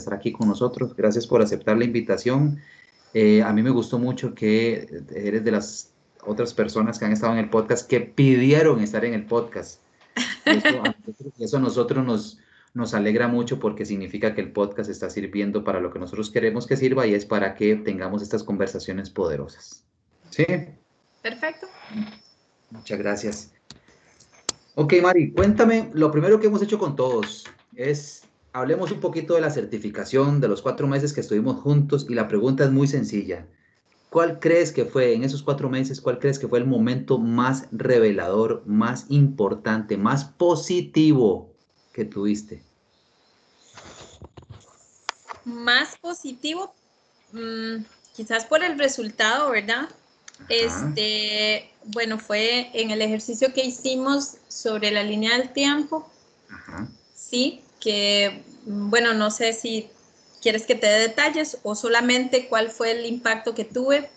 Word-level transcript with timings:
estar 0.00 0.14
aquí 0.14 0.32
con 0.32 0.48
nosotros. 0.48 0.94
Gracias 0.96 1.26
por 1.26 1.42
aceptar 1.42 1.76
la 1.78 1.84
invitación. 1.84 2.60
Eh, 3.14 3.42
a 3.42 3.52
mí 3.52 3.62
me 3.62 3.70
gustó 3.70 3.98
mucho 3.98 4.34
que 4.34 5.02
eres 5.14 5.44
de 5.44 5.50
las 5.50 5.92
otras 6.24 6.54
personas 6.54 6.98
que 6.98 7.04
han 7.04 7.12
estado 7.12 7.32
en 7.32 7.38
el 7.38 7.50
podcast 7.50 7.88
que 7.88 8.00
pidieron 8.00 8.80
estar 8.80 9.04
en 9.04 9.14
el 9.14 9.26
podcast. 9.26 9.80
Eso 10.44 10.68
a 10.68 10.94
nosotros, 10.96 11.32
eso 11.38 11.56
a 11.56 11.60
nosotros 11.60 12.04
nos, 12.04 12.38
nos 12.74 12.94
alegra 12.94 13.28
mucho 13.28 13.58
porque 13.58 13.84
significa 13.84 14.34
que 14.34 14.40
el 14.40 14.52
podcast 14.52 14.90
está 14.90 15.10
sirviendo 15.10 15.64
para 15.64 15.80
lo 15.80 15.92
que 15.92 15.98
nosotros 15.98 16.30
queremos 16.30 16.66
que 16.66 16.76
sirva 16.76 17.06
y 17.06 17.14
es 17.14 17.24
para 17.24 17.54
que 17.54 17.76
tengamos 17.76 18.22
estas 18.22 18.42
conversaciones 18.42 19.10
poderosas. 19.10 19.84
¿Sí? 20.30 20.46
Perfecto. 21.22 21.66
Muchas 22.70 22.98
gracias. 22.98 23.52
Ok, 24.76 24.94
Mari, 25.02 25.32
cuéntame, 25.32 25.90
lo 25.92 26.10
primero 26.10 26.38
que 26.38 26.46
hemos 26.46 26.62
hecho 26.62 26.78
con 26.78 26.94
todos 26.96 27.44
es, 27.74 28.22
hablemos 28.52 28.90
un 28.90 29.00
poquito 29.00 29.34
de 29.34 29.40
la 29.40 29.50
certificación 29.50 30.40
de 30.40 30.48
los 30.48 30.62
cuatro 30.62 30.86
meses 30.86 31.12
que 31.12 31.20
estuvimos 31.20 31.60
juntos 31.60 32.06
y 32.08 32.14
la 32.14 32.28
pregunta 32.28 32.64
es 32.64 32.70
muy 32.70 32.86
sencilla. 32.86 33.46
¿Cuál 34.10 34.40
crees 34.40 34.72
que 34.72 34.84
fue 34.84 35.14
en 35.14 35.22
esos 35.22 35.42
cuatro 35.42 35.70
meses, 35.70 36.00
cuál 36.00 36.18
crees 36.18 36.38
que 36.38 36.48
fue 36.48 36.58
el 36.58 36.66
momento 36.66 37.18
más 37.18 37.68
revelador, 37.70 38.64
más 38.66 39.06
importante, 39.08 39.96
más 39.96 40.24
positivo 40.24 41.52
que 41.92 42.04
tuviste? 42.04 42.64
Más 45.44 45.96
positivo, 45.98 46.74
mm, 47.32 47.84
quizás 48.16 48.44
por 48.46 48.64
el 48.64 48.78
resultado, 48.78 49.50
¿verdad? 49.50 49.88
Este, 50.48 51.70
bueno, 51.84 52.18
fue 52.18 52.70
en 52.74 52.90
el 52.90 53.02
ejercicio 53.02 53.52
que 53.52 53.64
hicimos 53.64 54.38
sobre 54.48 54.90
la 54.90 55.04
línea 55.04 55.38
del 55.38 55.52
tiempo. 55.52 56.10
Sí, 57.14 57.62
que, 57.80 58.42
bueno, 58.66 59.14
no 59.14 59.30
sé 59.30 59.52
si 59.52 59.88
quieres 60.40 60.66
que 60.66 60.74
te 60.74 60.86
dé 60.86 61.00
detalles 61.00 61.58
o 61.62 61.74
solamente 61.74 62.46
cuál 62.48 62.70
fue 62.70 62.92
el 62.92 63.06
impacto 63.06 63.54
que 63.54 63.64
tuve. 63.64 64.10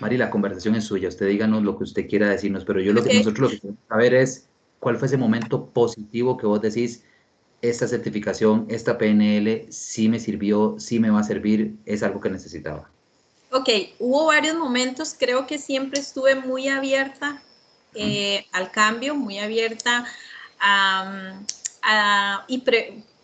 Mari, 0.00 0.16
la 0.16 0.30
conversación 0.30 0.74
es 0.74 0.84
suya. 0.84 1.08
Usted 1.08 1.28
díganos 1.28 1.62
lo 1.62 1.76
que 1.76 1.84
usted 1.84 2.08
quiera 2.08 2.28
decirnos, 2.28 2.64
pero 2.64 2.80
yo 2.80 2.92
lo 2.92 3.04
que 3.04 3.14
nosotros 3.14 3.38
lo 3.40 3.48
que 3.50 3.60
queremos 3.60 3.80
saber 3.88 4.14
es 4.14 4.46
cuál 4.80 4.96
fue 4.98 5.06
ese 5.06 5.16
momento 5.16 5.66
positivo 5.66 6.36
que 6.36 6.46
vos 6.46 6.60
decís, 6.60 7.04
esta 7.62 7.88
certificación, 7.88 8.66
esta 8.68 8.98
PNL, 8.98 9.66
sí 9.70 10.08
me 10.08 10.20
sirvió, 10.20 10.76
sí 10.78 10.98
me 10.98 11.10
va 11.10 11.20
a 11.20 11.24
servir, 11.24 11.76
es 11.86 12.02
algo 12.02 12.20
que 12.20 12.28
necesitaba. 12.28 12.90
Ok, 13.50 13.68
hubo 14.00 14.26
varios 14.26 14.56
momentos, 14.56 15.14
creo 15.18 15.46
que 15.46 15.58
siempre 15.58 16.00
estuve 16.00 16.34
muy 16.34 16.68
abierta 16.68 17.42
eh, 17.94 18.46
al 18.52 18.72
cambio, 18.72 19.14
muy 19.14 19.38
abierta 19.38 20.04
a, 20.60 21.40
y 22.48 22.62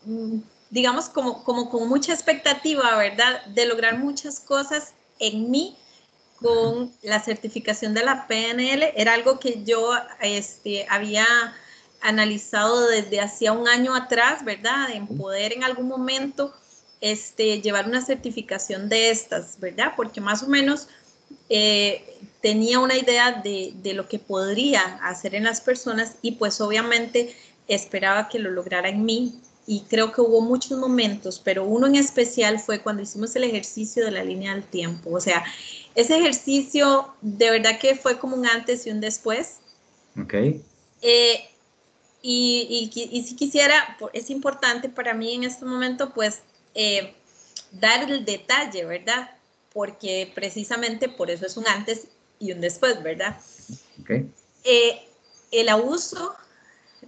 mm, 0.05 0.39
digamos 0.71 1.09
como, 1.09 1.45
como 1.45 1.71
con 1.71 1.89
mucha 1.89 2.13
expectativa, 2.13 2.97
¿verdad? 2.97 3.45
De 3.47 3.67
lograr 3.67 3.99
muchas 3.99 4.41
cosas 4.41 4.95
en 5.19 5.51
mí 5.51 5.77
con 6.37 6.93
la 7.03 7.21
certificación 7.21 7.95
de 7.95 8.05
la 8.05 8.27
PNL. 8.27 8.93
Era 8.97 9.15
algo 9.15 9.39
que 9.39 9.63
yo 9.65 9.93
este, 10.21 10.87
había 10.89 11.27
analizado 12.01 12.87
desde 12.87 13.21
hacía 13.21 13.53
un 13.53 13.69
año 13.69 13.95
atrás, 13.95 14.45
¿verdad? 14.45 14.91
En 14.91 15.07
poder 15.07 15.53
en 15.53 15.65
algún 15.65 15.89
momento 15.89 16.55
este, 17.01 17.61
llevar 17.61 17.87
una 17.87 18.05
certificación 18.05 18.89
de 18.89 19.11
estas, 19.11 19.59
¿verdad? 19.61 19.93
Porque 19.97 20.21
más 20.21 20.43
o 20.43 20.49
menos 20.49 20.89
eh, 21.49 22.17
tenía 22.41 22.79
una 22.79 22.97
idea 22.97 23.33
de, 23.33 23.73
de, 23.75 23.93
lo 23.93 24.09
que 24.09 24.19
podría 24.19 24.81
hacer 25.03 25.35
en 25.35 25.45
las 25.45 25.61
personas 25.61 26.17
y 26.23 26.33
pues 26.33 26.61
obviamente 26.61 27.37
esperaba 27.75 28.29
que 28.29 28.39
lo 28.39 28.51
lograra 28.51 28.89
en 28.89 29.05
mí 29.05 29.41
y 29.67 29.83
creo 29.83 30.13
que 30.13 30.21
hubo 30.21 30.41
muchos 30.41 30.79
momentos, 30.79 31.41
pero 31.45 31.65
uno 31.65 31.87
en 31.87 31.95
especial 31.95 32.59
fue 32.59 32.81
cuando 32.81 33.03
hicimos 33.03 33.37
el 33.37 33.45
ejercicio 33.45 34.05
de 34.05 34.11
la 34.11 34.25
línea 34.25 34.55
del 34.55 34.65
tiempo. 34.65 35.11
O 35.11 35.21
sea, 35.21 35.45
ese 35.95 36.19
ejercicio 36.19 37.15
de 37.21 37.51
verdad 37.51 37.79
que 37.79 37.95
fue 37.95 38.19
como 38.19 38.37
un 38.37 38.47
antes 38.47 38.87
y 38.87 38.91
un 38.91 39.01
después. 39.01 39.59
Ok. 40.21 40.35
Eh, 41.03 41.51
y, 42.23 42.91
y, 42.93 43.17
y, 43.17 43.23
si 43.23 43.37
quisiera, 43.37 43.97
es 44.13 44.29
importante 44.31 44.89
para 44.89 45.15
mí 45.15 45.35
en 45.35 45.45
este 45.45 45.65
momento, 45.65 46.13
pues 46.13 46.41
eh, 46.75 47.15
dar 47.71 48.11
el 48.11 48.25
detalle, 48.25 48.85
¿verdad? 48.85 49.31
Porque 49.73 50.31
precisamente 50.35 51.09
por 51.09 51.31
eso 51.31 51.47
es 51.47 51.57
un 51.57 51.67
antes 51.69 52.09
y 52.41 52.53
un 52.53 52.61
después, 52.61 53.03
¿verdad? 53.03 53.39
Eh, 54.65 55.09
el 55.53 55.69
abuso 55.69 56.35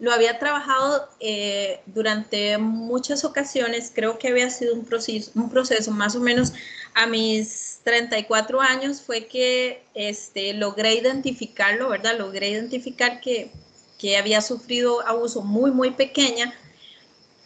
lo 0.00 0.12
había 0.12 0.38
trabajado 0.38 1.08
eh, 1.20 1.80
durante 1.86 2.58
muchas 2.58 3.24
ocasiones, 3.24 3.92
creo 3.94 4.18
que 4.18 4.28
había 4.28 4.50
sido 4.50 4.74
un 4.74 4.84
proceso, 4.84 5.30
un 5.34 5.50
proceso 5.50 5.90
más 5.90 6.16
o 6.16 6.20
menos 6.20 6.52
a 6.94 7.06
mis 7.06 7.80
34 7.84 8.60
años 8.60 9.02
fue 9.02 9.26
que 9.26 9.82
este, 9.94 10.54
logré 10.54 10.94
identificarlo, 10.94 11.88
¿verdad? 11.88 12.18
Logré 12.18 12.50
identificar 12.50 13.20
que, 13.20 13.50
que 13.98 14.16
había 14.16 14.40
sufrido 14.40 15.06
abuso 15.06 15.42
muy, 15.42 15.70
muy 15.70 15.90
pequeña 15.90 16.54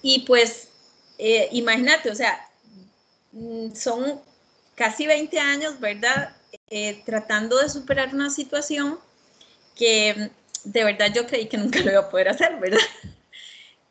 y 0.02 0.20
pues 0.20 0.68
eh, 1.18 1.48
imagínate, 1.52 2.10
o 2.10 2.14
sea, 2.14 2.48
mm, 3.32 3.74
son 3.74 4.20
casi 4.74 5.06
20 5.06 5.38
años, 5.38 5.80
¿verdad? 5.80 6.36
Eh, 6.68 7.02
tratando 7.04 7.58
de 7.58 7.68
superar 7.68 8.14
una 8.14 8.30
situación 8.30 8.98
que 9.74 10.30
de 10.66 10.84
verdad 10.84 11.12
yo 11.14 11.26
creí 11.26 11.46
que 11.46 11.56
nunca 11.56 11.80
lo 11.80 11.90
iba 11.92 12.00
a 12.00 12.10
poder 12.10 12.28
hacer, 12.28 12.56
¿verdad? 12.56 12.80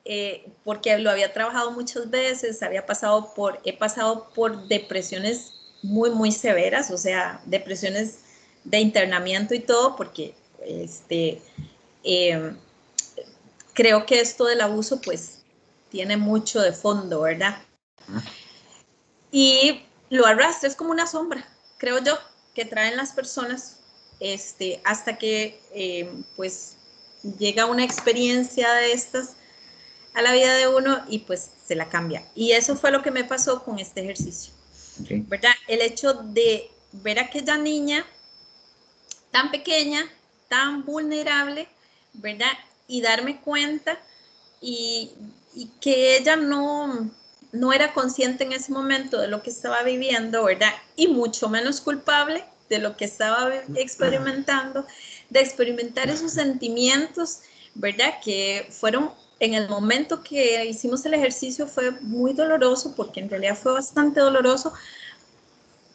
Eh, 0.07 0.51
porque 0.63 0.99
lo 0.99 1.09
había 1.09 1.33
trabajado 1.33 1.71
muchas 1.71 2.11
veces, 2.11 2.61
había 2.61 2.85
pasado 2.85 3.33
por, 3.33 3.59
he 3.65 3.75
pasado 3.75 4.29
por 4.35 4.67
depresiones 4.67 5.53
muy, 5.81 6.11
muy 6.11 6.31
severas, 6.31 6.91
o 6.91 6.97
sea, 6.99 7.41
depresiones 7.45 8.19
de 8.65 8.81
internamiento 8.81 9.55
y 9.55 9.61
todo, 9.61 9.95
porque 9.95 10.35
este, 10.63 11.41
em, 12.03 12.55
creo 13.73 14.05
que 14.05 14.19
esto 14.19 14.45
del 14.45 14.61
abuso, 14.61 15.01
pues 15.01 15.43
tiene 15.89 16.17
mucho 16.17 16.61
de 16.61 16.71
fondo, 16.71 17.21
¿verdad? 17.21 17.57
Y 19.31 19.81
lo 20.11 20.27
arrastra, 20.27 20.69
es 20.69 20.75
como 20.75 20.91
una 20.91 21.07
sombra, 21.07 21.47
creo 21.79 21.97
yo, 22.03 22.15
que 22.53 22.65
traen 22.65 22.95
las 22.95 23.11
personas 23.11 23.74
este, 24.19 24.81
hasta 24.83 25.17
que 25.17 25.59
eh, 25.73 26.09
pues 26.35 26.75
llega 27.39 27.65
una 27.65 27.83
experiencia 27.83 28.71
de 28.73 28.93
estas 28.93 29.33
a 30.13 30.21
la 30.21 30.31
vida 30.33 30.53
de 30.55 30.67
uno 30.67 31.03
y 31.09 31.19
pues 31.19 31.51
se 31.65 31.75
la 31.75 31.89
cambia. 31.89 32.25
Y 32.35 32.51
eso 32.51 32.75
fue 32.75 32.91
lo 32.91 33.01
que 33.01 33.11
me 33.11 33.23
pasó 33.23 33.63
con 33.63 33.79
este 33.79 34.01
ejercicio, 34.01 34.53
¿verdad? 35.27 35.53
El 35.67 35.81
hecho 35.81 36.13
de 36.13 36.69
ver 36.91 37.19
a 37.19 37.23
aquella 37.23 37.57
niña 37.57 38.05
tan 39.31 39.51
pequeña, 39.51 40.09
tan 40.47 40.85
vulnerable, 40.85 41.67
¿verdad? 42.13 42.53
Y 42.87 43.01
darme 43.01 43.41
cuenta 43.41 43.99
y 44.61 45.11
y 45.55 45.71
que 45.79 46.17
ella 46.17 46.35
no, 46.35 47.09
no 47.53 47.73
era 47.73 47.93
consciente 47.93 48.43
en 48.43 48.51
ese 48.51 48.71
momento 48.71 49.19
de 49.19 49.29
lo 49.29 49.41
que 49.41 49.49
estaba 49.49 49.81
viviendo, 49.83 50.43
¿verdad? 50.43 50.73
Y 50.95 51.07
mucho 51.07 51.49
menos 51.49 51.81
culpable 51.81 52.43
de 52.69 52.79
lo 52.79 52.97
que 52.97 53.05
estaba 53.05 53.53
experimentando, 53.75 54.85
de 55.29 55.39
experimentar 55.39 56.09
esos 56.09 56.31
sentimientos, 56.31 57.41
¿verdad? 57.75 58.19
Que 58.23 58.67
fueron 58.71 59.11
en 59.39 59.53
el 59.53 59.67
momento 59.69 60.23
que 60.23 60.65
hicimos 60.65 61.05
el 61.05 61.13
ejercicio 61.13 61.67
fue 61.67 61.91
muy 62.01 62.33
doloroso, 62.33 62.95
porque 62.95 63.19
en 63.19 63.29
realidad 63.29 63.57
fue 63.57 63.73
bastante 63.73 64.19
doloroso, 64.19 64.73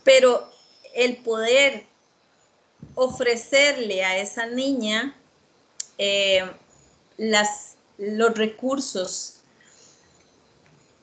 pero 0.05 0.51
el 0.95 1.17
poder 1.19 1.87
ofrecerle 2.95 4.05
a 4.05 4.19
esa 4.19 4.47
niña 4.47 5.15
eh, 5.99 6.51
las, 7.17 7.77
los 7.99 8.35
recursos 8.35 9.37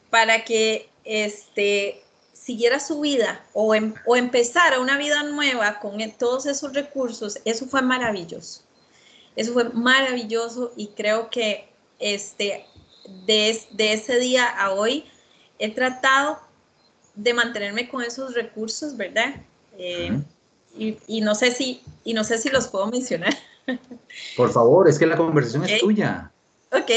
para 0.10 0.44
que 0.44 0.90
este, 1.04 2.04
siguiera 2.48 2.80
su 2.80 3.02
vida 3.02 3.44
o, 3.52 3.76
em, 3.76 3.94
o 4.06 4.16
empezara 4.16 4.80
una 4.80 4.98
vida 4.98 5.22
nueva 5.24 5.80
con 5.82 6.00
e, 6.00 6.08
todos 6.08 6.46
esos 6.46 6.72
recursos, 6.72 7.40
eso 7.44 7.66
fue 7.68 7.82
maravilloso. 7.82 8.62
Eso 9.36 9.52
fue 9.52 9.66
maravilloso 9.66 10.72
y 10.78 10.88
creo 10.88 11.30
que 11.30 11.68
este, 12.00 12.66
de, 13.26 13.60
de 13.72 13.92
ese 13.92 14.18
día 14.20 14.46
a 14.48 14.72
hoy 14.72 15.04
he 15.60 15.70
tratado 15.76 16.40
de 17.16 17.34
mantenerme 17.34 17.90
con 17.90 18.02
esos 18.02 18.34
recursos, 18.34 18.96
¿verdad? 18.96 19.36
Eh, 19.78 20.18
y, 20.78 20.98
y, 21.06 21.20
no 21.20 21.36
sé 21.36 21.52
si, 21.52 21.82
y 22.06 22.14
no 22.14 22.24
sé 22.24 22.38
si 22.38 22.50
los 22.50 22.70
puedo 22.70 22.88
mencionar. 22.88 23.36
Por 24.38 24.54
favor, 24.54 24.88
es 24.88 24.98
que 24.98 25.06
la 25.06 25.18
conversación 25.18 25.66
es 25.66 25.82
tuya. 25.82 26.32
Ok, 26.72 26.92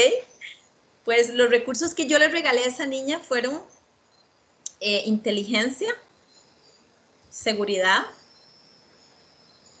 pues 1.03 1.33
los 1.33 1.49
recursos 1.49 1.93
que 1.93 2.07
yo 2.07 2.17
le 2.19 2.29
regalé 2.29 2.61
a 2.61 2.67
esa 2.67 2.85
niña 2.85 3.19
fueron 3.19 3.61
eh, 4.81 5.03
inteligencia, 5.05 5.93
seguridad 7.29 8.01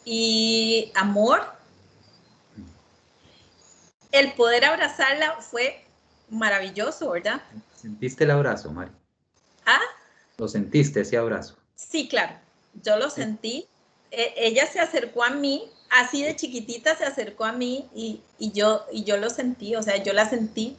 y 0.05 0.91
amor. 0.93 1.41
El 4.11 4.33
poder 4.33 4.65
abrazarla 4.65 5.41
fue 5.41 5.83
maravilloso, 6.29 7.09
¿verdad? 7.09 7.41
¿Sentiste 7.75 8.25
el 8.25 8.31
abrazo, 8.31 8.71
Mari? 8.71 8.91
¿Ah? 9.65 9.81
¿Lo 10.37 10.47
sentiste 10.47 11.01
ese 11.01 11.17
abrazo? 11.17 11.57
Sí, 11.75 12.07
claro, 12.07 12.35
yo 12.83 12.97
lo 12.97 13.09
sentí. 13.09 13.67
E, 14.11 14.33
ella 14.37 14.67
se 14.67 14.79
acercó 14.79 15.23
a 15.23 15.31
mí, 15.31 15.67
así 15.89 16.21
de 16.21 16.35
chiquitita 16.35 16.95
se 16.95 17.05
acercó 17.05 17.45
a 17.45 17.53
mí 17.53 17.89
y, 17.95 18.21
y, 18.37 18.51
yo, 18.51 18.85
y 18.91 19.03
yo 19.03 19.17
lo 19.17 19.31
sentí, 19.31 19.75
o 19.75 19.81
sea, 19.81 19.97
yo 20.03 20.13
la 20.13 20.29
sentí. 20.29 20.77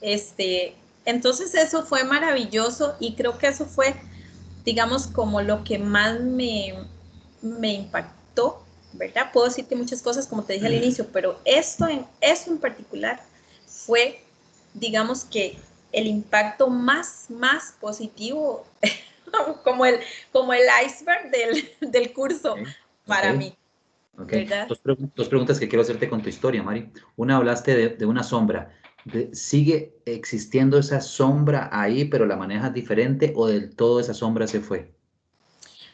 Este, 0.00 0.76
entonces 1.08 1.54
eso 1.54 1.86
fue 1.86 2.04
maravilloso 2.04 2.94
y 3.00 3.14
creo 3.14 3.38
que 3.38 3.46
eso 3.46 3.64
fue, 3.64 3.94
digamos, 4.62 5.06
como 5.06 5.40
lo 5.40 5.64
que 5.64 5.78
más 5.78 6.20
me, 6.20 6.74
me 7.40 7.72
impactó, 7.72 8.62
¿verdad? 8.92 9.32
Puedo 9.32 9.46
decirte 9.46 9.74
muchas 9.74 10.02
cosas, 10.02 10.26
como 10.26 10.44
te 10.44 10.52
dije 10.52 10.66
al 10.66 10.74
inicio, 10.74 11.08
pero 11.10 11.40
esto 11.46 11.88
en, 11.88 12.04
eso 12.20 12.50
en 12.50 12.58
particular 12.58 13.22
fue, 13.66 14.22
digamos 14.74 15.24
que 15.24 15.56
el 15.92 16.06
impacto 16.06 16.68
más, 16.68 17.30
más 17.30 17.74
positivo, 17.80 18.66
como 19.64 19.86
el, 19.86 20.00
como 20.30 20.52
el 20.52 20.64
iceberg 20.84 21.30
del, 21.30 21.70
del 21.90 22.12
curso 22.12 22.54
para 23.06 23.32
mí. 23.32 23.54
Okay. 24.18 24.44
Dos, 24.44 24.78
dos, 25.14 25.28
preguntas 25.28 25.58
que 25.58 25.68
quiero 25.68 25.80
hacerte 25.80 26.10
con 26.10 26.20
tu 26.20 26.28
historia, 26.28 26.62
Mari. 26.62 26.92
Una, 27.16 27.36
hablaste 27.36 27.74
de, 27.74 27.88
de 27.90 28.04
una 28.04 28.22
sombra. 28.22 28.74
De, 29.12 29.34
¿Sigue 29.34 29.94
existiendo 30.04 30.78
esa 30.78 31.00
sombra 31.00 31.68
ahí, 31.72 32.04
pero 32.04 32.26
la 32.26 32.36
manejas 32.36 32.72
diferente 32.72 33.32
o 33.36 33.46
del 33.46 33.74
todo 33.74 34.00
esa 34.00 34.14
sombra 34.14 34.46
se 34.46 34.60
fue? 34.60 34.92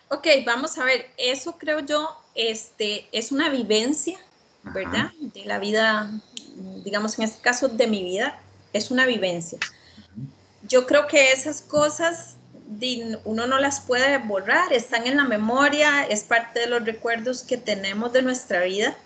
Ok, 0.09 0.27
vamos 0.45 0.79
a 0.79 0.85
ver, 0.85 1.07
eso 1.17 1.57
creo 1.59 1.81
yo 1.81 2.09
este, 2.35 3.09
es 3.13 3.33
una 3.33 3.49
vivencia, 3.49 4.19
¿verdad? 4.63 5.07
Ajá. 5.07 5.15
De 5.21 5.45
la 5.45 5.59
vida, 5.59 6.11
digamos 6.85 7.19
en 7.19 7.25
este 7.25 7.41
caso 7.41 7.69
de 7.69 7.87
mi 7.87 8.03
vida, 8.03 8.39
es 8.73 8.91
una 8.91 9.07
vivencia. 9.07 9.59
Yo 10.63 10.87
creo 10.87 11.07
que 11.07 11.33
esas 11.33 11.63
cosas 11.63 12.37
uno 13.25 13.47
no 13.47 13.59
las 13.59 13.81
puede 13.81 14.19
borrar, 14.19 14.73
están 14.73 15.07
en 15.07 15.17
la 15.17 15.25
memoria, 15.25 16.05
es 16.05 16.25
parte 16.25 16.61
de 16.61 16.67
los 16.67 16.85
recuerdos 16.85 17.43
que 17.43 17.57
tenemos 17.57 18.13
de 18.13 18.23
nuestra 18.23 18.63
vida, 18.65 18.97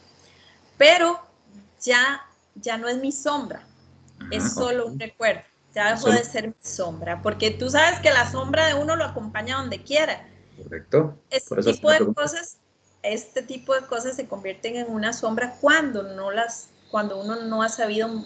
pero 0.76 1.20
ya, 1.82 2.22
ya 2.54 2.78
no 2.78 2.88
es 2.88 2.98
mi 2.98 3.12
sombra, 3.12 3.62
Ajá, 4.20 4.28
es 4.30 4.54
solo 4.54 4.86
un 4.86 4.98
recuerdo, 4.98 5.42
ya 5.74 5.94
dejó 5.94 6.10
de 6.10 6.24
ser 6.24 6.48
mi 6.48 6.54
sombra, 6.60 7.22
porque 7.22 7.50
tú 7.50 7.70
sabes 7.70 8.00
que 8.00 8.10
la 8.10 8.30
sombra 8.30 8.66
de 8.66 8.74
uno 8.74 8.96
lo 8.96 9.04
acompaña 9.04 9.58
donde 9.58 9.82
quiera. 9.82 10.28
Correcto. 10.62 11.18
Este 11.30 11.62
tipo 11.62 11.90
de 11.90 12.12
cosas, 12.12 12.56
este 13.02 13.42
tipo 13.42 13.74
de 13.74 13.82
cosas 13.82 14.16
se 14.16 14.26
convierten 14.26 14.76
en 14.76 14.90
una 14.90 15.12
sombra 15.12 15.56
cuando 15.60 16.02
no 16.02 16.30
las, 16.30 16.68
cuando 16.90 17.20
uno 17.20 17.36
no 17.44 17.62
ha 17.62 17.68
sabido 17.68 18.24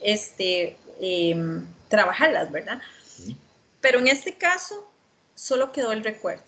este, 0.00 0.76
eh, 1.00 1.62
trabajarlas, 1.88 2.50
¿verdad? 2.50 2.80
Sí. 3.04 3.36
Pero 3.80 3.98
en 3.98 4.08
este 4.08 4.34
caso, 4.34 4.90
solo 5.34 5.72
quedó 5.72 5.92
el 5.92 6.04
recuerdo. 6.04 6.42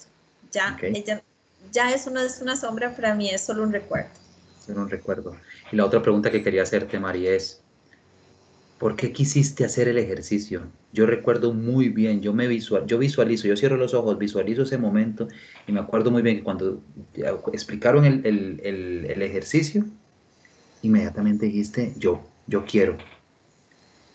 Ya, 0.50 0.75
okay. 0.75 0.93
ella, 0.94 1.23
ya 1.71 1.91
eso 1.93 2.11
no 2.11 2.21
es 2.21 2.41
una 2.43 2.56
sombra 2.56 2.94
para 2.94 3.15
mí, 3.15 3.31
es 3.31 3.43
solo 3.43 3.62
un 3.62 3.73
recuerdo. 3.73 4.11
Solo 4.65 4.83
un 4.83 4.91
recuerdo. 4.91 5.37
Y 5.71 5.77
la 5.77 5.87
otra 5.87 6.03
pregunta 6.03 6.31
que 6.31 6.43
quería 6.43 6.62
hacerte, 6.62 6.99
María, 6.99 7.33
es, 7.33 7.62
¿por 8.82 8.96
qué 8.96 9.12
quisiste 9.12 9.64
hacer 9.64 9.87
el 9.87 9.96
ejercicio? 9.96 10.62
Yo 10.93 11.06
recuerdo 11.06 11.55
muy 11.55 11.88
bien, 11.88 12.20
yo 12.20 12.34
me 12.34 12.49
visual, 12.49 12.84
yo 12.84 12.99
visualizo, 12.99 13.46
yo 13.46 13.56
cierro 13.56 13.76
los 13.76 13.94
ojos, 13.94 14.19
visualizo 14.19 14.62
ese 14.62 14.76
momento 14.76 15.29
y 15.69 15.73
me 15.73 15.79
acuerdo 15.79 16.11
muy 16.11 16.20
bien 16.20 16.38
que 16.38 16.43
cuando 16.43 16.82
explicaron 17.52 18.05
el, 18.05 18.26
el, 18.26 19.06
el, 19.08 19.23
ejercicio, 19.23 19.84
inmediatamente 20.82 21.46
dijiste, 21.46 21.94
yo, 21.96 22.25
yo 22.49 22.64
quiero. 22.64 22.99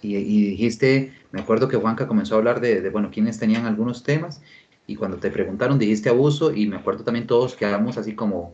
Y, 0.02 0.18
y, 0.18 0.50
dijiste, 0.50 1.14
me 1.32 1.40
acuerdo 1.40 1.70
que 1.70 1.78
Juanca 1.78 2.06
comenzó 2.06 2.36
a 2.36 2.40
hablar 2.40 2.60
de, 2.60 2.82
de, 2.82 2.90
bueno, 2.90 3.10
quiénes 3.10 3.40
tenían 3.40 3.66
algunos 3.66 4.04
temas, 4.04 4.42
y 4.86 4.98
cuando 4.98 5.16
te 5.16 5.32
preguntaron 5.32 5.80
dijiste 5.80 6.10
abuso, 6.10 6.54
y 6.54 6.68
me 6.68 6.76
acuerdo 6.76 7.06
también 7.06 7.26
todos 7.26 7.56
quedamos 7.56 7.98
así 7.98 8.16
como, 8.16 8.54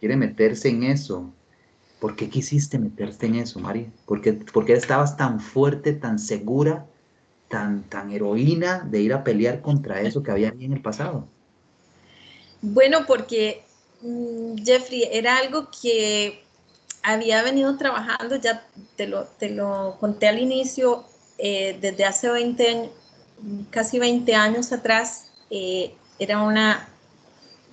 quiere 0.00 0.16
meterse 0.16 0.68
en 0.68 0.82
eso. 0.82 1.32
¿Por 2.04 2.16
qué 2.16 2.28
quisiste 2.28 2.78
meterte 2.78 3.24
en 3.24 3.36
eso, 3.36 3.58
Mari? 3.60 3.90
¿Por 4.04 4.20
qué, 4.20 4.34
¿Por 4.34 4.66
qué, 4.66 4.74
estabas 4.74 5.16
tan 5.16 5.40
fuerte, 5.40 5.94
tan 5.94 6.18
segura, 6.18 6.84
tan, 7.48 7.84
tan 7.84 8.12
heroína 8.12 8.80
de 8.80 9.00
ir 9.00 9.14
a 9.14 9.24
pelear 9.24 9.62
contra 9.62 10.02
eso 10.02 10.22
que 10.22 10.30
había 10.30 10.48
en 10.48 10.74
el 10.74 10.82
pasado? 10.82 11.26
Bueno, 12.60 13.06
porque 13.06 13.64
mm, 14.02 14.56
Jeffrey, 14.62 15.08
era 15.10 15.38
algo 15.38 15.70
que 15.80 16.44
había 17.02 17.42
venido 17.42 17.74
trabajando, 17.78 18.36
ya 18.36 18.66
te 18.96 19.06
lo, 19.06 19.24
te 19.24 19.48
lo 19.48 19.96
conté 19.98 20.28
al 20.28 20.38
inicio, 20.38 21.06
eh, 21.38 21.78
desde 21.80 22.04
hace 22.04 22.28
20, 22.28 22.90
casi 23.70 23.98
20 23.98 24.34
años 24.34 24.72
atrás, 24.72 25.30
eh, 25.48 25.94
era 26.18 26.42
una, 26.42 26.86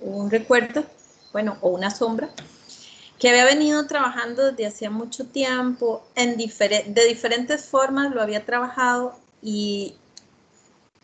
un 0.00 0.30
recuerdo, 0.30 0.86
bueno, 1.34 1.58
o 1.60 1.68
una 1.68 1.90
sombra, 1.90 2.30
que 3.22 3.28
había 3.28 3.44
venido 3.44 3.86
trabajando 3.86 4.50
desde 4.50 4.66
hacía 4.66 4.90
mucho 4.90 5.24
tiempo, 5.24 6.04
en 6.16 6.36
difer 6.36 6.86
de 6.86 7.04
diferentes 7.06 7.66
formas 7.66 8.12
lo 8.12 8.20
había 8.20 8.44
trabajado 8.44 9.16
y, 9.40 9.94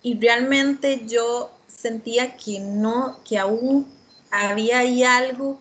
y 0.02 0.18
realmente 0.18 1.06
yo 1.06 1.52
sentía 1.68 2.36
que 2.36 2.58
no, 2.58 3.20
que 3.22 3.38
aún 3.38 3.86
había 4.32 4.80
ahí 4.80 5.04
algo 5.04 5.60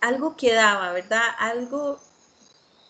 algo 0.00 0.36
quedaba, 0.36 0.92
¿verdad? 0.92 1.20
Algo, 1.38 2.00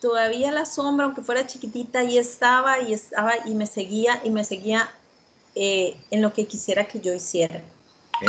todavía 0.01 0.53
la 0.53 0.67
sombra, 0.67 1.07
aunque 1.07 1.23
fuera 1.23 1.49
chiquitita, 1.49 1.99
ahí 1.99 2.17
estaba 2.17 2.81
y 2.81 2.93
estaba 2.93 3.33
y 3.45 3.57
me 3.57 3.67
seguía 3.67 4.21
y 4.23 4.31
me 4.31 4.45
seguía 4.45 4.89
eh, 5.57 6.01
en 6.13 6.23
lo 6.23 6.33
que 6.33 6.47
quisiera 6.47 6.87
que 6.87 7.01
yo 7.01 7.13
hiciera. 7.13 7.61
Okay. 8.19 8.29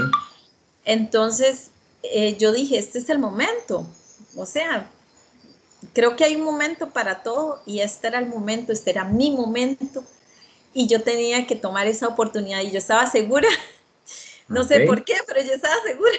Entonces, 0.86 1.70
eh, 2.02 2.36
yo 2.38 2.52
dije, 2.52 2.80
este 2.80 2.98
es 2.98 3.10
el 3.10 3.20
momento. 3.20 3.86
O 4.38 4.46
sea, 4.46 4.90
creo 5.94 6.16
que 6.16 6.24
hay 6.24 6.36
un 6.36 6.44
momento 6.44 6.92
para 6.92 7.24
todo 7.24 7.62
y 7.66 7.80
este 7.80 8.08
era 8.08 8.20
el 8.20 8.28
momento, 8.28 8.72
este 8.72 8.92
era 8.92 9.04
mi 9.04 9.32
momento 9.32 10.04
y 10.74 10.88
yo 10.88 11.02
tenía 11.02 11.46
que 11.48 11.56
tomar 11.56 11.88
esa 11.88 12.08
oportunidad 12.08 12.62
y 12.62 12.72
yo 12.72 12.78
estaba 12.78 13.10
segura, 13.10 13.50
no 14.48 14.64
okay. 14.64 14.80
sé 14.80 14.86
por 14.86 15.04
qué, 15.04 15.16
pero 15.28 15.42
yo 15.42 15.54
estaba 15.54 15.76
segura 15.86 16.18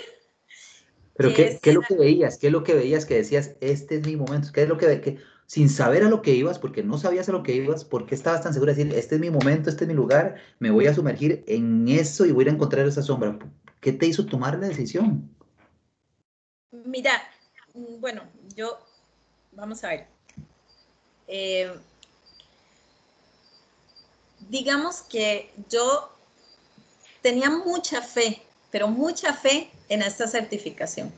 pero 1.19 1.35
¿qué, 1.35 1.59
¿qué, 1.61 1.71
es 1.71 1.75
lo 1.75 1.83
que 1.83 1.97
veías? 1.97 2.39
¿Qué 2.39 2.47
es 2.47 2.53
lo 2.53 2.63
que 2.63 2.75
veías 2.75 3.05
que 3.05 3.17
decías, 3.17 3.57
este 3.61 3.97
es 3.97 4.07
mi 4.07 4.15
momento? 4.15 4.51
¿Qué 4.53 4.63
es 4.63 4.69
lo 4.69 4.79
que, 4.79 5.01
que, 5.01 5.19
sin 5.47 5.69
saber 5.69 6.05
a 6.05 6.09
lo 6.09 6.23
que 6.23 6.33
ibas, 6.33 6.61
porque 6.61 6.85
no 6.85 6.97
sabías 6.97 7.29
a 7.29 7.33
lo 7.33 7.43
que 7.43 7.57
ibas, 7.57 7.85
¿por 7.85 8.07
qué 8.07 8.15
estabas 8.15 8.45
tan 8.45 8.55
segura 8.55 8.73
de 8.73 8.85
decir, 8.85 8.97
este 8.97 9.17
es 9.17 9.21
mi 9.21 9.29
momento, 9.29 9.69
este 9.69 9.83
es 9.83 9.89
mi 9.89 9.95
lugar, 9.95 10.37
me 10.61 10.71
voy 10.71 10.87
a 10.87 10.95
sumergir 10.95 11.43
en 11.49 11.89
eso 11.89 12.25
y 12.25 12.31
voy 12.31 12.47
a 12.47 12.53
encontrar 12.53 12.87
esa 12.87 13.03
sombra? 13.03 13.37
¿Qué 13.81 13.93
te 13.93 14.07
hizo 14.07 14.27
tomar 14.27 14.61
la 14.61 14.69
decisión? 14.69 15.29
Mira, 16.71 17.21
bueno, 18.01 18.23
yo, 18.55 18.79
vamos 19.53 19.83
a 19.85 19.89
ver. 19.89 20.07
Eh, 21.27 21.73
digamos 24.49 25.03
que 25.03 25.53
yo 25.69 26.11
tenía 27.23 27.51
mucha 27.51 28.01
fe 28.01 28.43
pero 28.71 28.89
mucha 28.89 29.33
fe 29.33 29.71
en 29.89 30.03
esta 30.03 30.27
certificación. 30.27 31.13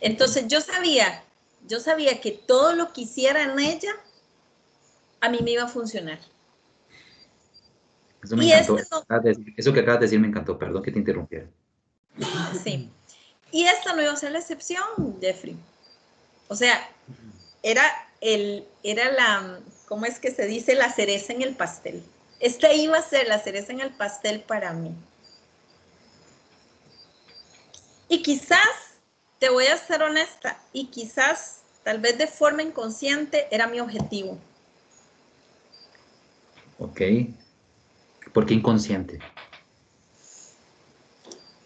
Entonces 0.00 0.46
yo 0.48 0.60
sabía, 0.60 1.22
yo 1.68 1.80
sabía 1.80 2.20
que 2.20 2.32
todo 2.32 2.74
lo 2.74 2.92
que 2.92 3.02
hiciera 3.02 3.42
en 3.42 3.58
ella, 3.58 3.92
a 5.20 5.28
mí 5.28 5.38
me 5.42 5.52
iba 5.52 5.64
a 5.64 5.68
funcionar. 5.68 6.18
Eso 8.22 8.36
me 8.36 8.46
y 8.46 8.52
encantó. 8.52 8.76
Esto, 8.78 9.04
Eso 9.56 9.72
que 9.72 9.80
acabas 9.80 10.00
de 10.00 10.06
decir 10.06 10.20
me 10.20 10.28
encantó, 10.28 10.58
perdón 10.58 10.82
que 10.82 10.92
te 10.92 10.98
interrumpiera. 10.98 11.46
Sí. 12.62 12.90
Y 13.52 13.64
esta 13.64 13.94
no 13.94 14.02
iba 14.02 14.12
a 14.12 14.16
ser 14.16 14.32
la 14.32 14.38
excepción, 14.38 14.84
Jeffrey. 15.20 15.56
O 16.50 16.56
sea, 16.56 16.90
era, 17.62 17.84
el, 18.20 18.66
era 18.82 19.12
la, 19.12 19.60
¿cómo 19.86 20.04
es 20.04 20.18
que 20.18 20.32
se 20.32 20.46
dice? 20.46 20.74
La 20.74 20.92
cereza 20.92 21.32
en 21.32 21.42
el 21.42 21.54
pastel. 21.54 22.02
Esta 22.40 22.72
iba 22.72 22.98
a 22.98 23.02
ser 23.02 23.28
la 23.28 23.38
cereza 23.38 23.72
en 23.72 23.80
el 23.80 23.90
pastel 23.90 24.40
para 24.40 24.72
mí. 24.72 24.92
Y 28.08 28.20
quizás, 28.22 28.58
te 29.38 29.48
voy 29.48 29.66
a 29.66 29.76
ser 29.76 30.02
honesta, 30.02 30.60
y 30.72 30.86
quizás, 30.86 31.60
tal 31.84 32.00
vez 32.00 32.18
de 32.18 32.26
forma 32.26 32.64
inconsciente, 32.64 33.46
era 33.52 33.68
mi 33.68 33.78
objetivo. 33.78 34.36
Ok. 36.80 37.00
¿Por 38.32 38.44
qué 38.44 38.54
inconsciente? 38.54 39.20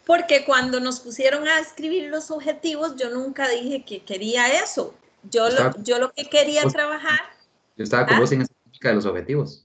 Porque 0.07 0.45
cuando 0.45 0.81
nos 0.81 1.01
pusieron 1.01 1.49
a 1.49 1.59
escribir 1.59 2.11
los 2.11 2.31
objetivos, 2.31 2.97
yo 2.97 3.11
nunca 3.11 3.49
dije 3.49 3.85
que 3.85 4.05
quería 4.05 4.63
eso. 4.63 4.95
Yo, 5.31 5.49
lo, 5.49 5.75
yo 5.83 5.99
lo 5.99 6.13
que 6.13 6.29
quería 6.29 6.65
vos, 6.65 6.73
trabajar... 6.73 7.21
Yo 7.77 7.85
estaba 7.85 8.07
con 8.07 8.17
¿ah? 8.17 8.21
vos 8.21 8.33
en 8.33 8.43
esa 8.43 8.55
de 8.89 8.95
los 8.95 9.07
objetivos. 9.07 9.65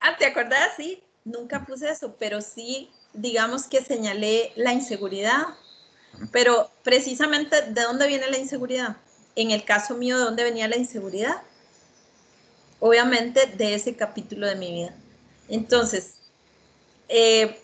Ah, 0.00 0.16
¿te 0.18 0.26
acordás? 0.26 0.70
Sí, 0.76 1.02
nunca 1.24 1.64
puse 1.64 1.88
eso, 1.88 2.16
pero 2.18 2.40
sí, 2.40 2.90
digamos 3.12 3.64
que 3.64 3.82
señalé 3.82 4.52
la 4.56 4.72
inseguridad, 4.72 5.42
pero 6.32 6.70
precisamente, 6.82 7.62
¿de 7.62 7.82
dónde 7.82 8.06
viene 8.08 8.28
la 8.28 8.38
inseguridad? 8.38 8.96
En 9.36 9.50
el 9.50 9.64
caso 9.64 9.96
mío, 9.96 10.18
¿de 10.18 10.24
dónde 10.24 10.44
venía 10.44 10.68
la 10.68 10.76
inseguridad? 10.76 11.42
Obviamente 12.80 13.46
de 13.46 13.74
ese 13.74 13.94
capítulo 13.94 14.46
de 14.46 14.56
mi 14.56 14.72
vida. 14.72 14.94
Entonces, 15.48 16.14
eh, 17.08 17.60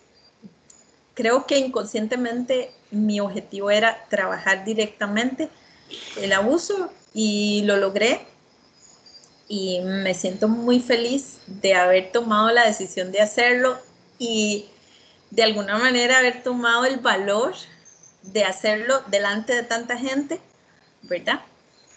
creo 1.17 1.47
que 1.47 1.59
inconscientemente 1.59 2.71
mi 2.91 3.19
objetivo 3.19 3.71
era 3.71 4.05
trabajar 4.09 4.65
directamente 4.65 5.49
el 6.17 6.33
abuso 6.33 6.93
y 7.15 7.63
lo 7.65 7.79
logré 7.79 8.21
y 9.49 9.81
me 9.81 10.13
siento 10.15 10.47
muy 10.47 10.79
feliz 10.79 11.39
de 11.47 11.75
haber 11.75 12.13
tomado 12.13 12.51
la 12.51 12.67
decisión 12.67 13.13
de 13.13 13.23
hacerlo 13.23 13.79
y 14.19 14.67
de 15.31 15.43
alguna 15.43 15.79
manera 15.79 16.19
haber 16.19 16.43
tomado 16.43 16.85
el 16.85 16.99
valor 16.99 17.55
de 18.23 18.45
hacerlo 18.45 19.03
delante 19.07 19.55
de 19.55 19.63
tanta 19.63 19.97
gente, 19.97 20.41
¿verdad? 21.03 21.41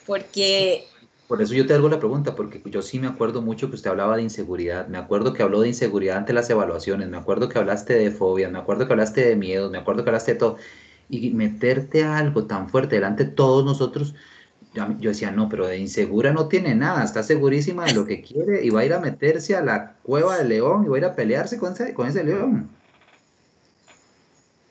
Porque... 0.06 0.88
Por 1.30 1.44
eso 1.44 1.54
yo 1.54 1.68
te 1.68 1.76
hago 1.76 1.88
la 1.90 2.00
pregunta, 2.00 2.34
porque 2.34 2.60
yo 2.66 2.82
sí 2.82 3.00
me 3.00 3.06
acuerdo 3.06 3.44
mucho 3.44 3.70
que 3.70 3.76
usted 3.76 3.92
hablaba 3.92 4.16
de 4.16 4.24
inseguridad, 4.24 4.88
me 4.88 4.98
acuerdo 4.98 5.32
que 5.32 5.44
habló 5.44 5.62
de 5.62 5.68
inseguridad 5.68 6.18
ante 6.18 6.34
las 6.34 6.50
evaluaciones, 6.50 7.08
me 7.08 7.18
acuerdo 7.18 7.50
que 7.50 7.60
hablaste 7.60 7.94
de 7.94 8.10
fobia, 8.10 8.50
me 8.50 8.58
acuerdo 8.58 8.88
que 8.88 8.94
hablaste 8.94 9.24
de 9.24 9.36
miedo, 9.36 9.70
me 9.70 9.78
acuerdo 9.78 10.04
que 10.04 10.10
hablaste 10.10 10.34
de 10.34 10.40
todo, 10.40 10.58
y 11.08 11.30
meterte 11.30 12.04
algo 12.04 12.48
tan 12.48 12.68
fuerte 12.68 12.96
delante 12.96 13.26
de 13.26 13.30
todos 13.30 13.64
nosotros, 13.64 14.16
yo, 14.74 14.88
decía, 14.98 15.30
no, 15.30 15.50
pero 15.50 15.68
de 15.68 15.78
insegura 15.78 16.34
no 16.34 16.48
tiene 16.48 16.74
nada, 16.74 17.04
está 17.04 17.22
segurísima 17.22 17.86
de 17.86 17.94
lo 17.94 18.08
que 18.08 18.24
quiere 18.24 18.66
y 18.66 18.72
va 18.72 18.80
a 18.80 18.86
ir 18.86 18.94
a 18.94 19.00
meterse 19.00 19.56
a 19.56 19.62
la 19.62 19.98
cueva 20.02 20.36
del 20.40 20.50
león 20.50 20.84
y 20.84 20.88
va 20.88 20.96
a 20.96 21.00
ir 21.00 21.06
a 21.06 21.16
pelearse 21.16 21.60
con 21.60 21.74
ese, 21.74 21.94
con 21.94 22.08
ese 22.08 22.24
león. 22.24 22.72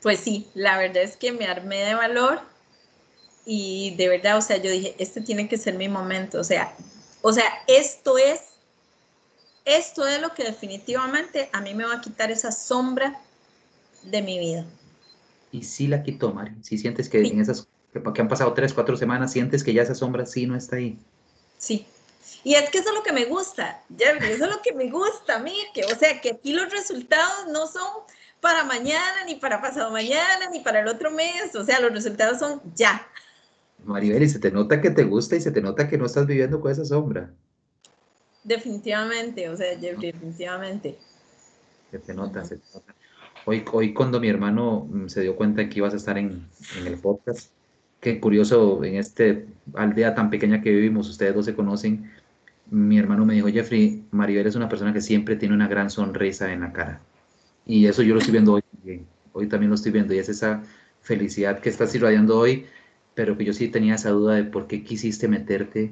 Pues 0.02 0.18
sí, 0.18 0.48
la 0.56 0.76
verdad 0.76 1.04
es 1.04 1.16
que 1.16 1.30
me 1.30 1.46
armé 1.46 1.84
de 1.84 1.94
valor 1.94 2.40
y 3.50 3.94
de 3.96 4.10
verdad, 4.10 4.36
o 4.36 4.42
sea, 4.42 4.58
yo 4.58 4.70
dije, 4.70 4.94
este 4.98 5.22
tiene 5.22 5.48
que 5.48 5.56
ser 5.56 5.72
mi 5.72 5.88
momento, 5.88 6.38
o 6.38 6.44
sea, 6.44 6.74
o 7.22 7.32
sea, 7.32 7.46
esto 7.66 8.18
es, 8.18 8.42
esto 9.64 10.06
es 10.06 10.20
lo 10.20 10.34
que 10.34 10.44
definitivamente 10.44 11.48
a 11.54 11.62
mí 11.62 11.72
me 11.72 11.86
va 11.86 11.94
a 11.94 12.00
quitar 12.02 12.30
esa 12.30 12.52
sombra 12.52 13.18
de 14.02 14.20
mi 14.20 14.38
vida. 14.38 14.66
Y 15.50 15.62
sí 15.62 15.86
la 15.86 16.02
quitó, 16.02 16.30
Mari, 16.34 16.52
si 16.60 16.76
sientes 16.76 17.08
que 17.08 17.22
en 17.22 17.40
esas 17.40 17.66
que 18.14 18.20
han 18.20 18.28
pasado 18.28 18.52
tres, 18.52 18.74
cuatro 18.74 18.98
semanas, 18.98 19.32
sientes 19.32 19.64
que 19.64 19.72
ya 19.72 19.80
esa 19.80 19.94
sombra 19.94 20.26
sí 20.26 20.44
no 20.44 20.54
está 20.54 20.76
ahí. 20.76 20.98
Sí. 21.56 21.86
Y 22.44 22.54
es 22.54 22.68
que 22.68 22.78
eso 22.78 22.90
es 22.90 22.94
lo 22.94 23.02
que 23.02 23.12
me 23.12 23.24
gusta, 23.24 23.82
Jerry, 23.96 24.26
eso 24.26 24.44
es 24.44 24.50
lo 24.50 24.60
que 24.60 24.74
me 24.74 24.90
gusta 24.90 25.36
a 25.36 25.38
mí, 25.38 25.56
que, 25.72 25.86
o 25.86 25.98
sea, 25.98 26.20
que 26.20 26.32
aquí 26.32 26.52
los 26.52 26.70
resultados 26.70 27.46
no 27.50 27.66
son 27.66 27.88
para 28.42 28.62
mañana, 28.64 29.24
ni 29.24 29.36
para 29.36 29.62
pasado 29.62 29.90
mañana, 29.90 30.50
ni 30.52 30.60
para 30.60 30.80
el 30.80 30.88
otro 30.88 31.10
mes, 31.10 31.54
o 31.54 31.64
sea, 31.64 31.80
los 31.80 31.92
resultados 31.92 32.40
son 32.40 32.60
ya. 32.74 33.08
Maribel, 33.85 34.23
y 34.23 34.28
se 34.28 34.38
te 34.38 34.50
nota 34.50 34.80
que 34.80 34.90
te 34.90 35.04
gusta 35.04 35.37
y 35.37 35.40
se 35.40 35.50
te 35.50 35.61
nota 35.61 35.88
que 35.88 35.99
no 35.99 36.06
estás 36.06 36.26
viviendo 36.26 36.61
con 36.61 36.70
esa 36.70 36.85
sombra. 36.85 37.30
Definitivamente, 38.44 39.49
o 39.49 39.56
sea, 39.56 39.78
Jeffrey, 39.78 40.12
definitivamente. 40.12 40.99
Se 41.90 41.99
te 41.99 42.14
nota, 42.14 42.44
se 42.44 42.56
te 42.56 42.64
nota. 42.75 42.94
Hoy, 43.44 43.64
hoy 43.73 43.94
cuando 43.94 44.20
mi 44.20 44.28
hermano 44.28 44.87
mm, 44.90 45.08
se 45.08 45.23
dio 45.23 45.37
cuenta 45.37 45.68
que 45.68 45.78
ibas 45.78 45.94
a 45.94 45.97
estar 45.97 46.18
en, 46.18 46.47
en 46.78 46.87
el 46.87 46.99
podcast, 46.99 47.50
Qué 48.00 48.20
curioso, 48.20 48.85
en 48.85 48.94
esta 48.94 49.25
aldea 49.75 50.14
tan 50.14 50.30
pequeña 50.30 50.62
que 50.62 50.70
vivimos, 50.70 51.08
ustedes 51.08 51.35
dos 51.35 51.47
se 51.47 51.54
conocen, 51.56 52.08
mi 52.70 52.97
hermano 52.97 53.25
me 53.26 53.35
dijo, 53.35 53.49
Jeffrey, 53.49 54.04
Maribel 54.12 54.47
es 54.47 54.54
una 54.54 54.68
persona 54.68 54.92
que 54.92 55.00
siempre 55.00 55.35
tiene 55.35 55.54
una 55.54 55.66
gran 55.66 55.90
sonrisa 55.90 56.52
en 56.52 56.61
la 56.61 56.73
cara. 56.73 57.00
Y 57.66 57.87
eso 57.87 58.02
yo 58.02 58.14
lo 58.14 58.20
estoy 58.20 58.32
viendo 58.32 58.54
hoy 58.54 58.62
Hoy 59.32 59.49
también 59.49 59.70
lo 59.70 59.75
estoy 59.75 59.92
viendo 59.92 60.14
y 60.14 60.18
es 60.18 60.28
esa 60.28 60.62
felicidad 61.00 61.61
que 61.61 61.68
estás 61.68 61.94
irradiando 61.94 62.38
hoy, 62.38 62.66
pero 63.18 63.37
que 63.37 63.44
yo 63.44 63.52
sí 63.52 63.66
tenía 63.66 63.96
esa 63.96 64.10
duda 64.10 64.37
de 64.37 64.44
por 64.44 64.68
qué 64.68 64.84
quisiste 64.84 65.26
meterte. 65.26 65.90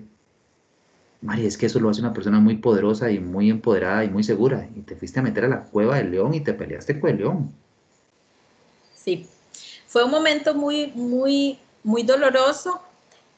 Mari, 1.22 1.44
es 1.44 1.58
que 1.58 1.66
eso 1.66 1.80
lo 1.80 1.90
hace 1.90 2.00
una 2.00 2.12
persona 2.12 2.38
muy 2.38 2.58
poderosa 2.58 3.10
y 3.10 3.18
muy 3.18 3.50
empoderada 3.50 4.04
y 4.04 4.08
muy 4.08 4.22
segura. 4.22 4.68
Y 4.76 4.82
te 4.82 4.94
fuiste 4.94 5.18
a 5.18 5.24
meter 5.24 5.46
a 5.46 5.48
la 5.48 5.64
cueva 5.64 5.96
del 5.96 6.12
león 6.12 6.34
y 6.34 6.40
te 6.40 6.54
peleaste 6.54 7.00
con 7.00 7.10
el 7.10 7.16
león. 7.16 7.52
Sí, 8.94 9.26
fue 9.88 10.04
un 10.04 10.12
momento 10.12 10.54
muy, 10.54 10.92
muy 10.94 11.58
muy 11.82 12.04
doloroso. 12.04 12.80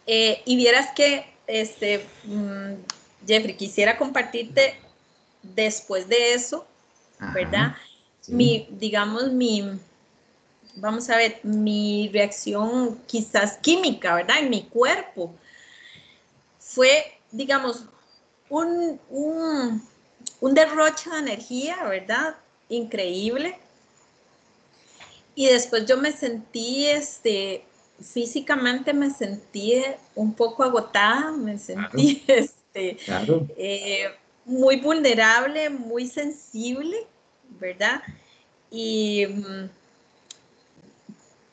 Eh, 0.06 0.42
y 0.44 0.56
vieras 0.56 0.88
que, 0.94 1.24
este, 1.46 2.04
mm, 2.24 2.74
Jeffrey, 3.26 3.56
quisiera 3.56 3.96
compartirte 3.96 4.74
después 5.42 6.10
de 6.10 6.34
eso, 6.34 6.66
¿verdad? 7.32 7.74
Mi, 8.26 8.68
digamos, 8.70 9.32
mi, 9.32 9.78
vamos 10.80 11.08
a 11.10 11.16
ver, 11.16 11.40
mi 11.42 12.08
reacción 12.12 12.98
quizás 13.06 13.58
química, 13.58 14.14
¿verdad? 14.14 14.38
En 14.38 14.50
mi 14.50 14.64
cuerpo 14.64 15.34
fue, 16.58 17.18
digamos, 17.30 17.84
un, 18.48 19.00
un, 19.10 19.82
un 20.40 20.54
derroche 20.54 21.10
de 21.10 21.18
energía, 21.18 21.84
¿verdad? 21.84 22.36
Increíble. 22.68 23.58
Y 25.34 25.46
después 25.46 25.86
yo 25.86 25.96
me 25.96 26.12
sentí, 26.12 26.86
este, 26.86 27.64
físicamente 28.00 28.92
me 28.92 29.10
sentí 29.10 29.82
un 30.14 30.34
poco 30.34 30.64
agotada, 30.64 31.32
me 31.32 31.58
sentí 31.58 32.24
este, 32.28 32.98
eh, 33.56 34.08
muy 34.44 34.76
vulnerable, 34.80 35.70
muy 35.70 36.06
sensible, 36.06 37.06
¿verdad? 37.60 38.02
Y, 38.70 39.26
mm, 39.26 39.70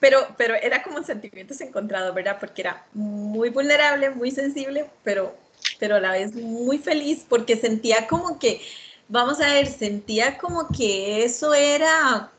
pero, 0.06 0.28
pero 0.38 0.54
era 0.54 0.84
como 0.84 1.02
sentimientos 1.02 1.60
encontrados, 1.62 2.14
¿verdad? 2.14 2.38
Porque 2.40 2.62
era 2.62 2.86
muy 2.94 3.50
vulnerable, 3.50 4.12
muy 4.12 4.30
sensible, 4.30 4.88
pero, 5.04 5.36
pero 5.80 5.96
a 5.96 6.00
la 6.00 6.12
vez 6.12 6.36
muy 6.36 6.78
feliz 6.78 7.26
porque 7.28 7.58
sentía 7.58 8.06
como 8.06 8.38
que, 8.38 8.62
vamos 9.08 9.42
a 9.42 9.52
ver, 9.52 9.66
sentía 9.66 10.38
como 10.38 10.68
que 10.68 11.24
eso 11.24 11.56
era 11.56 12.32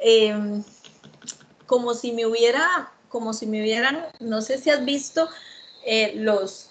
em, 0.00 0.62
como 1.66 1.94
si 1.94 2.12
me 2.12 2.26
hubiera 2.26 2.92
como 3.08 3.32
si 3.32 3.44
me 3.44 3.60
hubieran, 3.60 4.06
no 4.20 4.40
sé 4.40 4.58
si 4.58 4.70
has 4.70 4.84
visto 4.84 5.28
eh, 5.84 6.12
los, 6.14 6.69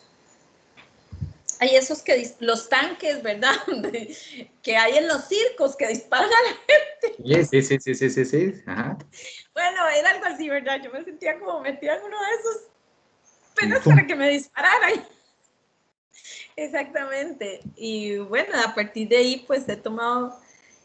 hay 1.59 1.75
esos 1.75 2.01
que, 2.01 2.31
los 2.39 2.69
tanques, 2.69 3.21
¿verdad? 3.21 3.55
que 4.63 4.77
hay 4.77 4.97
en 4.97 5.07
los 5.07 5.27
circos 5.27 5.75
que 5.75 5.87
disparan 5.87 6.29
a 6.29 6.41
la 6.49 6.57
gente. 6.67 7.49
Sí, 7.49 7.61
sí, 7.61 7.79
sí, 7.79 7.93
sí, 7.93 8.09
sí, 8.09 8.25
sí. 8.25 8.63
Bueno, 9.53 9.89
era 9.95 10.09
algo 10.11 10.25
así, 10.25 10.47
¿verdad? 10.47 10.81
Yo 10.81 10.91
me 10.91 11.03
sentía 11.03 11.37
como 11.37 11.59
metida 11.59 11.97
en 11.97 12.03
uno 12.03 12.17
de 12.17 12.35
esos 12.39 12.61
penas 13.55 13.83
para 13.83 14.07
que 14.07 14.15
me 14.15 14.29
dispararan. 14.29 15.05
Exactamente. 16.55 17.61
Y 17.75 18.17
bueno, 18.17 18.53
a 18.65 18.73
partir 18.73 19.09
de 19.09 19.17
ahí, 19.17 19.43
pues 19.45 19.67
he 19.67 19.75
tomado 19.75 20.39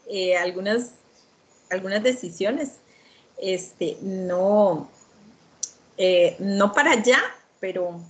eh, 0.09 0.35
algunas, 0.35 0.91
algunas 1.69 2.03
decisiones. 2.03 2.79
Este, 3.37 3.97
no, 4.01 4.89
eh, 5.97 6.35
no 6.39 6.73
para 6.73 6.91
allá, 6.91 7.21
pero 7.59 8.01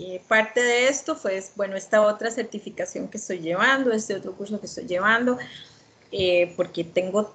eh, 0.00 0.22
parte 0.26 0.60
de 0.60 0.88
esto 0.88 1.14
fue, 1.14 1.42
bueno, 1.56 1.76
esta 1.76 2.00
otra 2.02 2.30
certificación 2.30 3.08
que 3.08 3.18
estoy 3.18 3.40
llevando, 3.40 3.92
este 3.92 4.14
otro 4.14 4.32
curso 4.32 4.58
que 4.58 4.66
estoy 4.66 4.86
llevando, 4.86 5.38
eh, 6.10 6.52
porque 6.56 6.84
tengo 6.84 7.34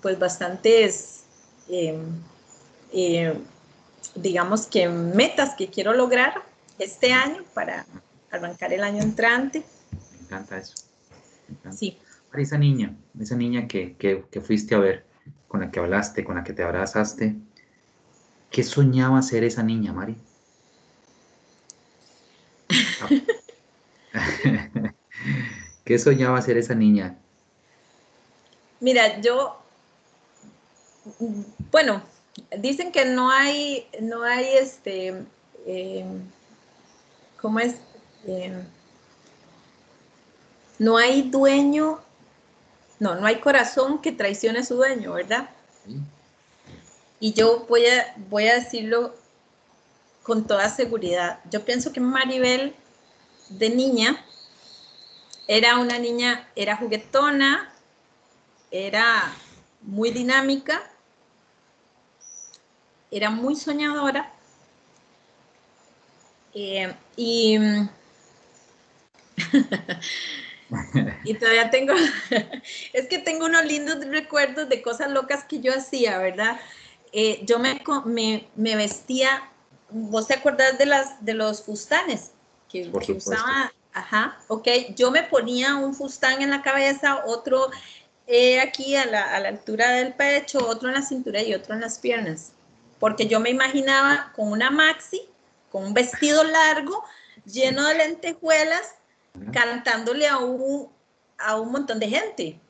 pues 0.00 0.18
bastantes, 0.18 1.24
digamos 4.14 4.66
que 4.66 4.88
metas 4.88 5.54
que 5.56 5.68
quiero 5.68 5.92
lograr 5.92 6.42
este 6.78 7.12
año 7.12 7.42
para 7.52 7.86
arrancar 8.30 8.72
el 8.72 8.84
año 8.84 9.02
entrante. 9.02 9.64
Me 10.12 10.18
encanta 10.20 10.58
eso. 10.58 10.74
Sí. 11.76 11.98
Para 12.30 12.42
esa 12.42 12.58
niña, 12.58 12.94
esa 13.20 13.36
niña 13.36 13.66
que, 13.66 13.96
que 13.96 14.40
fuiste 14.40 14.74
a 14.74 14.78
ver, 14.78 15.04
con 15.48 15.60
la 15.60 15.70
que 15.70 15.80
hablaste, 15.80 16.24
con 16.24 16.36
la 16.36 16.44
que 16.44 16.52
te 16.52 16.62
abrazaste, 16.62 17.36
¿Qué 18.50 18.62
soñaba 18.62 19.20
ser 19.22 19.44
esa 19.44 19.62
niña, 19.62 19.92
Mari? 19.92 20.16
¿Qué 25.84 25.98
soñaba 25.98 26.40
ser 26.42 26.58
esa 26.58 26.74
niña? 26.74 27.16
Mira, 28.80 29.20
yo, 29.20 29.60
bueno, 31.70 32.02
dicen 32.58 32.92
que 32.92 33.04
no 33.04 33.30
hay, 33.30 33.88
no 34.00 34.22
hay 34.22 34.46
este, 34.56 35.24
em, 35.66 36.22
¿cómo 37.40 37.60
es? 37.60 37.76
Em, 38.26 38.64
no 40.78 40.98
hay 40.98 41.22
dueño, 41.22 42.00
no, 42.98 43.14
no 43.14 43.26
hay 43.26 43.36
corazón 43.36 44.00
que 44.00 44.12
traicione 44.12 44.58
a 44.58 44.64
su 44.64 44.74
dueño, 44.74 45.14
¿verdad? 45.14 45.48
Y 47.18 47.32
yo 47.32 47.64
voy 47.68 47.86
a, 47.86 48.14
voy 48.28 48.48
a 48.48 48.56
decirlo 48.56 49.14
con 50.26 50.46
toda 50.46 50.68
seguridad. 50.68 51.40
Yo 51.50 51.64
pienso 51.64 51.92
que 51.92 52.00
Maribel 52.00 52.74
de 53.48 53.70
niña 53.70 54.24
era 55.46 55.78
una 55.78 55.98
niña, 55.98 56.48
era 56.56 56.76
juguetona, 56.76 57.72
era 58.72 59.32
muy 59.82 60.10
dinámica, 60.10 60.82
era 63.10 63.30
muy 63.30 63.54
soñadora 63.54 64.32
eh, 66.58 66.94
y 67.16 67.58
todavía 71.38 71.70
tengo, 71.70 71.92
es 72.92 73.08
que 73.08 73.18
tengo 73.18 73.46
unos 73.46 73.64
lindos 73.64 74.04
recuerdos 74.06 74.68
de 74.68 74.82
cosas 74.82 75.10
locas 75.10 75.44
que 75.44 75.60
yo 75.60 75.72
hacía, 75.72 76.18
¿verdad? 76.18 76.60
Eh, 77.12 77.40
yo 77.44 77.58
me, 77.58 78.46
vestía, 78.56 79.50
¿vos 79.90 80.26
te 80.26 80.34
acordás 80.34 80.78
de, 80.78 80.86
las, 80.86 81.24
de 81.24 81.34
los 81.34 81.62
fustanes 81.62 82.32
que, 82.68 82.90
que 83.04 83.12
usaba? 83.12 83.72
Ajá, 83.92 84.38
ok, 84.48 84.68
yo 84.94 85.10
me 85.10 85.22
ponía 85.22 85.76
un 85.76 85.94
fustán 85.94 86.42
en 86.42 86.50
la 86.50 86.60
cabeza, 86.62 87.24
otro 87.24 87.70
eh, 88.26 88.60
aquí 88.60 88.94
a 88.94 89.06
la, 89.06 89.34
a 89.34 89.40
la 89.40 89.48
altura 89.48 89.90
del 89.92 90.12
pecho, 90.12 90.58
otro 90.68 90.88
en 90.88 90.96
la 90.96 91.02
cintura 91.02 91.42
y 91.42 91.54
otro 91.54 91.74
en 91.74 91.80
las 91.80 91.98
piernas, 91.98 92.52
porque 92.98 93.26
yo 93.26 93.40
me 93.40 93.48
imaginaba 93.50 94.32
con 94.36 94.52
una 94.52 94.70
maxi, 94.70 95.22
con 95.70 95.84
un 95.84 95.94
vestido 95.94 96.44
largo, 96.44 97.04
lleno 97.46 97.86
de 97.86 97.94
lentejuelas, 97.94 98.96
cantándole 99.52 100.28
a 100.28 100.38
un, 100.38 100.88
a 101.38 101.58
un 101.58 101.72
montón 101.72 101.98
de 101.98 102.08
gente. 102.08 102.60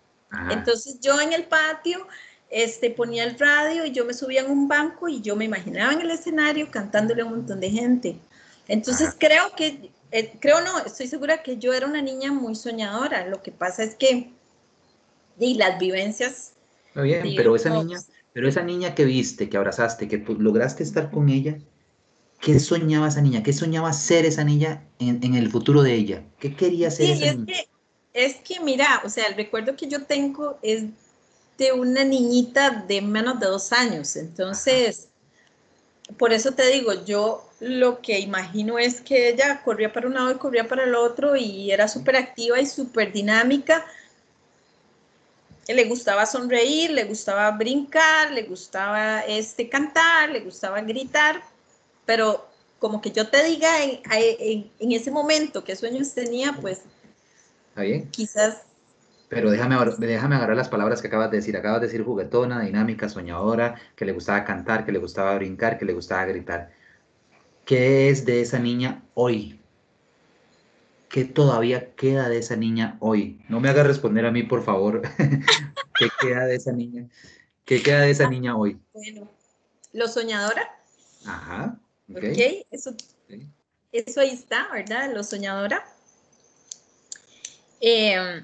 Entonces 0.51 0.99
yo 1.01 1.21
en 1.21 1.33
el 1.33 1.45
patio 1.45 2.07
este, 2.51 2.91
ponía 2.91 3.25
el 3.25 3.39
radio 3.39 3.85
y 3.85 3.93
yo 3.93 4.05
me 4.05 4.15
subía 4.15 4.43
en 4.43 4.51
un 4.51 4.69
banco 4.69 5.09
y 5.09 5.21
yo 5.21 5.37
me 5.37 5.45
imaginaba 5.45 5.93
en 5.93 6.01
el 6.01 6.11
escenario 6.11 6.71
cantándole 6.71 7.23
a 7.23 7.25
un 7.25 7.33
montón 7.33 7.61
de 7.61 7.71
gente. 7.71 8.17
Entonces 8.69 9.15
creo 9.19 9.55
que, 9.57 9.91
eh, 10.11 10.33
creo 10.41 10.61
no, 10.61 10.79
estoy 10.81 11.07
segura 11.07 11.43
que 11.43 11.59
yo 11.59 11.73
era 11.73 11.87
una 11.87 12.03
niña 12.03 12.33
muy 12.33 12.55
soñadora. 12.55 13.27
Lo 13.27 13.43
que 13.43 13.53
pasa 13.53 13.83
es 13.83 13.95
que, 13.95 14.31
y 15.39 15.55
las 15.55 15.79
vivencias... 15.79 16.53
Muy 16.95 17.09
bien, 17.09 17.35
pero 17.37 17.55
esa 17.55 17.71
niña, 17.71 17.99
pero 18.33 18.49
esa 18.49 18.63
niña 18.63 18.95
que 18.95 19.05
viste, 19.05 19.49
que 19.49 19.57
abrazaste, 19.57 20.09
que 20.09 20.19
lograste 20.39 20.83
estar 20.83 21.11
con 21.11 21.29
ella, 21.29 21.59
¿Qué 22.41 22.61
soñaba 22.61 23.09
esa 23.09 23.21
niña? 23.21 23.43
¿Qué 23.43 23.53
soñaba 23.53 23.93
ser 23.93 24.25
esa 24.25 24.45
niña 24.45 24.85
en, 24.99 25.35
el 25.35 25.51
futuro 25.51 25.83
de 25.83 25.95
ella? 25.95 26.23
¿Qué 26.39 26.55
quería 26.55 26.91
ser 26.91 27.11
esa 27.11 27.25
es 27.27 27.39
niña? 27.39 27.47
Que, 27.47 27.69
es 28.13 28.37
que, 28.37 28.61
mira, 28.61 29.03
o 29.05 29.09
sea, 29.09 29.27
el 29.27 29.35
recuerdo 29.35 29.75
que 29.77 29.89
yo 29.89 30.05
tengo 30.05 30.59
es 30.63 30.85
de 31.59 31.73
una 31.73 32.05
niñita 32.05 32.85
de 32.87 33.01
menos 33.01 33.41
de 33.41 33.47
dos 33.47 33.73
años. 33.73 34.17
Entonces, 34.17 35.09
por 36.19 36.33
eso 36.33 36.53
te 36.53 36.67
digo, 36.69 36.93
yo 37.05 37.49
lo 37.61 38.01
que 38.01 38.21
imagino 38.21 38.79
es 38.79 39.01
que 39.01 39.31
ella 39.31 39.63
corría 39.65 39.93
para 39.93 40.07
un 40.07 40.15
lado 40.15 40.31
y 40.31 40.37
corría 40.37 40.69
para 40.69 40.85
el 40.85 40.95
otro 40.95 41.37
y 41.37 41.71
era 41.71 41.89
súper 41.89 42.17
activa 42.17 42.61
y 42.61 42.67
súper 42.67 43.13
dinámica. 43.13 43.85
Le 45.67 45.85
gustaba 45.85 46.27
sonreír, 46.27 46.91
le 46.91 47.05
gustaba 47.05 47.51
brincar, 47.51 48.31
le 48.31 48.43
gustaba 48.43 49.21
este, 49.21 49.69
cantar, 49.69 50.31
le 50.31 50.41
gustaba 50.41 50.81
gritar, 50.83 51.43
pero 52.05 52.47
como 52.79 53.01
que 53.01 53.11
yo 53.11 53.29
te 53.29 53.43
diga 53.43 53.83
en, 53.83 54.71
ese 54.79 55.11
momento 55.11 55.65
qué 55.65 55.75
sueños 55.75 56.15
tenía, 56.15 56.53
pues 56.53 56.83
¿Está 57.71 57.83
bien? 57.83 58.09
quizás... 58.11 58.66
Pero 59.29 59.51
déjame, 59.51 59.77
déjame 59.99 60.37
agarrar 60.37 60.57
las 60.57 60.69
palabras 60.69 61.03
que 61.03 61.09
acabas 61.09 61.31
de 61.31 61.39
decir. 61.39 61.57
Acabas 61.57 61.81
de 61.81 61.89
decir 61.89 62.05
juguetona, 62.05 62.61
dinámica, 62.61 63.09
soñadora, 63.09 63.75
que 63.97 64.05
le 64.05 64.13
gustaba 64.13 64.45
cantar, 64.45 64.85
que 64.85 64.93
le 64.93 64.99
gustaba 64.99 65.35
brincar, 65.35 65.79
que 65.79 65.85
le 65.85 65.95
gustaba 65.95 66.25
gritar. 66.27 66.71
¿Qué 67.65 68.09
es 68.09 68.25
de 68.25 68.41
esa 68.41 68.61
niña 68.61 69.03
hoy? 69.15 69.61
¿Qué 71.09 71.25
todavía 71.25 71.95
queda 71.95 72.29
de 72.29 72.39
esa 72.39 72.57
niña 72.57 72.97
hoy? 73.01 73.41
No 73.49 73.59
me 73.59 73.69
hagas 73.69 73.87
responder 73.87 74.27
a 74.27 74.31
mí, 74.31 74.45
por 74.45 74.63
favor. 74.63 75.03
¿Qué 75.99 76.09
queda 76.21 76.47
de 76.47 76.57
esa 76.57 76.73
niña? 76.73 77.09
¿Qué 77.65 77.83
queda 77.83 78.03
de 78.03 78.11
esa 78.11 78.29
niña 78.29 78.57
hoy? 78.57 78.79
Bueno, 78.93 79.29
lo 79.93 80.07
soñadora. 80.07 80.71
Ajá. 81.25 81.81
Ok, 82.09 82.19
okay. 82.19 82.65
Eso, 82.71 82.95
eso 83.91 84.21
ahí 84.21 84.31
está, 84.31 84.69
¿verdad? 84.73 85.13
Lo 85.13 85.25
soñadora. 85.25 85.85
Eh, 87.81 88.43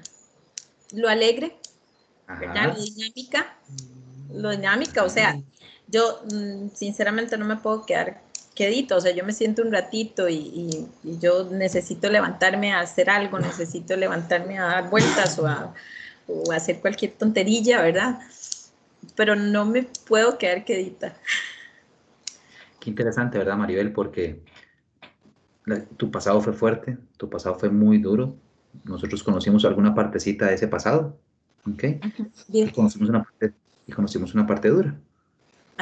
lo 0.93 1.09
alegre, 1.09 1.57
¿verdad? 2.27 2.75
Lo 2.75 2.81
dinámica. 2.81 3.57
Lo 4.31 4.49
dinámica, 4.49 5.03
o 5.03 5.09
sea, 5.09 5.39
yo 5.87 6.23
mm, 6.31 6.69
sinceramente 6.73 7.37
no 7.37 7.45
me 7.45 7.57
puedo 7.57 7.85
quedar 7.85 8.21
quedito, 8.55 8.97
o 8.97 9.01
sea, 9.01 9.11
yo 9.11 9.25
me 9.25 9.33
siento 9.33 9.63
un 9.63 9.71
ratito 9.71 10.29
y, 10.29 10.87
yo 11.03 11.49
necesito 11.49 12.09
levantarme 12.09 12.73
a 12.73 12.81
hacer 12.81 13.09
algo, 13.09 13.39
necesito 13.39 13.95
levantarme 13.95 14.59
a 14.59 14.65
dar 14.65 14.89
vueltas 14.89 15.37
o 15.39 15.47
a, 15.47 15.73
o 16.27 16.51
a 16.51 16.55
hacer 16.55 16.79
cualquier 16.79 17.13
tonterilla, 17.13 17.81
¿verdad? 17.81 18.19
Pero 19.15 19.35
no 19.35 19.65
me 19.65 19.87
puedo 20.07 20.37
quedar 20.37 20.65
quedita. 20.65 21.15
Qué 22.79 22.89
interesante, 22.89 23.37
¿verdad, 23.37 23.57
Maribel? 23.57 23.91
Porque 23.91 24.41
tu 25.97 26.11
pasado 26.11 26.41
fue 26.41 26.53
fuerte, 26.53 26.97
tu 27.17 27.29
pasado 27.29 27.55
fue 27.57 27.69
muy 27.69 27.97
duro. 27.97 28.35
Nosotros 28.85 29.23
conocimos 29.23 29.65
alguna 29.65 29.93
partecita 29.93 30.47
de 30.47 30.55
ese 30.55 30.67
pasado, 30.67 31.17
¿ok? 31.71 31.83
Y 32.49 32.69
conocimos 32.71 33.09
una 33.09 33.23
parte, 33.23 33.53
y 33.87 33.91
conocimos 33.91 34.33
una 34.33 34.47
parte 34.47 34.69
dura. 34.69 34.95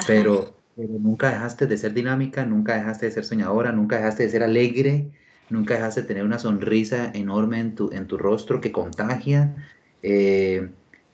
Pero, 0.07 0.55
nunca 0.75 1.29
dejaste 1.29 1.67
de 1.67 1.77
ser 1.77 1.93
dinámica, 1.93 2.45
nunca 2.45 2.75
dejaste 2.75 3.07
de 3.07 3.11
ser 3.11 3.25
soñadora, 3.25 3.71
nunca 3.71 3.97
dejaste 3.97 4.23
de 4.23 4.29
ser 4.29 4.43
alegre, 4.43 5.11
nunca 5.49 5.75
dejaste 5.75 6.01
de 6.01 6.07
tener 6.07 6.23
una 6.23 6.39
sonrisa 6.39 7.11
enorme 7.13 7.59
en 7.59 7.75
tu, 7.75 7.91
en 7.91 8.07
tu 8.07 8.17
rostro 8.17 8.61
que 8.61 8.71
contagia. 8.71 9.55
Eh, 10.03 10.69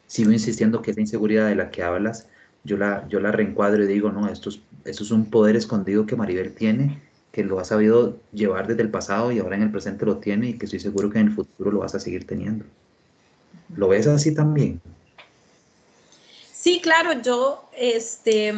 sigo 0.06 0.32
insistiendo 0.32 0.82
que 0.82 0.92
esa 0.92 1.02
inseguridad 1.02 1.48
de 1.48 1.56
la 1.56 1.70
que 1.70 1.84
hablas 1.84 2.28
yo 2.68 2.78
la, 2.78 3.08
yo 3.08 3.20
la 3.20 3.32
reencuadro 3.32 3.84
y 3.84 3.88
digo, 3.88 4.12
no, 4.12 4.28
esto 4.28 4.50
es, 4.50 4.60
esto 4.86 5.04
es 5.04 5.12
un 5.12 5.30
poder 5.30 5.56
escondido 5.56 6.06
que 6.06 6.16
Maribel 6.16 6.54
tiene, 6.54 7.02
que 7.32 7.44
lo 7.44 7.60
ha 7.60 7.66
sabido 7.66 8.18
llevar 8.32 8.68
desde 8.68 8.82
el 8.82 8.90
pasado 8.90 9.32
y 9.32 9.40
ahora 9.40 9.56
en 9.56 9.64
el 9.64 9.72
presente 9.72 10.06
lo 10.06 10.18
tiene 10.18 10.50
y 10.50 10.58
que 10.58 10.66
estoy 10.66 10.80
seguro 10.80 11.10
que 11.10 11.20
en 11.20 11.28
el 11.28 11.34
futuro 11.34 11.72
lo 11.72 11.80
vas 11.80 11.96
a 11.96 12.00
seguir 12.00 12.26
teniendo. 12.26 12.66
¿Lo 13.76 13.90
ves 13.90 14.08
así 14.08 14.34
también? 14.34 14.82
Sí, 16.54 16.82
claro, 16.82 17.22
yo 17.22 17.70
este, 17.78 18.54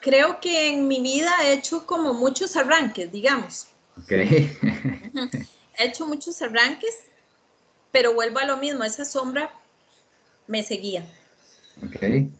creo 0.00 0.40
que 0.40 0.68
en 0.68 0.86
mi 0.86 1.00
vida 1.00 1.30
he 1.44 1.54
hecho 1.54 1.86
como 1.86 2.14
muchos 2.14 2.56
arranques, 2.56 3.10
digamos. 3.10 3.66
Ok. 3.98 4.12
he 4.12 4.54
hecho 5.78 6.06
muchos 6.06 6.40
arranques, 6.42 6.94
pero 7.90 8.14
vuelvo 8.14 8.38
a 8.38 8.44
lo 8.44 8.56
mismo, 8.56 8.84
esa 8.84 9.04
sombra 9.04 9.52
me 10.46 10.62
seguía. 10.62 11.04
Ok. 11.84 12.30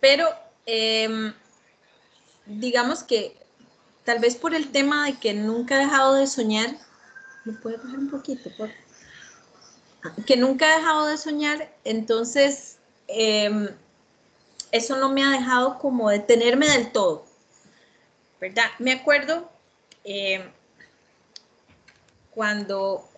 Pero 0.00 0.28
em, 0.66 1.32
digamos 2.46 3.02
que 3.02 3.43
tal 4.04 4.18
vez 4.18 4.36
por 4.36 4.54
el 4.54 4.70
tema 4.70 5.06
de 5.06 5.14
que 5.18 5.32
nunca 5.34 5.76
he 5.76 5.84
dejado 5.84 6.14
de 6.14 6.26
soñar, 6.26 6.76
¿me 7.44 7.54
puede 7.54 7.78
bajar 7.78 7.98
un 7.98 8.10
poquito? 8.10 8.50
Que 10.26 10.36
nunca 10.36 10.70
he 10.70 10.78
dejado 10.78 11.06
de 11.06 11.16
soñar, 11.16 11.70
entonces 11.84 12.76
em, 13.08 13.68
eso 14.70 14.96
no 14.96 15.08
me 15.08 15.24
ha 15.24 15.30
dejado 15.30 15.78
como 15.78 16.10
detenerme 16.10 16.68
del 16.68 16.92
todo, 16.92 17.24
¿verdad? 18.40 18.66
Me 18.78 18.92
acuerdo 18.92 19.50
em, 20.04 20.42
cuando, 22.30 23.08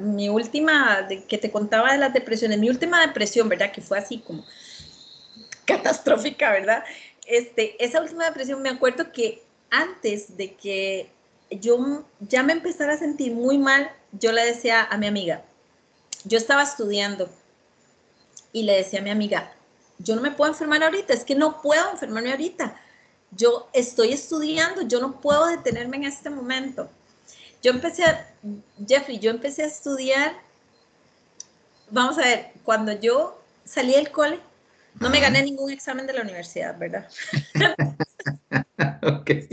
mi 0.00 0.28
última, 0.28 1.06
que 1.28 1.38
te 1.38 1.50
contaba 1.52 1.92
de 1.92 1.98
las 1.98 2.12
depresiones, 2.12 2.58
mi 2.58 2.70
última 2.70 3.06
depresión, 3.06 3.48
¿verdad? 3.48 3.70
Que 3.70 3.82
fue 3.82 3.98
así 3.98 4.18
como 4.18 4.44
catastrófica, 5.66 6.50
¿verdad? 6.50 6.82
Este, 7.26 7.82
esa 7.84 8.00
última 8.00 8.24
depresión 8.24 8.60
me 8.62 8.70
acuerdo 8.70 9.12
que 9.12 9.42
antes 9.72 10.36
de 10.36 10.54
que 10.54 11.10
yo 11.50 12.04
ya 12.20 12.42
me 12.42 12.52
empezara 12.52 12.92
a 12.92 12.98
sentir 12.98 13.32
muy 13.32 13.58
mal, 13.58 13.90
yo 14.12 14.30
le 14.30 14.44
decía 14.44 14.84
a 14.84 14.98
mi 14.98 15.06
amiga, 15.06 15.42
yo 16.24 16.38
estaba 16.38 16.62
estudiando 16.62 17.28
y 18.52 18.64
le 18.64 18.76
decía 18.76 19.00
a 19.00 19.02
mi 19.02 19.10
amiga, 19.10 19.52
yo 19.98 20.14
no 20.14 20.20
me 20.20 20.30
puedo 20.30 20.52
enfermar 20.52 20.82
ahorita, 20.82 21.14
es 21.14 21.24
que 21.24 21.34
no 21.34 21.62
puedo 21.62 21.90
enfermarme 21.90 22.30
ahorita. 22.30 22.78
Yo 23.30 23.70
estoy 23.72 24.12
estudiando, 24.12 24.82
yo 24.82 25.00
no 25.00 25.20
puedo 25.20 25.46
detenerme 25.46 25.96
en 25.96 26.04
este 26.04 26.28
momento. 26.28 26.90
Yo 27.62 27.70
empecé, 27.70 28.04
a, 28.04 28.30
Jeffrey, 28.86 29.18
yo 29.18 29.30
empecé 29.30 29.62
a 29.62 29.66
estudiar, 29.66 30.34
vamos 31.90 32.18
a 32.18 32.22
ver, 32.22 32.52
cuando 32.62 32.92
yo 32.92 33.40
salí 33.64 33.92
del 33.94 34.10
cole, 34.10 34.38
no 35.00 35.08
me 35.08 35.20
gané 35.20 35.42
ningún 35.42 35.70
examen 35.70 36.06
de 36.06 36.12
la 36.12 36.22
universidad, 36.22 36.76
¿verdad? 36.76 37.08
okay. 39.20 39.48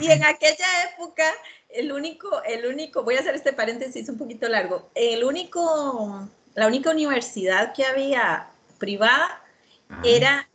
Y 0.00 0.10
en 0.10 0.24
aquella 0.24 0.66
época, 0.92 1.24
el 1.68 1.92
único, 1.92 2.42
el 2.44 2.66
único, 2.66 3.02
voy 3.02 3.16
a 3.16 3.20
hacer 3.20 3.34
este 3.34 3.52
paréntesis 3.52 4.08
un 4.08 4.18
poquito 4.18 4.48
largo, 4.48 4.90
el 4.94 5.24
único, 5.24 6.28
la 6.54 6.66
única 6.66 6.90
universidad 6.90 7.72
que 7.72 7.84
había 7.84 8.48
privada 8.78 9.42
era 10.04 10.48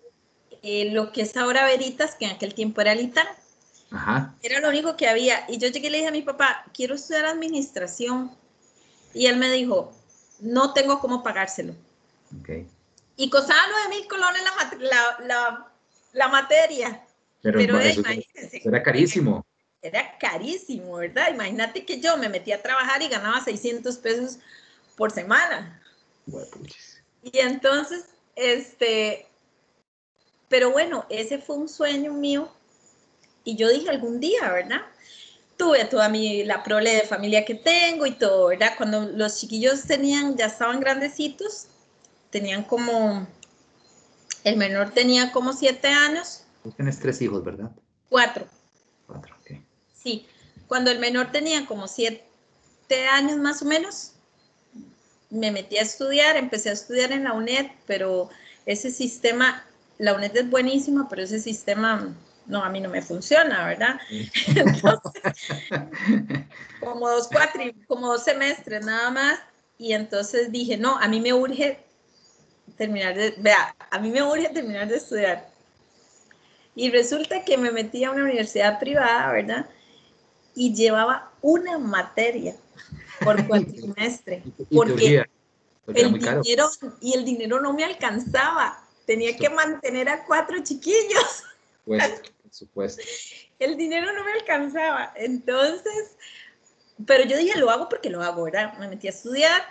eh, 0.64 0.92
lo 0.92 1.12
que 1.12 1.22
es 1.22 1.38
ahora 1.38 1.66
Veritas, 1.66 2.16
que 2.16 2.26
en 2.26 2.32
aquel 2.32 2.54
tiempo 2.54 2.82
era 2.82 2.94
el 2.94 3.14
Ajá. 3.92 4.34
Era 4.42 4.60
lo 4.60 4.70
único 4.70 4.98
que 4.98 5.08
había. 5.08 5.46
Y 5.48 5.58
yo 5.58 5.70
llegué 5.70 5.88
y 5.88 5.92
le 5.92 5.98
dije 5.98 6.10
a 6.10 6.12
mi 6.12 6.22
papá, 6.22 6.66
quiero 6.74 6.96
estudiar 6.96 7.26
administración. 7.26 8.36
Y 9.14 9.28
él 9.28 9.38
me 9.38 9.50
dijo, 9.52 9.94
no 10.40 10.74
tengo 10.74 11.00
cómo 11.00 11.24
pagárselo. 11.24 11.74
Okay 12.42 12.68
y 13.18 13.30
costaba 13.30 13.60
9 13.88 13.90
mil 13.90 14.08
colones 14.08 14.42
la, 16.14 16.28
materia. 16.28 17.05
Pero, 17.46 17.60
era 17.60 18.82
carísimo. 18.82 19.46
Era 19.80 20.18
carísimo, 20.18 20.96
¿verdad? 20.96 21.32
Imagínate 21.32 21.86
que 21.86 22.00
yo 22.00 22.18
me 22.18 22.28
metí 22.28 22.52
a 22.52 22.60
trabajar 22.60 23.04
y 23.04 23.08
ganaba 23.08 23.44
600 23.44 23.98
pesos 23.98 24.40
por 24.98 25.12
semana. 25.12 25.80
Y 27.22 27.38
entonces, 27.38 28.06
este, 28.36 29.28
pero 30.50 30.72
bueno, 30.72 31.06
ese 31.10 31.38
fue 31.38 31.58
un 31.58 31.70
sueño 31.70 32.14
mío 32.14 32.52
y 33.44 33.56
yo 33.56 33.70
dije 33.70 33.92
algún 33.92 34.20
día, 34.20 34.52
¿verdad? 34.52 34.82
Tuve 35.56 35.86
toda 35.86 36.10
mi, 36.10 36.44
la 36.46 36.64
prole 36.64 36.96
de 36.96 37.02
familia 37.02 37.46
que 37.46 37.54
tengo 37.54 38.08
y 38.08 38.14
todo, 38.14 38.48
¿verdad? 38.48 38.74
Cuando 38.76 39.02
los 39.02 39.40
chiquillos 39.40 39.84
tenían, 39.84 40.36
ya 40.36 40.48
estaban 40.48 40.80
grandecitos, 40.80 41.68
tenían 42.32 42.64
como, 42.64 43.28
el 44.44 44.58
menor 44.58 44.96
tenía 44.96 45.32
como 45.32 45.54
siete 45.54 45.90
años. 45.90 46.45
Tú 46.66 46.72
tienes 46.72 47.00
tres 47.00 47.22
hijos, 47.22 47.44
¿verdad? 47.44 47.70
Cuatro. 48.10 48.48
Cuatro, 49.06 49.36
ok. 49.40 49.60
Sí, 49.94 50.26
cuando 50.66 50.90
el 50.90 50.98
menor 50.98 51.32
tenía 51.32 51.68
como 51.68 51.88
siete 51.88 52.26
años 53.12 53.38
más 53.38 53.62
o 53.62 53.66
menos, 53.66 54.14
me 55.30 55.52
metí 55.52 55.78
a 55.78 55.84
estudiar, 55.84 56.36
empecé 56.38 56.72
a 56.72 56.74
estudiar 56.74 57.12
en 57.12 57.26
la 57.26 57.34
UNED, 57.34 57.68
pero 57.86 58.32
ese 58.66 58.90
sistema, 58.90 59.64
la 60.00 60.16
UNED 60.16 60.38
es 60.38 60.50
buenísima, 60.50 61.08
pero 61.08 61.22
ese 61.22 61.40
sistema, 61.40 62.16
no, 62.48 62.64
a 62.64 62.70
mí 62.72 62.82
no 62.82 62.90
me 62.90 63.04
funciona, 63.04 63.68
¿verdad? 63.68 64.00
Entonces, 64.48 65.22
como 66.80 67.08
dos, 67.08 67.28
cuatro, 67.32 67.62
como 67.86 68.08
dos 68.08 68.24
semestres 68.24 68.84
nada 68.84 69.12
más, 69.12 69.40
y 69.78 69.94
entonces 69.94 70.52
dije, 70.52 70.78
no, 70.78 70.98
a 70.98 71.08
mí 71.08 71.22
me 71.22 71.32
urge 71.32 71.86
terminar 72.76 73.14
de, 73.14 73.36
vea, 73.38 73.76
a 73.92 74.00
mí 74.00 74.10
me 74.10 74.24
urge 74.24 74.50
terminar 74.50 74.88
de 74.88 74.96
estudiar. 74.96 75.54
Y 76.76 76.92
resulta 76.92 77.44
que 77.46 77.58
me 77.58 77.72
metí 77.72 78.04
a 78.04 78.12
una 78.12 78.24
universidad 78.24 78.80
privada, 78.80 79.32
¿verdad? 79.32 79.70
Y 80.56 80.74
llevaba 80.74 81.32
una 81.42 81.78
materia 81.78 82.56
por 83.24 83.36
cuatrimestre. 83.48 84.44
porque 84.74 85.26
el 85.88 86.14
dinero, 86.14 86.70
y 87.02 87.14
el 87.14 87.26
dinero 87.26 87.62
no 87.62 87.74
me 87.74 87.84
alcanzaba. 87.84 88.82
Tenía 89.06 89.36
que 89.38 89.50
mantener 89.50 90.10
a 90.10 90.26
cuatro 90.26 90.62
chiquillos. 90.64 91.44
Pues, 91.86 92.04
por 92.44 92.54
supuesto. 92.54 93.04
El 93.60 93.78
dinero 93.78 94.12
no 94.14 94.24
me 94.24 94.34
alcanzaba. 94.34 95.14
Entonces, 95.16 96.18
pero 97.06 97.24
yo 97.26 97.38
dije, 97.38 97.58
lo 97.60 97.70
hago 97.70 97.88
porque 97.88 98.10
lo 98.10 98.22
hago, 98.22 98.44
¿verdad? 98.44 98.78
Me 98.80 98.88
metí 98.88 99.08
a 99.08 99.12
estudiar 99.12 99.62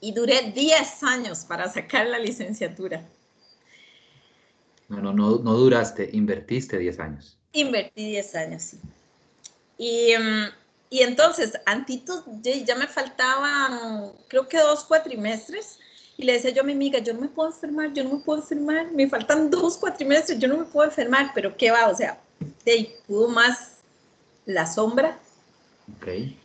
y 0.00 0.12
duré 0.12 0.52
10 0.52 1.02
años 1.02 1.44
para 1.44 1.68
sacar 1.72 2.06
la 2.06 2.18
licenciatura. 2.18 3.08
No, 4.88 5.00
no, 5.00 5.12
no, 5.12 5.38
no 5.38 5.54
duraste, 5.54 6.10
invertiste 6.12 6.78
10 6.78 6.98
años. 7.00 7.38
Invertí 7.52 8.10
10 8.10 8.34
años, 8.36 8.62
sí. 8.62 8.78
Y, 9.78 10.14
mm, 10.16 10.46
y 10.90 11.02
entonces, 11.02 11.52
antito, 11.66 12.24
ya 12.42 12.76
me 12.76 12.86
faltaban, 12.86 14.12
creo 14.28 14.48
que 14.48 14.58
dos 14.58 14.84
cuatrimestres, 14.84 15.78
y 16.16 16.24
le 16.24 16.34
decía 16.34 16.50
yo 16.50 16.62
a 16.62 16.64
mi 16.64 16.72
amiga, 16.72 17.00
yo 17.00 17.12
no 17.12 17.20
me 17.20 17.28
puedo 17.28 17.50
enfermar, 17.50 17.92
yo 17.92 18.04
no 18.04 18.14
me 18.14 18.20
puedo 18.20 18.40
enfermar, 18.40 18.90
me 18.92 19.08
faltan 19.08 19.50
dos 19.50 19.76
cuatrimestres, 19.76 20.38
yo 20.38 20.48
no 20.48 20.58
me 20.58 20.64
puedo 20.64 20.88
enfermar, 20.88 21.32
pero 21.34 21.56
¿qué 21.56 21.70
va? 21.70 21.88
O 21.88 21.96
sea, 21.96 22.18
de 22.64 22.96
pudo 23.06 23.28
más 23.28 23.72
la 24.46 24.66
sombra. 24.66 25.18
Okay. 25.98 26.38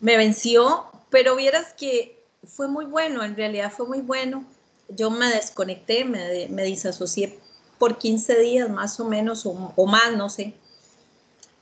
Me 0.00 0.16
venció, 0.16 0.86
pero 1.10 1.36
vieras 1.36 1.72
que 1.72 2.22
fue 2.46 2.68
muy 2.68 2.84
bueno, 2.84 3.24
en 3.24 3.36
realidad 3.36 3.72
fue 3.74 3.86
muy 3.86 4.00
bueno. 4.00 4.44
Yo 4.88 5.10
me 5.10 5.28
desconecté, 5.28 6.04
me, 6.04 6.48
me 6.50 6.64
disasocié 6.64 7.38
por 7.78 7.98
15 7.98 8.38
días 8.40 8.70
más 8.70 8.98
o 9.00 9.04
menos, 9.04 9.44
o, 9.46 9.86
más, 9.86 10.16
no 10.16 10.28
sé. 10.28 10.54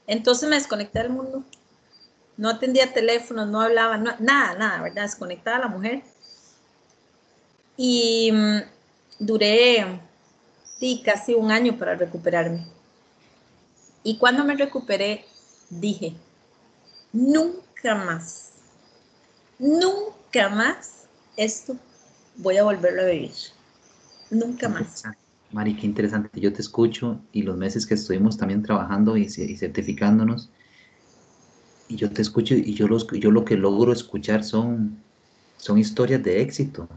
Entonces 0.07 0.49
me 0.49 0.57
desconecté 0.57 1.01
del 1.01 1.11
mundo 1.11 1.45
no 2.37 2.49
atendía 2.49 2.93
teléfonos, 2.93 3.49
no 3.49 3.61
hablaba, 3.61 3.99
nada, 3.99 4.19
nada, 4.19 4.83
¿verdad? 4.83 5.03
Desconectada 5.03 5.61
la 5.61 5.69
mujer. 5.69 6.03
Y 7.77 8.31
mm, 8.33 8.59
duré 9.19 10.01
casi 11.05 11.35
un 11.35 11.51
año 11.53 11.79
para 11.79 11.95
recuperarme. 11.95 12.67
Y 14.03 14.19
cuando 14.19 14.45
me 14.45 14.57
recuperé, 14.57 15.25
dije, 15.71 16.15
nunca 17.13 17.95
más, 17.95 18.51
nunca 19.59 20.49
más 20.49 21.05
esto 21.37 21.77
voy 22.37 22.57
a 22.57 22.65
volverlo 22.65 23.03
a 23.03 23.07
vivir. 23.07 23.35
Nunca 24.31 24.69
más. 24.69 25.05
Mari, 25.53 25.77
qué 25.77 25.87
interesante. 25.87 26.41
Yo 26.41 26.53
te 26.53 26.63
escucho 26.63 27.21
y 27.33 27.43
los 27.43 27.57
meses 27.57 27.87
que 27.87 27.95
estuvimos 27.95 28.39
también 28.39 28.63
trabajando 28.63 29.17
y, 29.17 29.23
y 29.25 29.57
certificándonos, 29.57 30.51
y 31.89 31.97
yo 31.97 32.11
te 32.11 32.23
escucho 32.23 32.55
y 32.55 32.73
yo, 32.75 32.89
los, 32.89 33.07
yo 33.07 33.31
lo 33.31 33.45
que 33.45 33.57
logro 33.57 33.93
escuchar 33.93 34.45
son, 34.45 34.97
son 35.59 35.79
historias 35.79 36.23
de 36.23 36.41
éxito. 36.41 36.89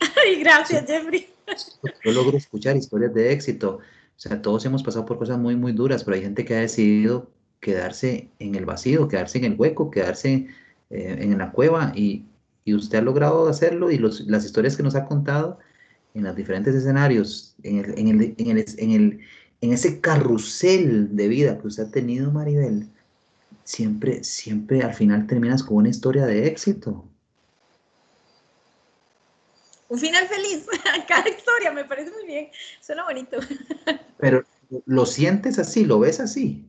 Ay, 0.00 0.40
gracias, 0.40 0.86
Jeffrey. 0.86 1.28
Yo 2.04 2.12
logro 2.12 2.38
escuchar 2.38 2.74
historias 2.74 3.12
de 3.12 3.30
éxito. 3.30 3.76
O 3.76 4.18
sea, 4.18 4.40
todos 4.40 4.64
hemos 4.64 4.82
pasado 4.82 5.04
por 5.04 5.18
cosas 5.18 5.38
muy, 5.38 5.56
muy 5.56 5.72
duras, 5.72 6.02
pero 6.02 6.14
hay 6.14 6.22
gente 6.22 6.44
que 6.46 6.54
ha 6.54 6.60
decidido 6.60 7.30
quedarse 7.60 8.30
en 8.38 8.54
el 8.54 8.64
vacío, 8.64 9.08
quedarse 9.08 9.38
en 9.38 9.44
el 9.44 9.54
hueco, 9.58 9.90
quedarse 9.90 10.48
eh, 10.88 11.18
en 11.20 11.36
la 11.36 11.52
cueva 11.52 11.92
y, 11.94 12.24
y, 12.64 12.72
usted 12.74 12.98
ha 12.98 13.02
logrado 13.02 13.46
hacerlo 13.48 13.90
y 13.90 13.98
los, 13.98 14.20
las 14.22 14.46
historias 14.46 14.76
que 14.76 14.82
nos 14.82 14.94
ha 14.94 15.04
contado 15.04 15.58
en 16.14 16.24
los 16.24 16.36
diferentes 16.36 16.74
escenarios, 16.74 17.54
en, 17.64 17.78
el, 17.78 17.98
en, 17.98 18.08
el, 18.08 18.34
en, 18.38 18.56
el, 18.56 18.64
en, 18.78 18.90
el, 18.92 19.20
en 19.60 19.72
ese 19.72 20.00
carrusel 20.00 21.14
de 21.14 21.28
vida 21.28 21.58
que 21.58 21.66
usted 21.66 21.84
ha 21.84 21.90
tenido, 21.90 22.30
Maribel, 22.30 22.88
siempre, 23.64 24.22
siempre 24.22 24.82
al 24.82 24.94
final 24.94 25.26
terminas 25.26 25.62
con 25.62 25.78
una 25.78 25.88
historia 25.88 26.24
de 26.26 26.46
éxito. 26.46 27.04
Un 29.88 29.98
final 29.98 30.26
feliz, 30.28 30.66
cada 31.08 31.28
historia 31.28 31.72
me 31.72 31.84
parece 31.84 32.12
muy 32.12 32.26
bien, 32.26 32.48
suena 32.80 33.04
bonito. 33.04 33.38
Pero 34.18 34.44
lo 34.86 35.06
sientes 35.06 35.58
así, 35.58 35.84
lo 35.84 35.98
ves 35.98 36.20
así. 36.20 36.64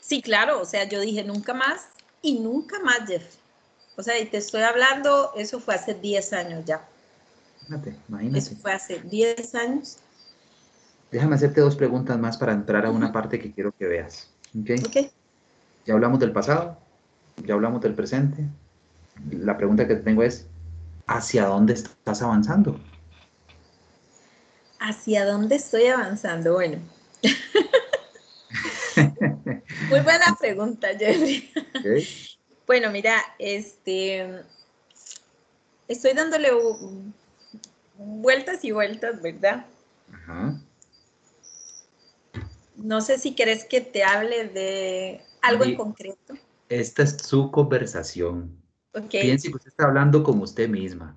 Sí, 0.00 0.22
claro, 0.22 0.60
o 0.60 0.64
sea, 0.64 0.84
yo 0.88 1.00
dije 1.00 1.22
nunca 1.22 1.54
más 1.54 1.86
y 2.20 2.40
nunca 2.40 2.80
más, 2.80 3.06
Jeff. 3.06 3.24
O 3.96 4.02
sea, 4.02 4.18
y 4.18 4.26
te 4.26 4.38
estoy 4.38 4.62
hablando, 4.62 5.32
eso 5.36 5.60
fue 5.60 5.74
hace 5.74 5.94
10 5.94 6.32
años 6.32 6.64
ya. 6.64 6.88
Imagínate, 7.68 7.96
imagínate. 8.08 8.38
Eso 8.38 8.56
fue 8.56 8.72
hace 8.72 9.00
10 9.00 9.54
años. 9.54 9.98
Déjame 11.10 11.36
hacerte 11.36 11.60
dos 11.60 11.76
preguntas 11.76 12.18
más 12.18 12.36
para 12.38 12.52
entrar 12.52 12.86
a 12.86 12.90
una 12.90 13.12
parte 13.12 13.38
que 13.38 13.52
quiero 13.52 13.72
que 13.72 13.86
veas. 13.86 14.30
¿Ok? 14.58 14.70
okay. 14.86 15.10
Ya 15.84 15.94
hablamos 15.94 16.18
del 16.18 16.32
pasado, 16.32 16.78
ya 17.44 17.54
hablamos 17.54 17.80
del 17.82 17.94
presente. 17.94 18.44
La 19.30 19.56
pregunta 19.56 19.86
que 19.86 19.96
tengo 19.96 20.22
es, 20.22 20.46
¿hacia 21.06 21.46
dónde 21.46 21.74
estás 21.74 22.22
avanzando? 22.22 22.78
¿Hacia 24.80 25.26
dónde 25.26 25.56
estoy 25.56 25.86
avanzando? 25.86 26.54
Bueno. 26.54 26.78
Muy 29.90 30.00
buena 30.00 30.36
pregunta, 30.38 30.88
Jeffrey. 30.98 31.50
Bueno, 32.66 32.90
mira, 32.90 33.22
este, 33.38 34.42
estoy 35.88 36.12
dándole 36.12 36.50
vueltas 37.98 38.64
y 38.64 38.70
vueltas, 38.70 39.20
¿verdad? 39.20 39.66
Ajá. 40.12 40.58
No 42.76 43.00
sé 43.00 43.18
si 43.18 43.34
querés 43.34 43.64
que 43.64 43.80
te 43.80 44.04
hable 44.04 44.48
de 44.48 45.20
algo 45.42 45.64
en 45.64 45.76
concreto. 45.76 46.34
Esta 46.68 47.02
es 47.02 47.16
su 47.18 47.50
conversación. 47.50 48.56
Okay. 48.94 49.22
Piense 49.22 49.48
que 49.48 49.56
usted 49.56 49.70
está 49.70 49.84
hablando 49.84 50.22
con 50.22 50.40
usted 50.40 50.68
misma. 50.68 51.16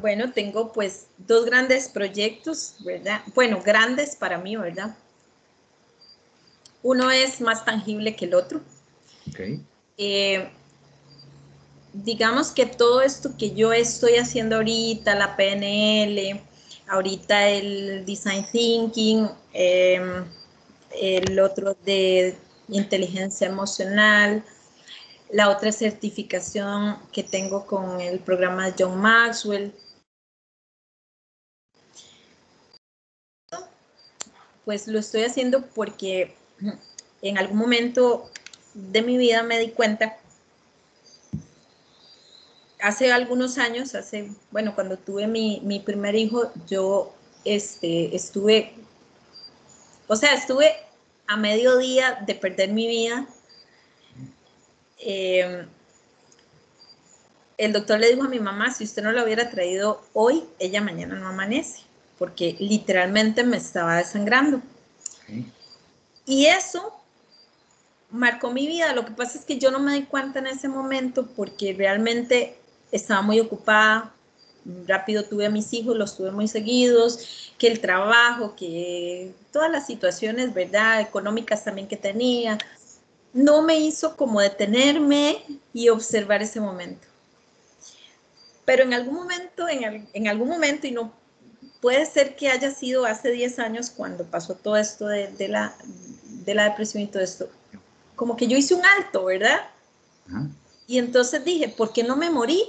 Bueno, 0.00 0.32
tengo 0.32 0.72
pues 0.72 1.06
dos 1.18 1.44
grandes 1.44 1.88
proyectos, 1.88 2.76
¿verdad? 2.84 3.22
Bueno, 3.34 3.60
grandes 3.64 4.16
para 4.16 4.38
mí, 4.38 4.56
¿verdad? 4.56 4.96
Uno 6.82 7.10
es 7.10 7.40
más 7.40 7.64
tangible 7.64 8.16
que 8.16 8.24
el 8.24 8.34
otro. 8.34 8.60
Okay. 9.30 9.64
Eh, 9.96 10.50
digamos 11.92 12.50
que 12.50 12.66
todo 12.66 13.02
esto 13.02 13.36
que 13.36 13.54
yo 13.54 13.72
estoy 13.72 14.16
haciendo 14.16 14.56
ahorita, 14.56 15.14
la 15.14 15.36
PNL, 15.36 16.40
ahorita 16.88 17.48
el 17.48 18.04
Design 18.06 18.46
Thinking, 18.50 19.28
eh, 19.52 20.24
el 21.00 21.38
otro 21.38 21.76
de 21.84 22.36
inteligencia 22.68 23.46
emocional, 23.46 24.44
la 25.30 25.48
otra 25.48 25.72
certificación 25.72 26.98
que 27.12 27.22
tengo 27.22 27.66
con 27.66 28.00
el 28.00 28.18
programa 28.20 28.74
John 28.78 29.00
Maxwell. 29.00 29.72
Pues 34.64 34.86
lo 34.86 34.98
estoy 34.98 35.24
haciendo 35.24 35.66
porque 35.74 36.36
en 37.22 37.38
algún 37.38 37.58
momento 37.58 38.30
de 38.74 39.02
mi 39.02 39.16
vida 39.16 39.42
me 39.42 39.58
di 39.58 39.70
cuenta, 39.70 40.18
hace 42.82 43.12
algunos 43.12 43.58
años, 43.58 43.94
hace, 43.94 44.32
bueno, 44.50 44.74
cuando 44.74 44.98
tuve 44.98 45.28
mi, 45.28 45.60
mi 45.64 45.78
primer 45.78 46.16
hijo, 46.16 46.52
yo 46.68 47.14
este, 47.44 48.14
estuve, 48.14 48.74
o 50.08 50.16
sea, 50.16 50.34
estuve 50.34 50.74
a 51.28 51.36
mediodía 51.36 52.22
de 52.26 52.34
perder 52.34 52.72
mi 52.72 52.88
vida. 52.88 53.26
Eh, 54.98 55.64
el 57.56 57.72
doctor 57.72 58.00
le 58.00 58.10
dijo 58.10 58.24
a 58.24 58.28
mi 58.28 58.40
mamá, 58.40 58.74
si 58.74 58.82
usted 58.82 59.04
no 59.04 59.12
lo 59.12 59.22
hubiera 59.22 59.48
traído 59.48 60.02
hoy, 60.12 60.44
ella 60.58 60.80
mañana 60.80 61.14
no 61.14 61.28
amanece, 61.28 61.82
porque 62.18 62.56
literalmente 62.58 63.44
me 63.44 63.58
estaba 63.58 63.98
desangrando. 63.98 64.60
Y 66.26 66.46
eso 66.46 66.92
marcó 68.10 68.50
mi 68.50 68.66
vida. 68.66 68.92
Lo 68.92 69.04
que 69.04 69.12
pasa 69.12 69.38
es 69.38 69.44
que 69.44 69.58
yo 69.58 69.70
no 69.70 69.78
me 69.78 69.94
di 69.94 70.02
cuenta 70.02 70.40
en 70.40 70.48
ese 70.48 70.68
momento 70.68 71.28
porque 71.36 71.74
realmente 71.74 72.58
estaba 72.92 73.22
muy 73.22 73.40
ocupada. 73.40 74.14
Rápido 74.86 75.24
tuve 75.24 75.46
a 75.46 75.50
mis 75.50 75.72
hijos, 75.72 75.96
los 75.96 76.16
tuve 76.16 76.30
muy 76.30 76.46
seguidos, 76.46 77.52
que 77.58 77.66
el 77.66 77.80
trabajo, 77.80 78.54
que 78.54 79.34
todas 79.50 79.70
las 79.70 79.86
situaciones, 79.86 80.54
¿verdad? 80.54 81.00
Económicas 81.00 81.64
también 81.64 81.88
que 81.88 81.96
tenía, 81.96 82.58
no 83.32 83.62
me 83.62 83.78
hizo 83.78 84.16
como 84.16 84.40
detenerme 84.40 85.42
y 85.72 85.88
observar 85.88 86.42
ese 86.42 86.60
momento. 86.60 87.08
Pero 88.64 88.84
en 88.84 88.94
algún 88.94 89.14
momento, 89.14 89.66
en, 89.68 90.28
algún 90.28 90.48
momento, 90.48 90.86
y 90.86 90.92
no 90.92 91.12
puede 91.80 92.06
ser 92.06 92.36
que 92.36 92.48
haya 92.48 92.70
sido 92.70 93.04
hace 93.04 93.30
10 93.30 93.58
años 93.58 93.90
cuando 93.90 94.24
pasó 94.24 94.54
todo 94.54 94.76
esto 94.76 95.08
de, 95.08 95.48
la, 95.48 95.74
de 96.24 96.54
la 96.54 96.64
depresión 96.64 97.02
y 97.02 97.06
todo 97.08 97.22
esto, 97.22 97.48
como 98.14 98.36
que 98.36 98.46
yo 98.46 98.56
hice 98.56 98.74
un 98.74 98.84
alto, 98.84 99.24
¿verdad? 99.24 99.68
Y 100.86 100.98
entonces 100.98 101.44
dije, 101.44 101.68
¿por 101.68 101.92
qué 101.92 102.04
no 102.04 102.16
me 102.16 102.30
morí 102.30 102.64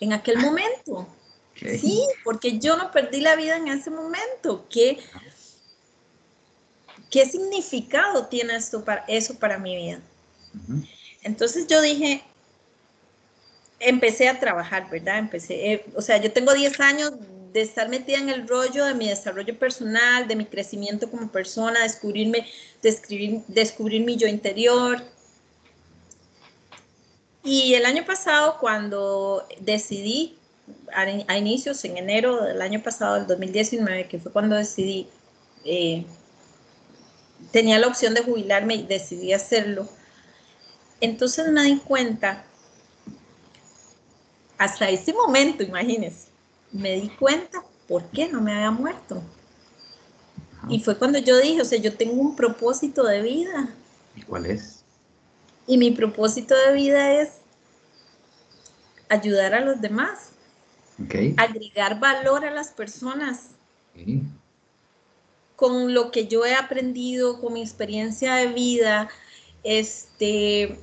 en 0.00 0.12
aquel 0.12 0.38
momento? 0.38 1.08
Sí, 1.54 2.02
porque 2.22 2.58
yo 2.58 2.76
no 2.76 2.90
perdí 2.90 3.20
la 3.20 3.34
vida 3.36 3.56
en 3.56 3.68
ese 3.68 3.90
momento. 3.90 4.66
¿Qué, 4.68 4.98
qué 7.10 7.24
significado 7.26 8.26
tiene 8.26 8.56
esto 8.56 8.84
para, 8.84 9.04
eso 9.08 9.38
para 9.38 9.58
mi 9.58 9.74
vida? 9.76 10.00
Entonces 11.22 11.66
yo 11.66 11.80
dije, 11.80 12.22
empecé 13.80 14.28
a 14.28 14.38
trabajar, 14.38 14.88
¿verdad? 14.90 15.18
Empecé, 15.18 15.72
eh, 15.72 15.84
o 15.94 16.02
sea, 16.02 16.18
yo 16.18 16.32
tengo 16.32 16.52
10 16.52 16.78
años 16.80 17.12
de 17.52 17.62
estar 17.62 17.88
metida 17.88 18.18
en 18.18 18.28
el 18.28 18.46
rollo 18.46 18.84
de 18.84 18.94
mi 18.94 19.08
desarrollo 19.08 19.58
personal, 19.58 20.28
de 20.28 20.36
mi 20.36 20.44
crecimiento 20.44 21.10
como 21.10 21.28
persona, 21.32 21.82
descubrirme, 21.82 22.46
descubrir, 22.82 23.40
descubrir 23.48 24.04
mi 24.04 24.16
yo 24.16 24.26
interior. 24.26 25.02
Y 27.46 27.74
el 27.74 27.86
año 27.86 28.04
pasado, 28.04 28.58
cuando 28.58 29.46
decidí, 29.60 30.36
a, 30.92 31.38
inicios, 31.38 31.84
en 31.84 31.96
enero 31.96 32.42
del 32.42 32.60
año 32.60 32.82
pasado, 32.82 33.14
del 33.14 33.28
2019, 33.28 34.08
que 34.08 34.18
fue 34.18 34.32
cuando 34.32 34.56
decidí, 34.56 35.06
eh, 35.64 36.04
tenía 37.52 37.78
la 37.78 37.86
opción 37.86 38.14
de 38.14 38.22
jubilarme 38.22 38.74
y 38.74 38.82
decidí 38.82 39.32
hacerlo, 39.32 39.88
entonces 41.00 41.46
me 41.52 41.62
di 41.62 41.76
cuenta, 41.76 42.44
hasta 44.58 44.90
ese 44.90 45.12
momento, 45.12 45.62
imagínense, 45.62 46.26
me 46.72 47.00
di 47.00 47.08
cuenta 47.10 47.62
por 47.86 48.10
qué 48.10 48.26
no 48.26 48.40
me 48.40 48.54
había 48.54 48.72
muerto. 48.72 49.22
Y 50.68 50.80
fue 50.80 50.98
cuando 50.98 51.20
yo 51.20 51.38
dije, 51.38 51.62
o 51.62 51.64
sea, 51.64 51.78
yo 51.78 51.96
tengo 51.96 52.20
un 52.20 52.34
propósito 52.34 53.04
de 53.04 53.22
vida. 53.22 53.72
¿Y 54.16 54.22
cuál 54.22 54.46
es? 54.46 54.82
Y 55.68 55.78
mi 55.78 55.92
propósito 55.92 56.56
de 56.56 56.72
vida 56.72 57.12
es 57.20 57.35
ayudar 59.08 59.54
a 59.54 59.60
los 59.60 59.80
demás. 59.80 60.30
Agregar 61.36 62.00
valor 62.00 62.44
a 62.44 62.50
las 62.50 62.68
personas. 62.68 63.50
Con 65.56 65.94
lo 65.94 66.10
que 66.10 66.26
yo 66.26 66.44
he 66.44 66.54
aprendido, 66.54 67.40
con 67.40 67.54
mi 67.54 67.62
experiencia 67.62 68.34
de 68.34 68.48
vida, 68.48 69.08
este, 69.64 70.78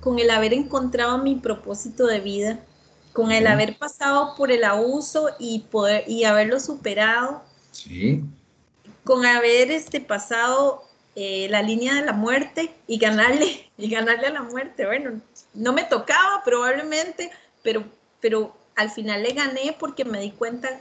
con 0.00 0.18
el 0.18 0.30
haber 0.30 0.52
encontrado 0.52 1.18
mi 1.18 1.36
propósito 1.36 2.06
de 2.06 2.20
vida 2.20 2.60
con 3.16 3.32
el 3.32 3.46
haber 3.46 3.78
pasado 3.78 4.34
por 4.36 4.52
el 4.52 4.62
abuso 4.62 5.30
y 5.38 5.60
poder 5.70 6.04
y 6.06 6.24
haberlo 6.24 6.60
superado, 6.60 7.42
con 9.04 9.24
haber 9.24 9.70
este, 9.70 10.02
pasado 10.02 10.82
eh, 11.14 11.46
la 11.48 11.62
línea 11.62 11.94
de 11.94 12.04
la 12.04 12.12
muerte 12.12 12.74
y 12.86 12.98
ganarle, 12.98 13.70
y 13.78 13.88
ganarle 13.88 14.26
a 14.26 14.32
la 14.32 14.42
muerte. 14.42 14.84
Bueno, 14.84 15.18
no 15.54 15.72
me 15.72 15.84
tocaba 15.84 16.42
probablemente, 16.44 17.30
pero, 17.66 17.82
pero 18.20 18.56
al 18.76 18.92
final 18.92 19.24
le 19.24 19.32
gané 19.32 19.76
porque 19.76 20.04
me 20.04 20.20
di 20.20 20.30
cuenta, 20.30 20.80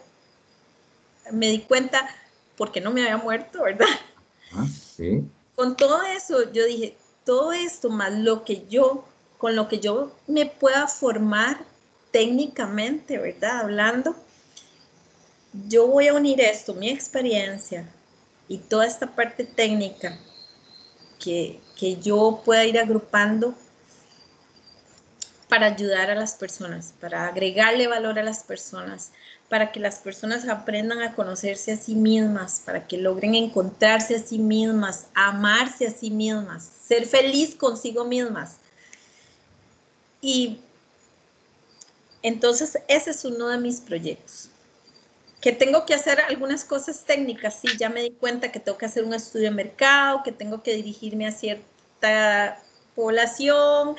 me 1.32 1.48
di 1.48 1.62
cuenta 1.62 2.08
porque 2.56 2.80
no 2.80 2.92
me 2.92 3.02
había 3.02 3.18
muerto, 3.18 3.64
¿verdad? 3.64 3.88
Ah, 4.54 4.68
con 5.56 5.76
todo 5.76 6.04
eso, 6.04 6.52
yo 6.54 6.64
dije, 6.64 6.96
todo 7.24 7.54
esto 7.54 7.90
más 7.90 8.14
lo 8.14 8.44
que 8.44 8.68
yo, 8.68 9.04
con 9.40 9.56
lo 9.56 9.68
que 9.68 9.80
yo 9.80 10.16
me 10.28 10.46
pueda 10.46 10.88
formar 10.88 11.58
técnicamente, 12.12 13.18
¿verdad? 13.18 13.62
Hablando, 13.62 14.16
yo 15.68 15.88
voy 15.88 16.10
a 16.10 16.14
unir 16.14 16.40
esto, 16.40 16.76
mi 16.76 16.92
experiencia 16.92 17.90
y 18.48 18.60
toda 18.60 18.86
esta 18.86 19.08
parte 19.08 19.44
técnica 19.44 20.20
que, 21.18 21.60
que 21.80 21.96
yo 21.96 22.44
pueda 22.46 22.64
ir 22.64 22.78
agrupando 22.78 23.56
para 25.48 25.68
ayudar 25.68 26.10
a 26.10 26.16
las 26.16 26.34
personas, 26.34 26.94
para 27.00 27.28
agregarle 27.28 27.88
valor 27.88 28.18
a 28.18 28.24
las 28.24 28.44
personas, 28.44 29.12
para 29.50 29.72
que 29.72 29.80
las 29.80 30.00
personas 30.00 30.48
aprendan 30.48 31.02
a 31.02 31.14
conocerse 31.14 31.74
a 31.74 31.78
sí 31.78 31.96
mismas, 31.96 32.62
para 32.66 32.88
que 32.88 32.98
logren 32.98 33.36
encontrarse 33.36 34.16
a 34.16 34.20
sí 34.20 34.40
mismas, 34.40 35.08
amarse 35.14 35.88
a 35.88 35.92
sí 35.92 36.10
mismas, 36.10 36.70
ser 36.88 37.06
feliz 37.06 37.56
consigo 37.56 38.06
mismas. 38.06 38.56
Y 40.20 40.60
entonces, 42.24 42.80
ese 42.88 43.12
es 43.12 43.24
uno 43.24 43.50
de 43.50 43.60
mis 43.60 43.80
proyectos. 43.80 44.50
Que 45.42 45.52
tengo 45.52 45.86
que 45.86 45.94
hacer 45.94 46.20
algunas 46.22 46.66
cosas 46.66 47.04
técnicas, 47.06 47.60
sí, 47.62 47.68
ya 47.78 47.88
me 47.88 48.02
di 48.02 48.10
cuenta 48.10 48.52
que 48.52 48.60
tengo 48.60 48.80
que 48.80 48.88
hacer 48.88 49.04
un 49.04 49.14
estudio 49.14 49.50
de 49.50 49.56
mercado, 49.56 50.24
que 50.24 50.32
tengo 50.32 50.64
que 50.64 50.74
dirigirme 50.74 51.28
a 51.28 51.32
cierta 51.32 52.60
población, 52.96 53.96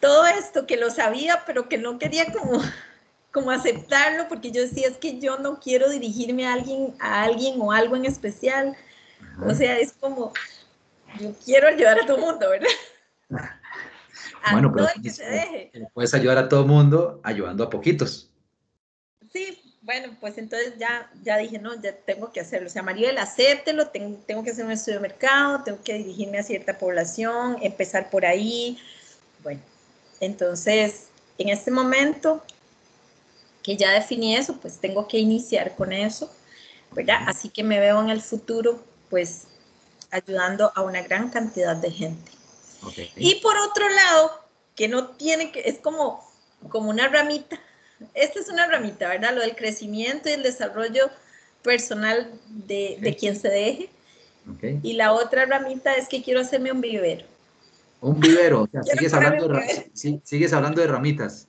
todo 0.00 0.26
esto 0.26 0.66
que 0.66 0.76
lo 0.76 0.90
sabía, 0.90 1.42
pero 1.46 1.68
que 1.68 1.78
no 1.78 1.98
quería 1.98 2.32
como, 2.32 2.60
como 3.32 3.50
aceptarlo, 3.50 4.28
porque 4.28 4.50
yo 4.50 4.62
decía, 4.62 4.88
es 4.88 4.96
que 4.96 5.20
yo 5.20 5.38
no 5.38 5.60
quiero 5.60 5.88
dirigirme 5.90 6.46
a 6.46 6.54
alguien, 6.54 6.94
a 6.98 7.22
alguien 7.22 7.60
o 7.60 7.72
algo 7.72 7.96
en 7.96 8.06
especial. 8.06 8.76
O 9.46 9.54
sea, 9.54 9.78
es 9.78 9.92
como, 9.92 10.32
yo 11.18 11.32
quiero 11.44 11.68
ayudar 11.68 12.00
a 12.00 12.06
todo 12.06 12.16
el 12.16 12.22
mundo, 12.22 12.50
¿verdad? 12.50 12.68
bueno, 14.52 14.72
pero 14.72 14.86
puedes 15.92 16.14
ayudar 16.14 16.38
a 16.38 16.48
todo 16.48 16.60
el 16.60 16.66
mundo 16.66 17.20
ayudando 17.22 17.64
a 17.64 17.70
poquitos. 17.70 18.30
Sí, 19.32 19.60
bueno, 19.82 20.16
pues 20.20 20.36
entonces 20.38 20.74
ya, 20.78 21.10
ya 21.22 21.36
dije, 21.36 21.58
no, 21.58 21.80
ya 21.80 21.94
tengo 21.94 22.32
que 22.32 22.40
hacerlo. 22.40 22.66
O 22.66 22.70
sea, 22.70 22.82
Maribel, 22.82 23.16
acéptelo, 23.18 23.88
tengo, 23.88 24.18
tengo 24.26 24.42
que 24.42 24.50
hacer 24.50 24.64
un 24.64 24.72
estudio 24.72 24.98
de 24.98 25.08
mercado, 25.08 25.62
tengo 25.62 25.82
que 25.82 25.94
dirigirme 25.94 26.38
a 26.38 26.42
cierta 26.42 26.76
población, 26.78 27.56
empezar 27.62 28.10
por 28.10 28.26
ahí. 28.26 28.78
Bueno, 29.42 29.60
entonces, 30.20 31.08
en 31.38 31.48
este 31.48 31.70
momento 31.70 32.42
que 33.62 33.76
ya 33.76 33.92
definí 33.92 34.36
eso, 34.36 34.56
pues 34.56 34.78
tengo 34.78 35.08
que 35.08 35.18
iniciar 35.18 35.74
con 35.76 35.92
eso, 35.92 36.30
¿verdad? 36.92 37.20
Así 37.26 37.48
que 37.48 37.64
me 37.64 37.80
veo 37.80 38.00
en 38.00 38.10
el 38.10 38.20
futuro, 38.20 38.82
pues, 39.08 39.44
ayudando 40.10 40.72
a 40.74 40.82
una 40.82 41.02
gran 41.02 41.30
cantidad 41.30 41.76
de 41.76 41.90
gente. 41.90 42.32
Y 43.16 43.36
por 43.36 43.56
otro 43.58 43.88
lado, 43.88 44.40
que 44.74 44.88
no 44.88 45.08
tiene 45.08 45.52
que, 45.52 45.60
es 45.60 45.78
como, 45.78 46.26
como 46.68 46.90
una 46.90 47.08
ramita. 47.08 47.60
Esta 48.14 48.40
es 48.40 48.48
una 48.48 48.66
ramita, 48.66 49.08
¿verdad? 49.08 49.34
Lo 49.34 49.42
del 49.42 49.54
crecimiento 49.54 50.28
y 50.28 50.32
el 50.32 50.42
desarrollo 50.42 51.10
personal 51.62 52.32
de, 52.48 52.96
de 53.00 53.16
quien 53.16 53.38
se 53.38 53.48
deje. 53.48 53.90
Y 54.82 54.94
la 54.94 55.12
otra 55.12 55.44
ramita 55.44 55.94
es 55.94 56.08
que 56.08 56.22
quiero 56.22 56.40
hacerme 56.40 56.72
un 56.72 56.80
vivero. 56.80 57.24
Un 58.00 58.18
vivero, 58.18 58.62
o 58.62 58.68
sea, 58.68 58.82
sigues 58.82 59.12
hablando, 59.12 59.48
de, 59.48 59.90
sigues 59.92 60.52
hablando 60.52 60.80
de 60.80 60.86
ramitas. 60.86 61.48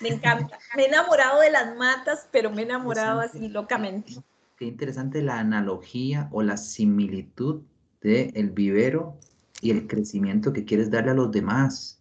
Me 0.00 0.08
encanta. 0.08 0.58
Me 0.76 0.84
he 0.84 0.86
enamorado 0.88 1.40
de 1.40 1.50
las 1.50 1.76
matas, 1.76 2.28
pero 2.30 2.50
me 2.50 2.62
he 2.62 2.64
enamorado 2.64 3.20
así 3.20 3.48
locamente. 3.48 4.14
Qué 4.56 4.66
interesante 4.66 5.22
la 5.22 5.38
analogía 5.38 6.28
o 6.32 6.42
la 6.42 6.56
similitud 6.56 7.62
de 8.00 8.30
el 8.34 8.50
vivero 8.50 9.18
y 9.60 9.70
el 9.70 9.86
crecimiento 9.86 10.52
que 10.52 10.64
quieres 10.64 10.90
darle 10.90 11.12
a 11.12 11.14
los 11.14 11.32
demás. 11.32 12.00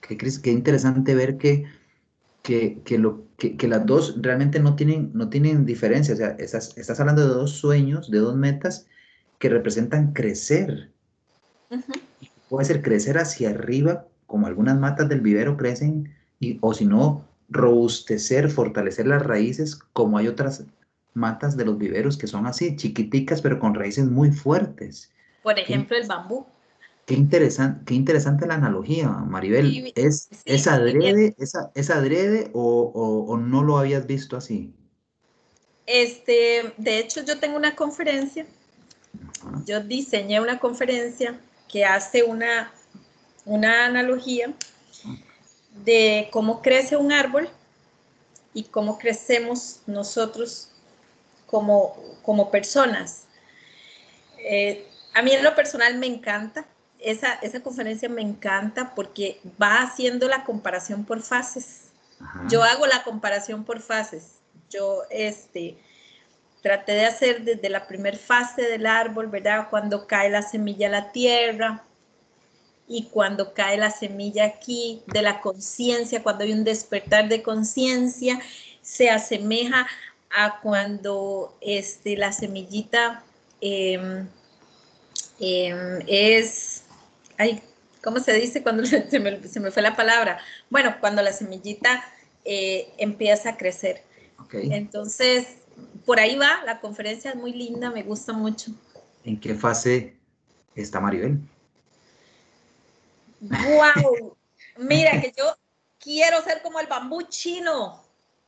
Qué, 0.00 0.16
qué 0.16 0.50
interesante 0.50 1.14
ver 1.14 1.36
que, 1.36 1.66
que, 2.42 2.98
lo, 2.98 3.26
que, 3.36 3.68
las 3.68 3.84
dos 3.84 4.14
realmente 4.22 4.58
no 4.58 4.74
tienen, 4.74 5.10
no 5.12 5.28
tienen 5.28 5.66
diferencia. 5.66 6.14
O 6.14 6.16
sea, 6.16 6.28
estás, 6.38 6.76
estás 6.78 6.98
hablando 7.00 7.22
de 7.22 7.34
dos 7.34 7.52
sueños, 7.52 8.10
de 8.10 8.18
dos 8.18 8.36
metas 8.36 8.86
que 9.38 9.50
representan 9.50 10.12
crecer. 10.12 10.92
Puede 12.48 12.64
ser 12.64 12.82
crecer 12.82 13.18
hacia 13.18 13.50
arriba, 13.50 14.06
como 14.26 14.46
algunas 14.46 14.78
matas 14.78 15.08
del 15.08 15.20
vivero 15.20 15.56
crecen, 15.56 16.14
y, 16.40 16.58
o 16.60 16.72
si 16.74 16.84
no, 16.84 17.24
robustecer, 17.48 18.50
fortalecer 18.50 19.06
las 19.06 19.22
raíces, 19.22 19.76
como 19.92 20.18
hay 20.18 20.28
otras 20.28 20.64
matas 21.14 21.56
de 21.56 21.64
los 21.64 21.78
viveros 21.78 22.16
que 22.16 22.26
son 22.26 22.46
así, 22.46 22.76
chiquiticas, 22.76 23.42
pero 23.42 23.58
con 23.58 23.74
raíces 23.74 24.06
muy 24.06 24.30
fuertes. 24.30 25.10
Por 25.42 25.58
ejemplo, 25.58 25.96
el 25.96 26.06
bambú. 26.06 26.46
Qué 27.06 27.14
interesante, 27.14 27.84
qué 27.86 27.94
interesante 27.94 28.46
la 28.46 28.54
analogía, 28.54 29.08
Maribel. 29.08 29.92
¿Es, 29.94 30.28
¿es 30.44 30.66
adrede, 30.66 31.34
es, 31.38 31.90
adrede 31.90 32.50
o, 32.52 33.38
no 33.40 33.64
lo 33.64 33.78
habías 33.78 34.06
visto 34.06 34.36
así? 34.36 34.74
Este, 35.86 36.74
de 36.76 36.98
hecho, 36.98 37.24
yo 37.24 37.38
tengo 37.38 37.56
una 37.56 37.74
conferencia. 37.74 38.44
Yo 39.64 39.82
diseñé 39.82 40.38
una 40.40 40.58
conferencia 40.58 41.40
que 41.68 41.84
hace 41.84 42.22
una, 42.22 42.72
una 43.44 43.86
analogía 43.86 44.52
de 45.84 46.28
cómo 46.32 46.62
crece 46.62 46.96
un 46.96 47.12
árbol 47.12 47.48
y 48.54 48.64
cómo 48.64 48.98
crecemos 48.98 49.80
nosotros 49.86 50.70
como, 51.46 51.96
como 52.22 52.50
personas. 52.50 53.24
Eh, 54.38 54.88
a 55.14 55.22
mí 55.22 55.32
en 55.32 55.44
lo 55.44 55.54
personal 55.54 55.96
me 55.98 56.06
encanta 56.06 56.66
esa, 56.98 57.34
esa 57.34 57.60
conferencia 57.60 58.08
me 58.08 58.22
encanta 58.22 58.94
porque 58.94 59.40
va 59.60 59.82
haciendo 59.82 60.28
la 60.28 60.44
comparación 60.44 61.04
por 61.04 61.22
fases. 61.22 61.84
Yo 62.48 62.64
hago 62.64 62.86
la 62.86 63.04
comparación 63.04 63.64
por 63.64 63.80
fases. 63.80 64.38
Yo 64.70 65.02
este, 65.10 65.78
traté 66.62 66.92
de 66.92 67.06
hacer 67.06 67.42
desde 67.42 67.68
la 67.68 67.86
primera 67.86 68.16
fase 68.16 68.62
del 68.62 68.86
árbol, 68.86 69.28
¿verdad? 69.28 69.68
Cuando 69.70 70.06
cae 70.06 70.30
la 70.30 70.42
semilla 70.42 70.88
a 70.88 70.90
la 70.90 71.12
tierra 71.12 71.84
y 72.86 73.04
cuando 73.04 73.54
cae 73.54 73.76
la 73.76 73.90
semilla 73.90 74.44
aquí 74.44 75.02
de 75.06 75.22
la 75.22 75.40
conciencia, 75.40 76.22
cuando 76.22 76.44
hay 76.44 76.52
un 76.52 76.64
despertar 76.64 77.28
de 77.28 77.42
conciencia, 77.42 78.40
se 78.82 79.10
asemeja 79.10 79.86
a 80.30 80.60
cuando 80.60 81.56
este, 81.60 82.16
la 82.16 82.32
semillita 82.32 83.22
em, 83.60 84.26
em, 85.40 86.00
es 86.06 86.84
ay, 87.38 87.62
¿cómo 88.02 88.20
se 88.20 88.32
dice 88.34 88.62
cuando 88.62 88.84
se 88.86 89.20
me, 89.20 89.70
fue 89.70 89.82
la 89.82 89.96
palabra? 89.96 90.38
Bueno, 90.68 90.96
cuando 91.00 91.22
la 91.22 91.32
semillita 91.32 92.04
eh, 92.44 92.92
empieza 92.98 93.50
a 93.50 93.56
crecer. 93.56 94.02
Entonces, 94.52 95.46
por 96.08 96.18
ahí 96.18 96.36
va, 96.36 96.62
la 96.64 96.80
conferencia 96.80 97.32
es 97.32 97.36
muy 97.36 97.52
linda, 97.52 97.90
me 97.90 98.02
gusta 98.02 98.32
mucho. 98.32 98.70
¿En 99.24 99.38
qué 99.38 99.54
fase 99.54 100.16
está 100.74 101.00
Maribel? 101.00 101.38
¡Wow! 103.40 104.34
Mira 104.78 105.20
que 105.20 105.34
yo 105.36 105.54
quiero 106.00 106.42
ser 106.42 106.62
como 106.62 106.80
el 106.80 106.86
bambú 106.86 107.20
chino. 107.24 108.02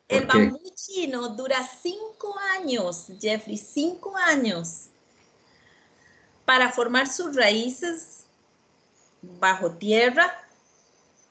El 0.09 0.25
bambú 0.25 0.59
chino 0.75 1.29
dura 1.29 1.59
cinco 1.83 2.35
años, 2.59 3.09
Jeffrey, 3.21 3.59
cinco 3.59 4.17
años 4.17 4.87
para 6.47 6.73
formar 6.73 7.09
sus 7.09 7.37
raíces 7.37 8.25
bajo 9.21 9.73
tierra 9.73 10.33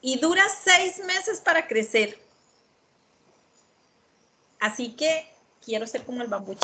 y 0.00 0.20
dura 0.20 0.44
seis 0.48 1.04
meses 1.04 1.40
para 1.40 1.66
crecer. 1.66 2.20
Así 4.60 4.94
que 4.94 5.39
quiero 5.64 5.86
ser 5.86 6.04
como 6.04 6.22
el 6.22 6.28
bambú 6.28 6.54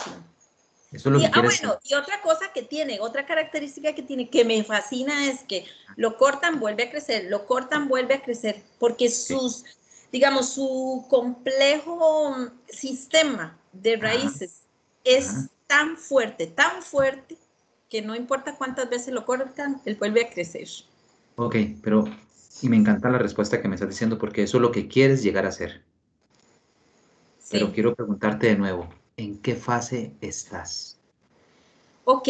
y, 0.92 1.24
ah, 1.24 1.42
bueno, 1.42 1.78
y 1.82 1.94
otra 1.94 2.22
cosa 2.22 2.52
que 2.54 2.62
tiene, 2.62 3.00
otra 3.00 3.26
característica 3.26 3.92
que 3.92 4.02
tiene 4.02 4.30
que 4.30 4.44
me 4.44 4.62
fascina 4.62 5.26
es 5.26 5.40
que 5.40 5.66
lo 5.96 6.16
cortan, 6.16 6.60
vuelve 6.60 6.84
a 6.84 6.90
crecer, 6.90 7.26
lo 7.28 7.44
cortan, 7.46 7.88
vuelve 7.88 8.14
a 8.14 8.22
crecer, 8.22 8.62
porque 8.78 9.10
sus, 9.10 9.64
digamos, 10.12 10.50
su 10.50 11.04
complejo 11.10 12.36
sistema 12.68 13.58
de 13.72 13.96
raíces 13.96 14.62
es 15.04 15.48
tan 15.66 15.96
fuerte, 15.96 16.46
tan 16.46 16.82
fuerte, 16.82 17.36
que 17.90 18.00
no 18.00 18.14
importa 18.14 18.56
cuántas 18.56 18.88
veces 18.88 19.12
lo 19.12 19.26
cortan, 19.26 19.80
él 19.84 19.96
vuelve 19.96 20.24
a 20.24 20.30
crecer. 20.30 20.68
Ok, 21.34 21.56
pero 21.82 22.04
y 22.62 22.68
me 22.68 22.76
encanta 22.76 23.10
la 23.10 23.18
respuesta 23.18 23.60
que 23.60 23.68
me 23.68 23.74
estás 23.74 23.90
diciendo 23.90 24.18
porque 24.18 24.44
eso 24.44 24.58
es 24.58 24.62
lo 24.62 24.72
que 24.72 24.88
quieres 24.88 25.22
llegar 25.22 25.46
a 25.46 25.52
ser. 25.52 25.82
Pero 27.50 27.72
quiero 27.72 27.94
preguntarte 27.94 28.48
de 28.48 28.56
nuevo, 28.56 28.88
¿en 29.16 29.38
qué 29.38 29.54
fase 29.54 30.12
estás? 30.20 30.98
Ok, 32.04 32.28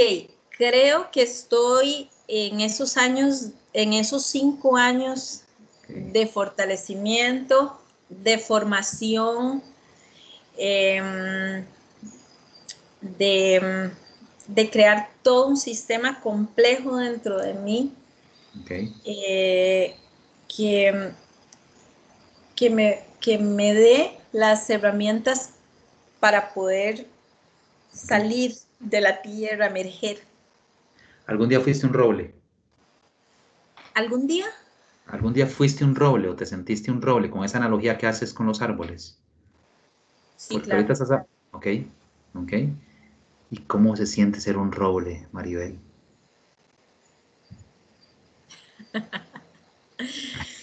creo 0.51 1.11
que 1.11 1.23
estoy 1.23 2.09
en 2.29 2.61
esos 2.61 2.97
años, 2.97 3.51
en 3.73 3.93
esos 3.93 4.27
cinco 4.27 4.77
años 4.77 5.43
de 5.89 6.27
fortalecimiento, 6.27 7.81
de 8.09 8.39
formación, 8.39 9.63
em, 10.57 11.65
de, 13.01 13.91
de 14.49 14.71
crear 14.71 15.11
todo 15.23 15.49
un 15.49 15.57
sistema 15.57 16.21
complejo 16.21 16.97
dentro 16.97 17.39
de 17.39 17.55
mí 17.55 17.93
eh, 19.05 19.97
que, 20.49 21.13
que, 22.55 22.71
me, 22.71 23.05
que 23.21 23.39
me 23.39 23.75
dé 23.75 24.19
las 24.37 24.69
herramientas 24.69 25.55
para 26.21 26.53
poder 26.53 27.07
salir 27.91 28.55
de 28.79 29.01
la 29.01 29.23
tierra, 29.23 29.69
emerger. 29.69 30.19
¿Algún 31.27 31.49
día 31.49 31.59
fuiste 31.59 31.87
un 31.87 31.95
roble? 31.95 32.35
¿Algún 33.95 34.27
día? 34.27 34.45
¿Algún 35.07 35.33
día 35.33 35.47
fuiste 35.47 35.85
un 35.85 35.95
roble 35.95 36.29
o 36.29 36.37
te 36.37 36.45
sentiste 36.45 36.91
un 36.91 37.01
roble 37.01 37.31
con 37.31 37.45
esa 37.45 37.57
analogía 37.57 37.97
que 37.97 38.07
haces 38.07 38.35
con 38.35 38.47
los 38.47 38.61
árboles? 38.61 39.19
Sí, 40.37 40.61
claro. 40.61 40.87
Ok, 41.53 41.67
ok. 42.35 42.53
¿Y 43.51 43.59
cómo 43.67 43.97
se 43.97 44.07
siente 44.07 44.41
ser 44.41 44.59
un 44.59 44.71
roble, 44.71 45.29
Maribel? 45.33 45.81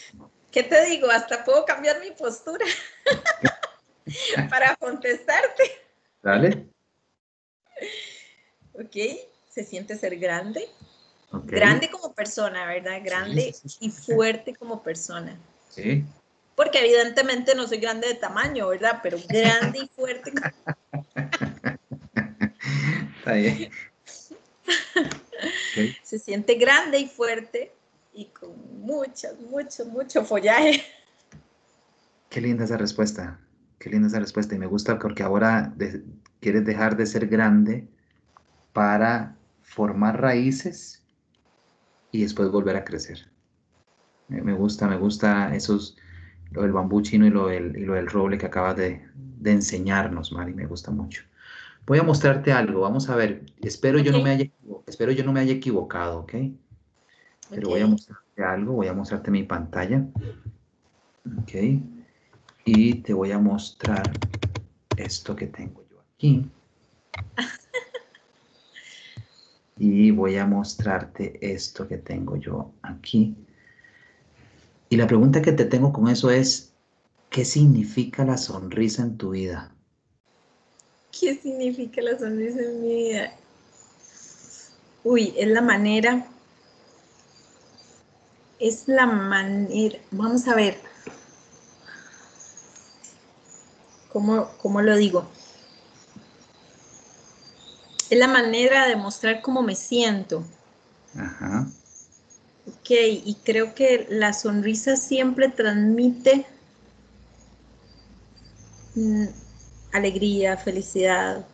¿Qué 0.54 0.62
te 0.62 0.86
digo? 0.86 1.10
Hasta 1.10 1.44
puedo 1.44 1.66
cambiar 1.66 2.00
mi 2.00 2.12
postura 2.12 2.64
para 4.52 4.76
contestarte. 4.76 5.64
Dale. 6.22 6.68
Ok, 8.74 8.96
se 9.50 9.64
siente 9.64 9.98
ser 9.98 10.20
grande. 10.20 10.70
Grande 11.46 11.90
como 11.90 12.14
persona, 12.14 12.68
¿verdad? 12.68 13.02
Grande 13.04 13.56
y 13.80 13.90
fuerte 13.90 14.54
como 14.54 14.84
persona. 14.84 15.36
Sí. 15.70 16.06
Porque 16.56 16.82
evidentemente 16.82 17.56
no 17.56 17.68
soy 17.68 17.80
grande 17.80 18.08
de 18.08 18.14
tamaño, 18.14 18.68
¿verdad? 18.68 19.00
Pero 19.02 19.18
grande 19.28 19.80
y 19.80 19.88
fuerte. 19.88 20.32
Está 23.18 23.34
bien. 23.34 23.72
Se 26.04 26.20
siente 26.20 26.54
grande 26.56 27.00
y 27.00 27.08
fuerte 27.08 27.74
y 28.14 28.26
con 28.26 28.52
mucho, 28.82 29.28
mucho, 29.50 29.86
mucho 29.86 30.24
follaje. 30.24 30.84
Qué 32.30 32.42
linda 32.42 32.64
esa 32.64 32.78
respuesta, 32.78 33.40
qué 33.80 33.90
linda 33.90 34.08
esa 34.08 34.20
respuesta. 34.20 34.56
Y 34.56 34.60
me 34.60 34.68
gusta 34.68 35.00
porque 35.00 35.24
ahora 35.24 35.74
quieres 36.40 36.66
dejar 36.66 36.96
de 36.96 37.06
ser 37.06 37.28
grande 37.28 37.88
para 38.74 39.36
formar 39.62 40.22
raíces 40.22 41.04
y 42.12 42.22
después 42.22 42.50
volver 42.50 42.76
a 42.76 42.84
crecer. 42.84 43.30
Me, 44.28 44.54
gusta, 44.54 44.88
me 44.88 44.98
gusta 44.98 45.54
esos, 45.54 45.98
lo 46.52 46.62
del 46.62 46.72
bambú 46.72 47.02
chino 47.02 47.26
y 47.26 47.30
lo 47.30 47.48
del, 47.48 47.76
y 47.78 47.86
lo 47.86 47.94
del 47.94 48.08
roble 48.08 48.38
que 48.38 48.46
acabas 48.46 48.78
de, 48.78 49.06
de 49.16 49.52
enseñarnos, 49.52 50.32
Mari, 50.32 50.54
me 50.54 50.66
gusta 50.66 50.92
mucho. 50.92 51.24
Voy 51.86 52.00
a 52.00 52.04
mostrarte 52.04 52.52
algo, 52.54 52.82
vamos 52.82 53.10
a 53.10 53.16
ver, 53.16 53.46
espero, 53.62 54.00
yo, 54.00 54.12
no 54.12 54.22
me 54.22 54.30
haya, 54.30 54.50
espero 54.88 55.12
yo 55.12 55.26
no 55.26 55.34
me 55.34 55.42
haya 55.42 55.54
equivocado, 55.54 56.20
¿ok? 56.20 56.34
Pero 57.50 57.70
voy 57.70 57.82
a 57.82 57.88
mostrarte 57.88 58.44
algo, 58.44 58.74
voy 58.74 58.88
a 58.88 58.94
mostrarte 58.94 59.32
mi 59.32 59.44
pantalla. 59.44 60.06
Ok. 61.42 61.52
Y 62.66 62.96
te 62.96 63.14
voy 63.14 63.32
a 63.32 63.40
mostrar 63.40 64.12
esto 64.98 65.36
que 65.36 65.48
tengo 65.48 65.84
yo 65.90 65.98
aquí. 66.16 66.50
y 69.78 70.12
voy 70.12 70.38
a 70.38 70.46
mostrarte 70.46 71.38
esto 71.42 71.88
que 71.88 71.98
tengo 71.98 72.38
yo 72.38 72.72
aquí. 72.82 73.36
Y 74.90 74.98
la 74.98 75.08
pregunta 75.08 75.42
que 75.42 75.52
te 75.52 75.66
tengo 75.66 75.92
con 75.92 76.08
eso 76.08 76.30
es, 76.30 76.74
¿qué 77.30 77.46
significa 77.46 78.24
la 78.24 78.38
sonrisa 78.38 79.04
en 79.04 79.18
tu 79.18 79.32
vida? 79.32 79.72
¿Qué 81.20 81.36
significa 81.36 82.02
la 82.02 82.18
sonrisa 82.18 82.62
en 82.62 82.82
mi 82.82 82.96
vida? 82.96 83.34
Uy, 85.04 85.34
es 85.36 85.48
la 85.48 85.62
manera 85.62 86.28
es 88.64 88.88
la 88.88 89.06
manera, 89.06 90.00
vamos 90.12 90.48
a 90.48 90.56
ver, 90.56 90.80
¿cómo, 94.08 94.50
cómo 94.62 94.82
lo 94.82 94.96
digo? 94.96 95.30
Es 98.10 98.18
la 98.18 98.30
manera 98.30 98.88
de 98.88 98.96
mostrar 98.96 99.42
cómo 99.42 99.62
me 99.62 99.76
siento. 99.76 100.46
Ajá. 101.18 101.68
Ok, 102.66 102.90
y 102.90 103.38
creo 103.44 103.76
que 103.76 104.08
la 104.10 104.32
sonrisa 104.32 104.96
siempre 104.96 105.50
transmite 105.50 106.46
mm, 108.96 109.26
alegría, 109.92 110.56
felicidad, 110.56 111.46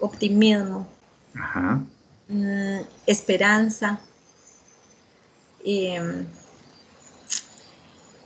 optimismo, 0.00 0.88
Ajá. 1.34 1.84
Mm, 2.26 2.80
esperanza. 3.06 4.00
Em, 5.64 6.26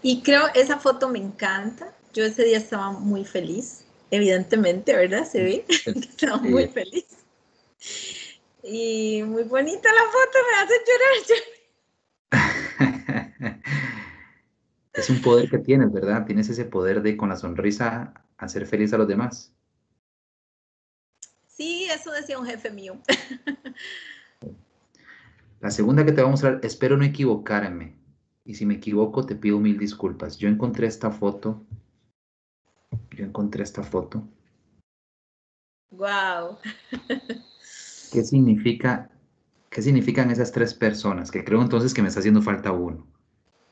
y 0.03 0.23
creo, 0.23 0.47
esa 0.55 0.79
foto 0.79 1.09
me 1.09 1.19
encanta. 1.19 1.95
Yo 2.13 2.25
ese 2.25 2.45
día 2.45 2.59
estaba 2.59 2.91
muy 2.93 3.25
feliz, 3.25 3.85
evidentemente, 4.11 4.95
¿verdad? 4.95 5.25
Se 5.25 5.43
ve 5.43 5.65
estaba 5.87 6.37
muy 6.39 6.67
feliz. 6.69 7.07
Y 8.63 9.23
muy 9.25 9.45
bonita 9.45 9.89
la 9.93 10.03
foto, 10.05 10.39
me 10.51 10.57
hace 10.63 10.75
llorar. 12.31 13.61
es 14.93 15.11
un 15.11 15.23
poder 15.23 15.49
que 15.51 15.59
tienes, 15.59 15.93
¿verdad? 15.93 16.27
Tienes 16.27 16.49
ese 16.49 16.65
poder 16.65 17.03
de 17.03 17.17
con 17.17 17.29
la 17.29 17.37
sonrisa 17.37 18.15
hacer 18.37 18.67
feliz 18.67 18.93
a 18.93 18.99
los 18.99 19.09
demás. 19.09 19.53
Sí, 21.47 21.89
eso 21.91 22.11
decía 22.11 22.39
un 22.39 22.47
jefe 22.47 22.71
mío. 22.71 22.99
La 25.61 25.71
segunda 25.71 26.05
que 26.05 26.11
te 26.11 26.21
voy 26.21 26.29
a 26.29 26.33
mostrar, 26.33 26.59
espero 26.65 26.97
no 26.97 27.05
equivocarme. 27.05 27.95
Y 28.45 28.55
si 28.55 28.67
me 28.67 28.75
equivoco, 28.75 29.25
te 29.25 29.37
pido 29.37 29.59
mil 29.59 29.79
disculpas. 29.79 30.37
Yo 30.37 30.49
encontré 30.49 30.87
esta 30.87 31.11
foto. 31.11 31.63
Yo 33.11 33.25
encontré 33.25 33.63
esta 33.63 33.83
foto. 33.83 34.27
Wow. 35.91 36.59
¿Qué 38.13 38.25
significa? 38.25 39.11
¿Qué 39.71 39.83
significan 39.83 40.31
esas 40.31 40.53
tres 40.53 40.75
personas? 40.75 41.31
Que 41.31 41.45
creo 41.45 41.63
entonces 41.63 41.95
que 41.95 42.03
me 42.03 42.09
está 42.09 42.21
haciendo 42.21 42.43
falta 42.43 42.73
uno. 42.73 43.07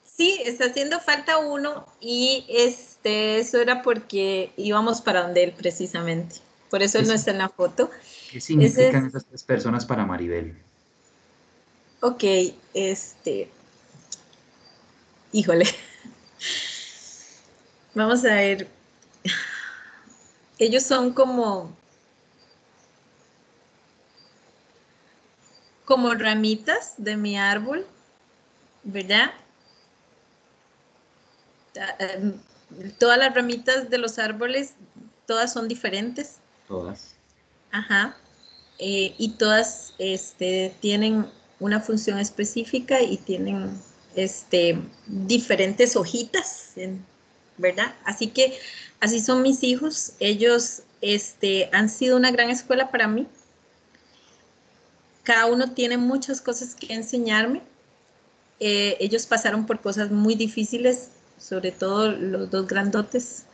Sí, 0.05 0.39
está 0.45 0.67
haciendo 0.67 1.01
falta 1.01 1.39
uno 1.39 1.87
y 2.01 2.45
este, 2.49 3.39
eso 3.39 3.59
era 3.59 3.83
porque 3.83 4.53
íbamos 4.57 5.01
para 5.01 5.23
donde 5.23 5.45
él 5.45 5.53
precisamente. 5.53 6.37
Por 6.69 6.83
eso 6.83 6.99
él 6.99 7.09
no 7.09 7.15
está 7.15 7.31
en 7.31 7.39
la 7.39 7.49
foto. 7.49 7.91
¿Qué 8.31 8.41
significan 8.41 9.07
esas 9.07 9.25
tres 9.27 9.43
personas 9.43 9.85
para 9.85 10.07
Maribel? 10.07 10.57
Ok, 12.01 12.23
este. 12.75 13.51
Híjole. 15.33 15.67
Vamos 17.95 18.25
a 18.25 18.35
ver. 18.35 18.69
Ellos 20.59 20.83
son 20.83 21.13
como 21.13 21.75
como 25.85 26.15
ramitas 26.15 26.95
de 26.99 27.17
mi 27.17 27.37
árbol, 27.37 27.85
¿verdad? 28.85 29.33
Em, 31.99 32.35
todas 32.99 33.19
las 33.19 33.35
ramitas 33.35 33.91
de 33.91 33.99
los 33.99 34.21
árboles, 34.21 34.75
todas 35.27 35.53
son 35.53 35.67
diferentes. 35.67 36.37
Todas. 36.69 37.17
Ajá. 37.73 38.17
Eh, 38.79 39.15
y 39.19 39.31
todas 39.31 39.95
este, 39.99 40.77
tienen 40.81 41.27
una 41.59 41.81
función 41.81 42.21
específica 42.21 43.03
y 43.03 43.17
tienen 43.17 43.77
este, 44.15 44.79
diferentes 45.07 45.97
hojitas, 45.97 46.73
¿verdad? 47.57 47.95
Así 48.05 48.29
que 48.29 48.59
así 49.01 49.21
son 49.21 49.43
mis 49.43 49.63
hijos. 49.63 50.13
Ellos 50.21 50.83
este, 51.01 51.71
han 51.73 51.89
sido 51.89 52.17
una 52.17 52.31
gran 52.31 52.51
escuela 52.51 52.91
para 52.91 53.09
mí 53.09 53.27
cada 55.31 55.47
uno 55.47 55.73
tiene 55.73 55.97
muchas 55.97 56.41
cosas 56.41 56.75
que 56.75 56.93
enseñarme. 56.93 57.63
Eh, 58.59 58.97
ellos 59.01 59.27
pasaron 59.27 59.67
por 59.67 59.81
cosas 59.81 60.11
muy 60.11 60.35
difíciles, 60.35 61.11
sobre 61.39 61.73
todo 61.73 62.11
los 62.11 62.51
dos 62.51 62.67
grandotes. 62.67 63.45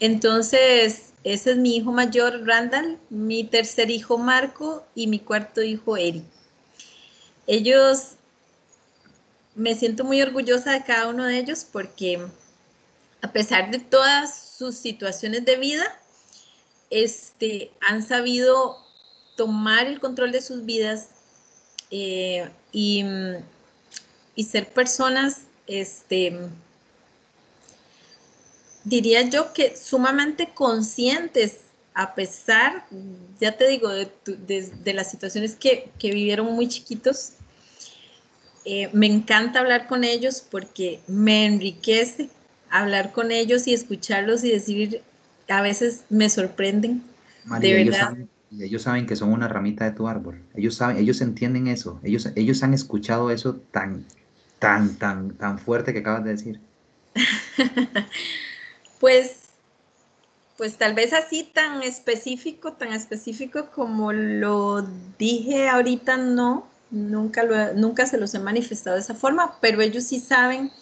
Entonces, 0.00 1.12
ese 1.24 1.52
es 1.52 1.56
mi 1.56 1.76
hijo 1.76 1.92
mayor, 1.92 2.46
Randall, 2.46 2.98
mi 3.10 3.44
tercer 3.44 3.90
hijo, 3.90 4.18
Marco, 4.18 4.84
y 4.94 5.06
mi 5.06 5.18
cuarto 5.18 5.62
hijo, 5.62 5.96
Eri. 5.96 6.24
Ellos, 7.46 8.16
me 9.54 9.74
siento 9.74 10.04
muy 10.04 10.22
orgullosa 10.22 10.72
de 10.72 10.84
cada 10.84 11.08
uno 11.08 11.24
de 11.24 11.38
ellos 11.38 11.66
porque 11.70 12.26
a 13.22 13.32
pesar 13.32 13.70
de 13.70 13.78
todas 13.78 14.54
sus 14.56 14.76
situaciones 14.76 15.44
de 15.44 15.56
vida, 15.56 16.00
este, 16.90 17.70
han 17.80 18.06
sabido 18.06 18.78
tomar 19.36 19.86
el 19.86 20.00
control 20.00 20.32
de 20.32 20.42
sus 20.42 20.64
vidas 20.64 21.08
eh, 21.90 22.50
y, 22.72 23.04
ser 24.42 24.72
personas, 24.72 25.42
este, 25.66 26.48
diría 28.84 29.22
yo 29.28 29.52
que 29.52 29.76
sumamente 29.76 30.52
conscientes 30.54 31.58
a 31.92 32.14
pesar, 32.14 32.86
ya 33.40 33.56
te 33.56 33.68
digo, 33.68 33.90
de, 33.90 34.92
las 34.94 35.10
situaciones 35.10 35.56
que, 35.56 35.90
vivieron 36.00 36.46
muy 36.46 36.68
chiquitos. 36.68 37.32
Eh, 38.64 38.90
me 38.92 39.06
encanta 39.06 39.60
hablar 39.60 39.86
con 39.86 40.04
ellos 40.04 40.46
porque 40.48 41.00
me 41.06 41.46
enriquece 41.46 42.28
hablar 42.68 43.12
con 43.12 43.32
ellos 43.32 43.66
y 43.66 43.74
escucharlos 43.74 44.44
y 44.44 44.50
decir, 44.50 45.02
a 45.48 45.62
veces 45.62 46.04
me 46.08 46.28
sorprenden. 46.30 47.02
de 47.60 47.84
verdad. 47.84 48.16
Y 48.50 48.64
ellos 48.64 48.82
saben 48.82 49.06
que 49.06 49.14
son 49.14 49.32
una 49.32 49.46
ramita 49.46 49.84
de 49.84 49.92
tu 49.92 50.08
árbol. 50.08 50.42
Ellos 50.54 50.74
saben, 50.74 50.96
ellos 50.96 51.20
entienden 51.20 51.68
eso. 51.68 52.00
Ellos, 52.02 52.28
ellos 52.34 52.62
han 52.62 52.74
escuchado 52.74 53.30
eso 53.30 53.56
tan, 53.70 54.04
tan, 54.58 54.96
tan, 54.96 55.36
tan 55.36 55.58
fuerte 55.58 55.92
que 55.92 56.00
acabas 56.00 56.24
de 56.24 56.30
decir. 56.30 56.60
pues, 59.00 59.36
pues 60.56 60.76
tal 60.76 60.94
vez 60.94 61.12
así 61.12 61.48
tan 61.52 61.82
específico, 61.84 62.72
tan 62.72 62.92
específico 62.92 63.70
como 63.72 64.12
lo 64.12 64.82
dije 65.16 65.68
ahorita, 65.68 66.16
no. 66.16 66.69
Nunca, 66.90 67.44
lo, 67.44 67.74
nunca 67.74 68.06
se 68.06 68.18
los 68.18 68.34
he 68.34 68.38
manifestado 68.38 68.96
de 68.96 69.02
esa 69.02 69.14
forma, 69.14 69.56
pero 69.60 69.80
ellos 69.80 70.04
sí 70.04 70.18
saben 70.18 70.72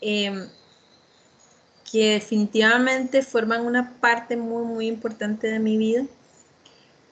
em, 0.00 0.48
que 1.90 2.12
definitivamente 2.12 3.22
forman 3.22 3.66
una 3.66 3.94
parte 4.00 4.36
muy, 4.36 4.64
muy 4.64 4.86
importante 4.86 5.48
de 5.48 5.58
mi 5.58 5.76
vida 5.76 6.04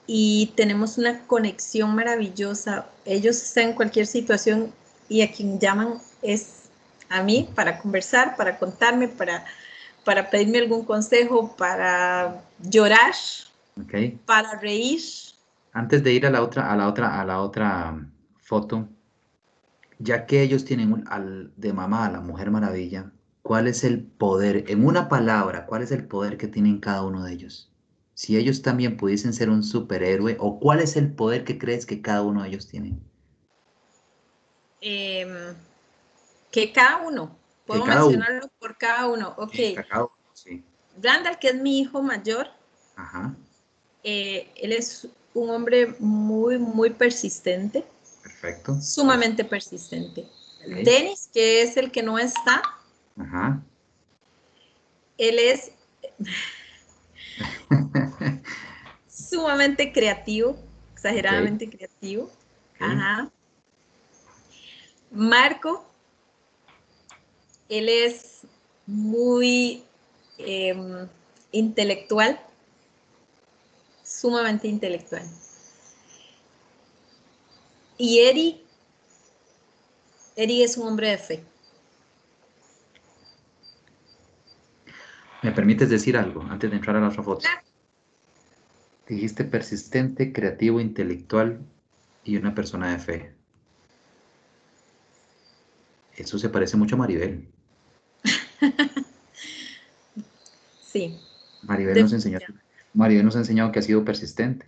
y 0.07 0.51
tenemos 0.55 0.97
una 0.97 1.25
conexión 1.27 1.95
maravillosa. 1.95 2.87
Ellos 3.05 3.37
están 3.37 3.69
en 3.69 3.73
cualquier 3.73 4.07
situación 4.07 4.73
y 5.07 5.21
a 5.21 5.31
quien 5.31 5.59
llaman 5.59 5.99
es 6.21 6.63
a 7.09 7.21
mí 7.23 7.49
para 7.55 7.79
conversar, 7.79 8.35
para 8.35 8.57
contarme, 8.57 9.07
para, 9.07 9.45
para 10.03 10.29
pedirme 10.29 10.59
algún 10.59 10.83
consejo, 10.85 11.55
para 11.55 12.43
llorar, 12.59 13.13
para 14.25 14.59
reír. 14.59 15.01
Antes 15.73 16.03
de 16.03 16.13
ir 16.13 16.25
a 16.25 16.29
la 16.29 16.41
otra, 16.41 16.71
a 16.71 16.75
la 16.75 16.87
otra, 16.87 17.19
a 17.19 17.25
la 17.25 17.41
otra 17.41 18.07
foto, 18.39 18.89
ya 19.99 20.25
que 20.25 20.41
ellos 20.41 20.65
tienen 20.65 20.93
un, 20.93 21.07
al, 21.07 21.53
de 21.55 21.73
mamá 21.73 22.05
a 22.05 22.11
la 22.11 22.21
Mujer 22.21 22.51
Maravilla, 22.51 23.11
¿cuál 23.41 23.67
es 23.67 23.83
el 23.83 24.03
poder, 24.03 24.65
en 24.67 24.85
una 24.85 25.07
palabra, 25.07 25.65
cuál 25.65 25.81
es 25.83 25.91
el 25.91 26.07
poder 26.07 26.37
que 26.37 26.47
tienen 26.47 26.79
cada 26.79 27.03
uno 27.03 27.23
de 27.23 27.33
ellos? 27.33 27.71
si 28.21 28.37
ellos 28.37 28.61
también 28.61 28.97
pudiesen 28.97 29.33
ser 29.33 29.49
un 29.49 29.63
superhéroe 29.63 30.37
o 30.39 30.59
cuál 30.59 30.79
es 30.79 30.95
el 30.95 31.11
poder 31.11 31.43
que 31.43 31.57
crees 31.57 31.87
que 31.87 32.03
cada 32.03 32.21
uno 32.21 32.43
de 32.43 32.49
ellos 32.49 32.67
tiene? 32.67 32.99
Em, 34.79 35.55
que 36.51 36.71
cada 36.71 36.97
uno, 36.97 37.35
puedo 37.65 37.83
mencionarlo 37.83 38.47
por 38.59 38.77
cada 38.77 39.07
uno, 39.07 39.33
ok. 39.37 39.53
Sí, 40.33 40.63
Randall, 41.01 41.39
que 41.39 41.47
es 41.47 41.55
mi 41.55 41.79
hijo 41.79 42.03
mayor, 42.03 42.47
Ajá. 42.95 43.35
Eh, 44.03 44.51
él 44.55 44.73
es 44.73 45.07
un 45.33 45.49
hombre 45.49 45.95
muy, 45.99 46.57
muy 46.57 46.91
persistente. 46.91 47.85
Perfecto. 48.23 48.79
Sumamente 48.81 49.43
persistente. 49.43 50.25
Dennis, 50.65 51.29
que 51.33 51.63
es 51.63 51.75
el 51.77 51.91
que 51.91 52.03
no 52.03 52.19
está. 52.19 52.61
Ajá. 53.17 53.61
Él 55.17 55.39
es 55.39 55.71
Sumamente 59.07 59.91
creativo, 59.91 60.57
exageradamente 60.93 61.69
creativo. 61.69 62.29
Ajá. 62.79 63.29
Marco, 65.11 65.85
él 67.69 67.89
es 67.89 68.41
muy 68.85 69.83
em, 70.37 71.07
intelectual, 71.51 72.39
sumamente 74.21 74.67
intelectual. 74.67 75.23
Y 77.97 78.19
Eri, 78.19 78.63
Eri 80.35 80.61
es 80.61 80.77
un 80.77 80.87
hombre 80.87 81.09
de 81.09 81.17
fe. 81.17 81.43
¿Me 85.41 85.51
permites 85.51 85.89
decir 85.89 86.15
algo 86.15 86.43
antes 86.43 86.69
de 86.69 86.75
entrar 86.75 86.95
a 86.95 86.99
la 86.99 87.07
otra 87.07 87.23
foto? 87.23 87.47
Dijiste 89.07 89.43
persistente, 89.43 90.31
creativo, 90.31 90.79
intelectual 90.79 91.59
y 92.23 92.37
una 92.37 92.53
persona 92.53 92.91
de 92.91 92.99
fe. 92.99 93.35
Eso 96.15 96.37
se 96.37 96.49
parece 96.49 96.77
mucho 96.77 96.93
a 96.93 96.99
Maribel. 96.99 97.47
sí. 100.91 101.19
Maribel 101.63 102.01
nos, 102.01 102.13
enseñó, 102.13 102.37
Maribel 102.93 103.25
nos 103.25 103.35
ha 103.35 103.39
enseñado 103.39 103.71
que 103.71 103.79
ha 103.79 103.83
sido 103.83 104.03
persistente 104.03 104.65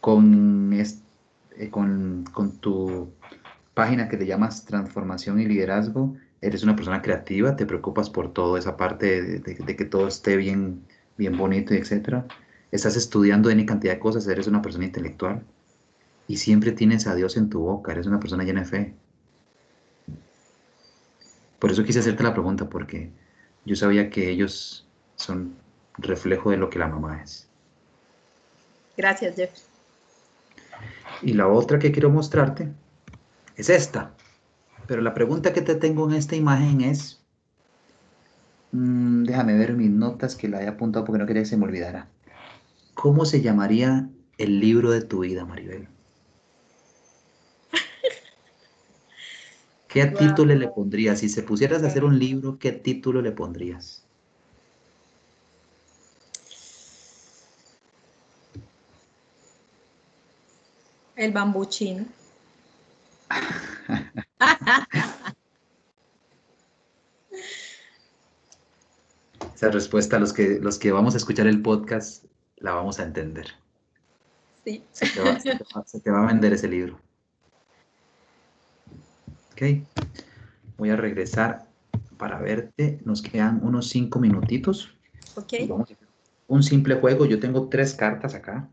con, 0.00 0.72
eh, 0.72 1.70
con, 1.70 2.24
con, 2.32 2.52
tu, 2.58 3.10
página 3.74 4.08
que 4.08 4.16
te 4.16 4.26
llamas 4.26 4.64
Transformación 4.64 5.40
y 5.40 5.46
Liderazgo. 5.46 6.14
Eres 6.42 6.62
una 6.62 6.76
persona 6.76 7.02
creativa, 7.02 7.56
te 7.56 7.66
preocupas 7.66 8.10
por 8.10 8.32
toda 8.32 8.58
esa 8.58 8.76
parte 8.76 9.40
de, 9.40 9.76
que 9.76 9.84
todo 9.86 10.08
esté 10.08 10.36
bien, 10.36 10.82
bien 11.16 11.36
bonito, 11.36 11.74
etc. 11.74 12.24
Estás 12.72 12.96
estudiando 12.96 13.50
N 13.50 13.64
cantidad 13.66 13.94
de 13.94 13.98
cosas, 13.98 14.26
eres 14.26 14.46
una 14.46 14.62
persona 14.62 14.84
intelectual 14.84 15.42
y 16.28 16.36
siempre 16.36 16.72
tienes 16.72 17.06
a 17.06 17.14
Dios 17.14 17.36
en 17.36 17.50
tu 17.50 17.60
boca, 17.60 17.92
eres 17.92 18.06
una 18.06 18.20
persona 18.20 18.44
llena 18.44 18.60
de 18.60 18.66
fe. 18.66 18.94
Por 21.58 21.70
eso 21.70 21.84
quise 21.84 22.00
hacerte 22.00 22.22
la 22.22 22.32
pregunta, 22.32 22.68
porque 22.68 23.10
yo 23.66 23.76
sabía 23.76 24.08
que 24.08 24.30
ellos 24.30 24.86
son 25.16 25.54
reflejo 26.02 26.50
de 26.50 26.56
lo 26.56 26.70
que 26.70 26.78
la 26.78 26.88
mamá 26.88 27.22
es. 27.22 27.48
Gracias, 28.96 29.36
Jeff. 29.36 29.50
Y 31.22 31.34
la 31.34 31.48
otra 31.48 31.78
que 31.78 31.92
quiero 31.92 32.10
mostrarte 32.10 32.68
es 33.56 33.70
esta. 33.70 34.14
Pero 34.86 35.02
la 35.02 35.14
pregunta 35.14 35.52
que 35.52 35.62
te 35.62 35.74
tengo 35.74 36.08
en 36.08 36.16
esta 36.16 36.34
imagen 36.34 36.80
es, 36.80 37.22
mm, 38.72 39.24
déjame 39.24 39.56
ver 39.56 39.74
mis 39.74 39.90
notas 39.90 40.34
que 40.34 40.48
la 40.48 40.62
he 40.62 40.68
apuntado 40.68 41.04
porque 41.04 41.18
no 41.18 41.26
quería 41.26 41.42
que 41.42 41.48
se 41.48 41.56
me 41.56 41.64
olvidara. 41.64 42.08
¿Cómo 42.94 43.24
se 43.24 43.40
llamaría 43.40 44.10
el 44.36 44.60
libro 44.60 44.90
de 44.90 45.02
tu 45.02 45.20
vida, 45.20 45.44
Maribel? 45.44 45.88
¿Qué 49.88 50.06
título 50.18 50.54
le 50.54 50.68
pondrías? 50.68 51.20
Si 51.20 51.28
se 51.28 51.42
pusieras 51.42 51.82
a 51.82 51.86
hacer 51.86 52.04
un 52.04 52.18
libro, 52.18 52.58
¿qué 52.58 52.72
título 52.72 53.22
le 53.22 53.32
pondrías? 53.32 53.99
El 61.20 61.32
bambuchín. 61.32 62.08
Esa 69.54 69.70
respuesta, 69.70 70.18
los 70.18 70.32
que, 70.32 70.58
los 70.62 70.78
que 70.78 70.92
vamos 70.92 71.12
a 71.12 71.18
escuchar 71.18 71.46
el 71.46 71.60
podcast, 71.60 72.24
la 72.56 72.72
vamos 72.72 73.00
a 73.00 73.02
entender. 73.02 73.48
Sí. 74.64 74.82
Se 74.92 75.10
te 75.10 75.20
va, 76.10 76.22
a 76.22 76.26
vender 76.26 76.54
ese 76.54 76.68
libro. 76.68 76.98
Ok. 79.52 79.62
Voy 80.78 80.88
a 80.88 80.96
regresar 80.96 81.66
para 82.16 82.40
verte. 82.40 82.98
Nos 83.04 83.20
quedan 83.20 83.60
unos 83.62 83.90
cinco 83.90 84.20
minutitos. 84.20 84.96
Ok. 85.34 85.52
un 86.48 86.62
simple 86.62 86.94
juego. 86.94 87.26
Yo 87.26 87.38
tengo 87.38 87.68
tres 87.68 87.92
cartas 87.92 88.34
acá. 88.34 88.70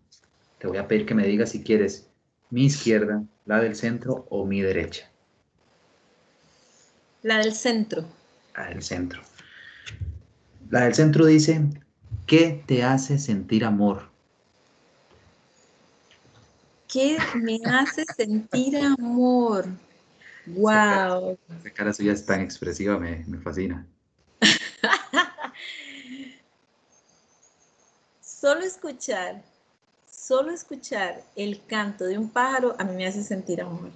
Te 0.59 0.67
voy 0.67 0.77
a 0.77 0.87
pedir 0.87 1.05
que 1.05 1.13
me 1.13 1.27
digas 1.27 1.49
si 1.49 1.61
quieres 1.61 2.06
mi 2.49 2.65
izquierda, 2.65 3.23
la 3.45 3.61
del 3.61 3.75
centro 3.75 4.25
o 4.29 4.45
mi 4.45 4.61
derecha. 4.61 5.09
La 7.23 7.39
del 7.39 7.53
centro. 7.53 8.05
La 8.55 8.67
del 8.67 8.81
centro. 8.81 9.21
La 10.69 10.81
del 10.85 10.93
centro 10.93 11.25
dice, 11.25 11.61
¿qué 12.25 12.63
te 12.65 12.83
hace 12.83 13.19
sentir 13.19 13.65
amor? 13.65 14.09
¿Qué 16.87 17.17
me 17.35 17.59
hace 17.65 18.05
sentir 18.15 18.77
amor? 18.77 19.67
Wow. 20.45 21.37
Esa 21.59 21.73
cara, 21.73 21.93
suya 21.93 22.13
es 22.13 22.25
tan 22.25 22.39
expresiva, 22.39 22.97
me, 22.97 23.25
me 23.27 23.39
fascina. 23.39 23.85
Solo 28.21 28.61
escuchar 28.61 29.43
solo 30.27 30.51
escuchar 30.51 31.23
el 31.37 31.63
canto 31.67 32.03
de 32.03 32.17
un 32.17 32.29
pájaro 32.29 32.75
a 32.77 32.83
mí 32.83 32.95
me 32.95 33.07
hace 33.07 33.23
sentir 33.23 33.61
amor. 33.61 33.91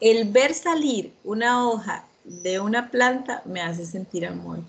El 0.00 0.30
ver 0.30 0.54
salir 0.54 1.12
una 1.24 1.68
hoja 1.68 2.04
de 2.22 2.60
una 2.60 2.88
planta 2.88 3.42
me 3.46 3.60
hace 3.62 3.84
sentir 3.84 4.24
amor. 4.26 4.60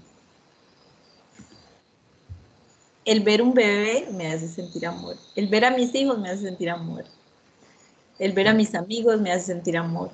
El 3.06 3.22
ver 3.22 3.43
un 3.43 3.54
bebé 3.54 4.08
me 4.12 4.32
hace 4.32 4.47
sentir 4.47 4.88
amor. 4.88 5.18
El 5.36 5.47
ver 5.47 5.66
a 5.66 5.72
mis 5.72 5.93
hijos 5.93 6.18
me 6.18 6.30
hace 6.30 6.43
sentir 6.43 6.72
amor. 6.72 7.04
El 8.18 8.34
ver 8.34 8.47
a 8.47 8.54
mis 8.56 8.74
amigos 8.74 9.22
me 9.22 9.32
hace 9.32 9.54
sentir 9.54 9.78
amor. 9.78 10.10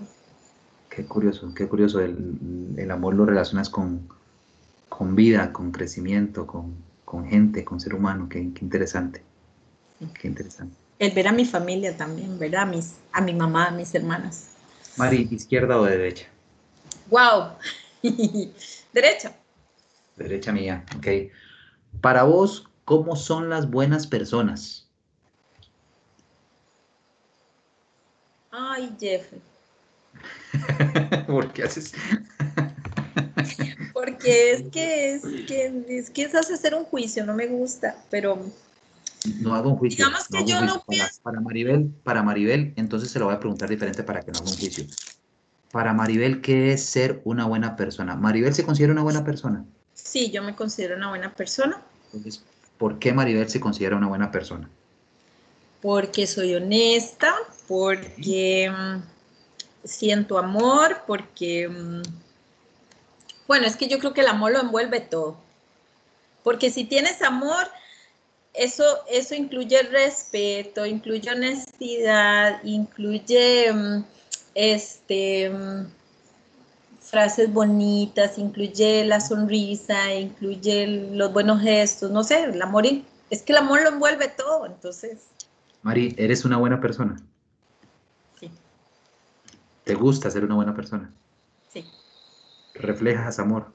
Qué 0.90 1.06
curioso, 1.06 1.54
qué 1.56 1.66
curioso. 1.68 2.02
El, 2.02 2.92
amor 2.92 3.16
lo 3.16 3.26
relacionas 3.26 3.70
con, 3.70 4.08
con 4.90 5.16
vida, 5.16 5.54
con 5.54 5.72
crecimiento, 5.72 6.46
con, 6.46 6.76
gente, 7.30 7.64
con 7.64 7.80
ser 7.80 7.94
humano. 7.94 8.28
qué 8.30 8.40
interesante. 8.40 9.27
Qué 10.20 10.28
interesante. 10.28 10.76
El 11.00 11.12
ver 11.12 11.28
a 11.28 11.32
mi 11.32 11.46
familia 11.46 11.96
también, 11.96 12.40
ver 12.40 12.56
a, 12.58 12.66
mis, 12.66 12.96
a 13.12 13.22
mi 13.22 13.34
mamá, 13.34 13.68
a 13.68 13.72
mis 13.72 13.94
hermanas. 13.94 14.50
Mari, 14.96 15.28
¿izquierda 15.32 15.80
o 15.80 15.84
derecha? 15.84 16.28
¡Wow! 17.10 17.54
derecha. 18.94 19.36
Derecha 20.16 20.52
mía, 20.52 20.84
ok. 20.98 21.08
Para 22.02 22.24
vos, 22.24 22.68
¿cómo 22.84 23.16
son 23.16 23.50
las 23.50 23.70
buenas 23.70 24.08
personas? 24.08 24.88
Ay, 28.50 28.96
Jeffrey. 29.00 29.42
¿Por 31.28 31.54
qué 31.54 31.64
haces? 31.64 31.94
Porque 33.94 34.52
es 34.52 34.64
que 34.72 35.14
es 35.14 35.22
que 35.48 35.84
es 35.90 36.10
que 36.10 36.24
es 36.24 36.36
hacer 36.36 36.74
un 36.74 36.86
juicio, 36.86 37.26
no 37.26 37.34
me 37.34 37.48
gusta, 37.48 37.96
pero 38.10 38.40
no 39.40 39.56
hago 39.56 39.70
un 39.70 39.78
juicio. 39.78 40.06
Digamos 40.06 40.28
que 40.28 40.46
yo 40.46 40.62
no 40.62 40.84
pienso. 40.88 41.22
Para, 41.22 41.40
Maribel, 41.40 41.92
para 42.04 42.24
Maribel, 42.24 42.74
entonces 42.76 43.12
se 43.12 43.20
lo 43.20 43.26
voy 43.26 43.36
a 43.36 43.40
preguntar 43.40 43.70
diferente 43.70 44.04
para 44.04 44.22
que 44.22 44.32
no 44.32 44.40
haga 44.40 44.50
un 44.50 44.58
juicio. 44.58 44.86
Para 45.72 45.94
Maribel, 45.94 46.42
¿qué 46.42 46.74
es 46.74 46.84
ser 46.84 47.22
una 47.26 47.46
buena 47.46 47.76
persona? 47.76 48.16
¿Maribel 48.16 48.54
se 48.54 48.64
considera 48.64 48.94
una 48.94 49.04
buena 49.04 49.24
persona? 49.24 49.66
Sí, 49.94 50.32
yo 50.32 50.42
me 50.44 50.56
considero 50.56 50.96
una 50.96 51.10
buena 51.10 51.34
persona. 51.34 51.82
Entonces, 52.06 52.44
¿por 52.78 53.00
qué 53.00 53.14
Maribel 53.14 53.50
se 53.50 53.60
considera 53.60 53.98
una 53.98 54.08
buena 54.08 54.32
persona? 54.32 54.70
Porque 55.82 56.26
soy 56.26 56.56
honesta, 56.56 57.36
porque 57.68 58.72
mm, 58.72 59.02
siento 59.84 60.38
amor, 60.38 61.02
porque... 61.06 61.68
Mm, 61.68 62.02
bueno, 63.48 63.66
es 63.66 63.76
que 63.76 63.88
yo 63.88 64.00
creo 64.00 64.14
que 64.14 64.22
el 64.22 64.28
amor 64.28 64.52
lo 64.52 64.60
envuelve 64.60 65.00
todo. 65.00 65.38
Porque 66.44 66.70
si 66.70 66.86
tienes 66.86 67.22
amor, 67.22 67.68
eso, 68.58 68.84
eso 69.10 69.36
incluye 69.36 69.82
respeto, 69.84 70.86
incluye 70.86 71.30
honestidad, 71.30 72.64
incluye 72.64 73.72
mm, 73.72 74.04
este, 74.56 75.50
mm, 75.50 75.88
frases 77.00 77.54
bonitas, 77.54 78.38
incluye 78.38 79.06
la 79.06 79.20
sonrisa, 79.20 80.14
incluye 80.14 80.88
los 81.14 81.32
buenos 81.32 81.62
gestos, 81.62 82.12
no 82.12 82.24
sé, 82.24 82.44
el 82.44 82.62
amor, 82.62 82.86
es 83.30 83.44
que 83.44 83.54
el 83.54 83.60
amor 83.60 83.82
lo 83.84 83.90
envuelve 83.90 84.28
todo, 84.30 84.66
entonces. 84.66 85.28
Mari, 85.84 86.16
¿eres 86.18 86.44
una 86.44 86.58
buena 86.58 86.82
persona? 86.82 87.16
Sí. 88.40 88.52
¿Te 89.84 89.94
gusta 89.94 90.30
ser 90.32 90.44
una 90.44 90.56
buena 90.56 90.76
persona? 90.76 91.14
Sí. 91.72 91.86
¿Reflejas 92.74 93.40
amor? 93.40 93.72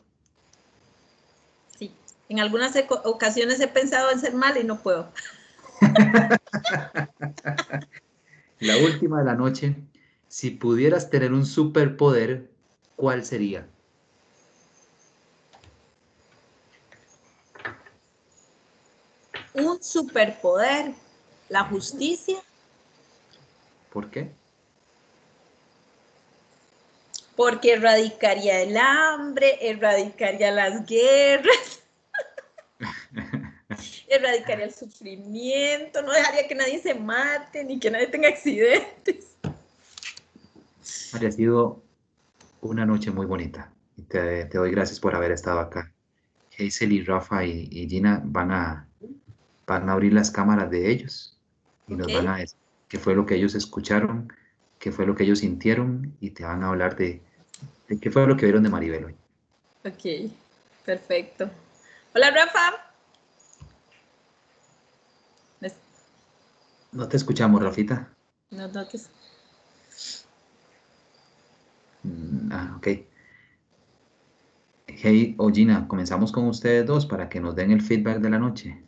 En 2.33 2.41
algunas 2.41 2.75
ocasiones 3.05 3.61
he 3.61 3.69
pensado 3.69 4.11
en 4.11 4.19
ser 4.19 4.33
mal 4.33 4.57
y 4.57 4.65
no 4.65 4.81
puedo. 4.81 5.13
la 8.61 8.79
última 8.79 9.19
de 9.19 9.25
la 9.27 9.35
noche. 9.35 9.77
Si 10.29 10.49
pudieras 10.49 11.11
tener 11.11 11.35
un 11.35 11.45
superpoder, 11.45 12.51
¿cuál 12.97 13.27
sería? 13.27 13.69
Un 19.53 19.83
superpoder, 19.83 20.95
la 21.51 21.65
justicia. 21.65 22.39
¿Por 23.93 24.11
qué? 24.11 24.33
Porque 27.37 27.75
erradicaría 27.75 28.63
el 28.63 28.79
hambre, 28.79 29.59
erradicaría 29.61 30.51
las 30.51 30.87
guerras 30.87 31.82
erradicaría 34.17 34.67
el 34.67 34.75
sufrimiento, 34.75 36.03
no 36.03 36.13
dejaría 36.13 36.47
que 36.47 36.55
nadie 36.55 36.79
se 36.81 36.95
mate 36.95 37.65
ni 37.65 37.79
que 37.79 37.91
nadie 37.91 38.07
tenga 38.09 38.29
accidentes. 38.29 39.37
Ha 41.13 41.31
sido 41.31 41.83
una 42.61 42.87
noche 42.87 43.11
muy 43.11 43.27
bonita 43.27 43.73
y 43.97 44.03
te, 44.03 44.45
doy 44.47 44.71
gracias 44.71 45.01
por 45.01 45.15
haber 45.15 45.33
estado 45.33 45.61
acá. 45.61 45.93
Hazel 46.59 46.93
y 46.93 47.05
Rafa 47.05 47.45
y, 47.45 47.89
Gina 47.89 48.21
van 48.25 48.53
a, 48.53 48.89
van 49.67 49.89
a 49.89 49.93
abrir 49.93 50.13
las 50.13 50.31
cámaras 50.31 50.71
de 50.71 50.91
ellos 50.91 51.39
y 51.89 51.95
nos 51.95 52.13
van 52.13 52.29
a 52.29 52.37
decir 52.39 52.59
qué 52.89 52.99
fue 52.99 53.15
lo 53.15 53.27
que 53.27 53.37
ellos 53.37 53.55
escucharon, 53.55 54.33
qué 54.79 54.93
fue 54.93 55.07
lo 55.07 55.15
que 55.15 55.25
ellos 55.25 55.41
sintieron 55.41 56.15
y 56.21 56.31
te 56.31 56.45
van 56.45 56.63
a 56.63 56.69
hablar 56.69 56.97
de, 56.97 57.23
de 57.89 57.99
qué 57.99 58.11
fue 58.11 58.27
lo 58.27 58.37
que 58.37 58.47
vieron 58.47 58.63
de 58.63 58.69
Maribel 58.69 59.05
hoy. 59.07 59.17
Ok, 59.85 60.31
perfecto. 60.85 61.51
Hola, 62.15 62.31
Rafa. 62.31 62.92
No 66.93 67.09
te 67.09 67.17
escuchamos, 67.17 67.63
Rafita. 67.63 68.15
No, 68.51 68.69
no 68.69 68.87
te... 68.87 68.99
Ah, 72.51 72.75
ok. 72.77 72.89
Hey 74.87 75.35
o 75.39 75.51
Gina, 75.51 75.89
comenzamos 75.89 76.31
con 76.33 76.47
ustedes 76.47 76.87
dos 76.87 77.07
para 77.07 77.29
que 77.29 77.41
nos 77.41 77.57
den 77.57 77.71
el 77.71 77.81
feedback 77.81 78.19
de 78.19 78.31
la 78.31 78.39
noche. 78.39 78.83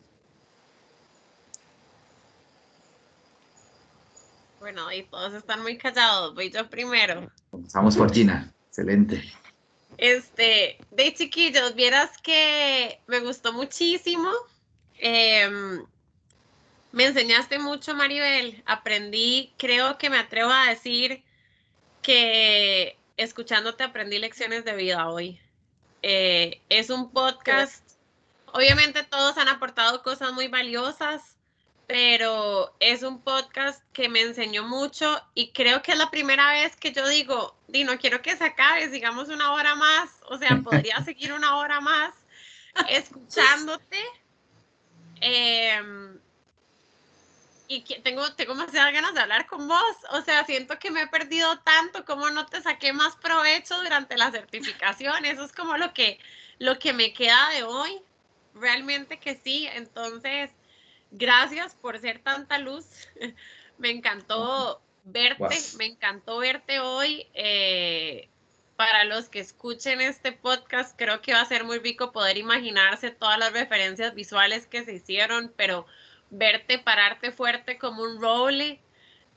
Bueno, 4.61 4.93
y 4.93 5.05
todos 5.05 5.35
están 5.35 5.63
muy 5.63 5.79
callados. 5.79 6.35
Voy 6.35 6.51
yo 6.51 6.69
primero. 6.69 7.31
Comenzamos 7.51 7.97
por 7.97 8.13
Gina. 8.13 8.53
Excelente. 8.69 9.23
Este, 9.97 10.79
de 10.91 11.15
chiquillos, 11.15 11.75
vieras 11.75 12.11
que 12.23 13.01
me 13.07 13.21
gustó 13.21 13.53
muchísimo. 13.53 14.29
Em, 14.99 15.85
me 16.95 17.07
enseñaste 17.07 17.59
mucho, 17.59 17.93
Maribel. 17.95 18.63
Aprendí, 18.67 19.53
creo 19.59 19.99
que 19.99 20.11
me 20.11 20.19
atrevo 20.19 20.53
a 20.53 20.69
decir 20.69 21.25
que 22.03 22.97
escuchándote 23.17 23.83
aprendí 23.83 24.19
lecciones 24.19 24.65
de 24.65 24.77
vida 24.77 25.09
hoy. 25.09 25.41
Eh, 26.03 26.61
es 26.69 26.91
un 26.91 27.11
podcast, 27.11 27.83
obviamente 28.53 29.03
todos 29.03 29.39
han 29.39 29.49
aportado 29.49 30.05
cosas 30.05 30.33
muy 30.35 30.47
valiosas, 30.47 31.37
pero 31.89 32.73
es 32.79 33.03
un 33.03 33.21
podcast 33.23 33.83
que 33.93 34.09
me 34.09 34.21
enseñó 34.21 34.63
mucho 34.63 35.21
y 35.35 35.51
creo 35.51 35.83
que 35.83 35.93
es 35.93 35.99
la 35.99 36.13
primera 36.13 36.53
vez 36.53 36.77
que 36.77 36.93
yo 36.93 37.09
digo, 37.09 37.57
Di, 37.67 37.83
no 37.83 37.99
quiero 37.99 38.23
que 38.23 38.37
se 38.37 38.45
acabe, 38.45 38.89
sigamos 38.91 39.31
una 39.31 39.53
hora 39.53 39.75
más, 39.75 40.11
o 40.29 40.39
sea, 40.39 40.61
podría 40.65 41.03
seguir 41.03 41.33
una 41.33 41.57
hora 41.57 41.81
más 41.81 42.15
escuchándote. 42.89 43.99
Em, 45.21 46.21
y 47.67 47.83
que 47.83 48.01
tengo, 48.01 48.33
tengo 48.35 48.55
demasiadas 48.55 48.93
ganas 48.93 49.15
de 49.15 49.21
hablar 49.21 49.47
con 49.47 49.67
vos. 49.69 49.97
O 50.11 50.23
sea, 50.23 50.45
siento 50.45 50.79
que 50.79 50.91
me 50.91 51.03
he 51.03 51.07
perdido 51.07 51.59
tanto, 51.61 52.05
como 52.05 52.29
no 52.31 52.47
te 52.47 52.61
saqué 52.61 52.93
más 52.93 53.17
provecho 53.17 53.81
durante 53.83 54.17
la 54.17 54.31
certificación. 54.31 55.25
Eso 55.25 55.45
es 55.45 55.53
como 55.53 55.77
lo 55.77 55.93
que, 55.95 56.19
lo 56.59 56.79
que 56.79 56.93
me 56.93 57.13
queda 57.13 57.51
de 57.51 57.63
hoy. 57.63 58.01
Realmente 58.55 59.19
que 59.19 59.37
sí. 59.37 59.69
Entonces, 59.73 60.51
gracias 61.11 61.75
por 61.75 61.99
ser 61.99 62.19
tanta 62.19 62.59
luz. 62.59 62.85
me 63.79 63.91
encantó 63.91 64.81
verte, 65.05 65.57
me 65.79 65.87
encantó 65.87 66.39
verte 66.39 66.81
hoy. 66.81 67.27
Eh, 67.35 68.29
para 68.77 69.05
los 69.05 69.29
que 69.29 69.39
escuchen 69.39 70.01
este 70.01 70.33
podcast, 70.33 70.99
creo 70.99 71.23
que 71.23 71.33
va 71.33 71.41
a 71.41 71.47
ser 71.47 71.65
muy 71.65 71.79
rico 71.79 72.13
poder 72.13 72.37
imaginarse 72.37 73.11
todas 73.11 73.39
las 73.39 73.53
referencias 73.53 74.15
visuales 74.15 74.67
que 74.67 74.85
se 74.85 74.95
hicieron, 74.95 75.53
pero 75.57 75.87
verte 76.35 76.79
pararte 76.79 77.33
fuerte 77.33 77.79
como 77.79 78.03
un 78.03 78.21
roble, 78.21 78.81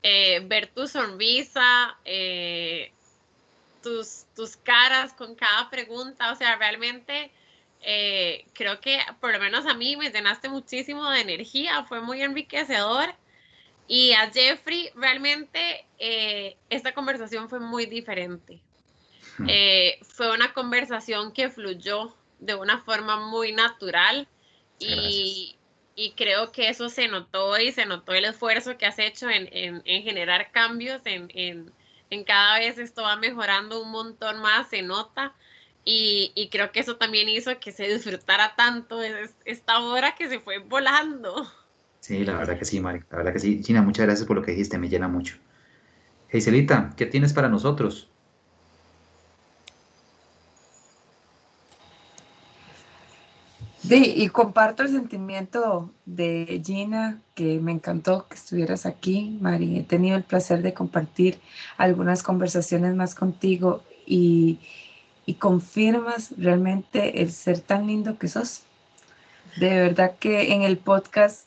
eh, 0.02 0.40
ver 0.44 0.68
tu 0.68 0.86
sonrisa, 0.86 1.96
eh, 2.04 2.92
tus, 3.82 4.26
tus 4.34 4.56
caras 4.56 5.12
con 5.12 5.34
cada 5.34 5.70
pregunta, 5.70 6.32
o 6.32 6.36
sea, 6.36 6.56
realmente 6.56 7.30
eh, 7.82 8.44
creo 8.52 8.80
que 8.80 8.98
por 9.20 9.32
lo 9.32 9.38
menos 9.38 9.66
a 9.66 9.74
mí 9.74 9.96
me 9.96 10.10
llenaste 10.10 10.48
muchísimo 10.48 11.08
de 11.10 11.20
energía, 11.20 11.84
fue 11.84 12.00
muy 12.00 12.22
enriquecedor. 12.22 13.14
Y 13.90 14.12
a 14.12 14.30
Jeffrey, 14.30 14.90
realmente 14.94 15.86
esta 16.68 16.92
conversación 16.92 17.48
fue 17.48 17.58
muy 17.58 17.86
diferente. 17.86 18.60
Hmm. 19.38 19.46
fue 20.02 20.34
una 20.34 20.52
conversación 20.52 21.32
que 21.32 21.48
fluyó 21.48 22.12
de 22.40 22.56
una 22.56 22.80
forma 22.80 23.30
muy 23.30 23.52
natural 23.52 24.28
y, 24.78 25.57
y 25.98 26.12
creo 26.12 26.52
que 26.52 26.68
eso 26.68 26.88
se 26.90 27.08
notó 27.08 27.58
y 27.58 27.72
se 27.72 27.84
notó 27.84 28.12
el 28.12 28.24
esfuerzo 28.24 28.78
que 28.78 28.86
has 28.86 29.00
hecho 29.00 29.28
en, 29.28 29.48
en, 29.50 30.02
generar 30.04 30.52
cambios, 30.52 31.02
en, 31.06 31.28
en, 32.08 32.24
cada 32.24 32.60
vez 32.60 32.78
esto 32.78 33.02
va 33.02 33.16
mejorando 33.16 33.82
un 33.82 33.90
montón 33.90 34.40
más, 34.40 34.68
se 34.68 34.82
nota. 34.82 35.34
Y, 35.84 36.30
y, 36.36 36.50
creo 36.50 36.70
que 36.70 36.78
eso 36.80 36.98
también 36.98 37.28
hizo 37.28 37.58
que 37.58 37.72
se 37.72 37.88
disfrutara 37.88 38.54
tanto 38.56 39.00
esta 39.44 39.80
hora 39.80 40.14
que 40.14 40.28
se 40.28 40.38
fue 40.38 40.58
volando. 40.58 41.50
Sí, 41.98 42.24
la 42.24 42.36
verdad 42.36 42.56
que 42.56 42.64
sí, 42.64 42.78
Mari, 42.78 43.00
la 43.10 43.16
verdad 43.16 43.32
que 43.32 43.40
sí. 43.40 43.60
Gina, 43.64 43.82
muchas 43.82 44.06
gracias 44.06 44.28
por 44.28 44.36
lo 44.36 44.42
que 44.44 44.52
dijiste, 44.52 44.78
me 44.78 44.88
llena 44.88 45.08
mucho. 45.08 45.36
Heiselita, 46.28 46.94
¿qué 46.96 47.06
tienes 47.06 47.32
para 47.32 47.48
nosotros? 47.48 48.08
Y 53.96 54.28
comparto 54.28 54.82
el 54.82 54.90
sentimiento 54.90 55.90
de 56.04 56.60
Gina, 56.64 57.20
que 57.34 57.58
me 57.60 57.72
encantó 57.72 58.26
que 58.28 58.36
estuvieras 58.36 58.86
aquí, 58.86 59.38
Mari. 59.40 59.78
He 59.78 59.82
tenido 59.82 60.16
el 60.16 60.24
placer 60.24 60.62
de 60.62 60.74
compartir 60.74 61.38
algunas 61.76 62.22
conversaciones 62.22 62.94
más 62.94 63.14
contigo 63.14 63.82
y, 64.04 64.58
y 65.26 65.34
confirmas 65.34 66.34
realmente 66.36 67.22
el 67.22 67.32
ser 67.32 67.60
tan 67.60 67.86
lindo 67.86 68.18
que 68.18 68.28
sos. 68.28 68.62
De 69.56 69.70
verdad 69.70 70.16
que 70.18 70.52
en 70.52 70.62
el 70.62 70.78
podcast, 70.78 71.46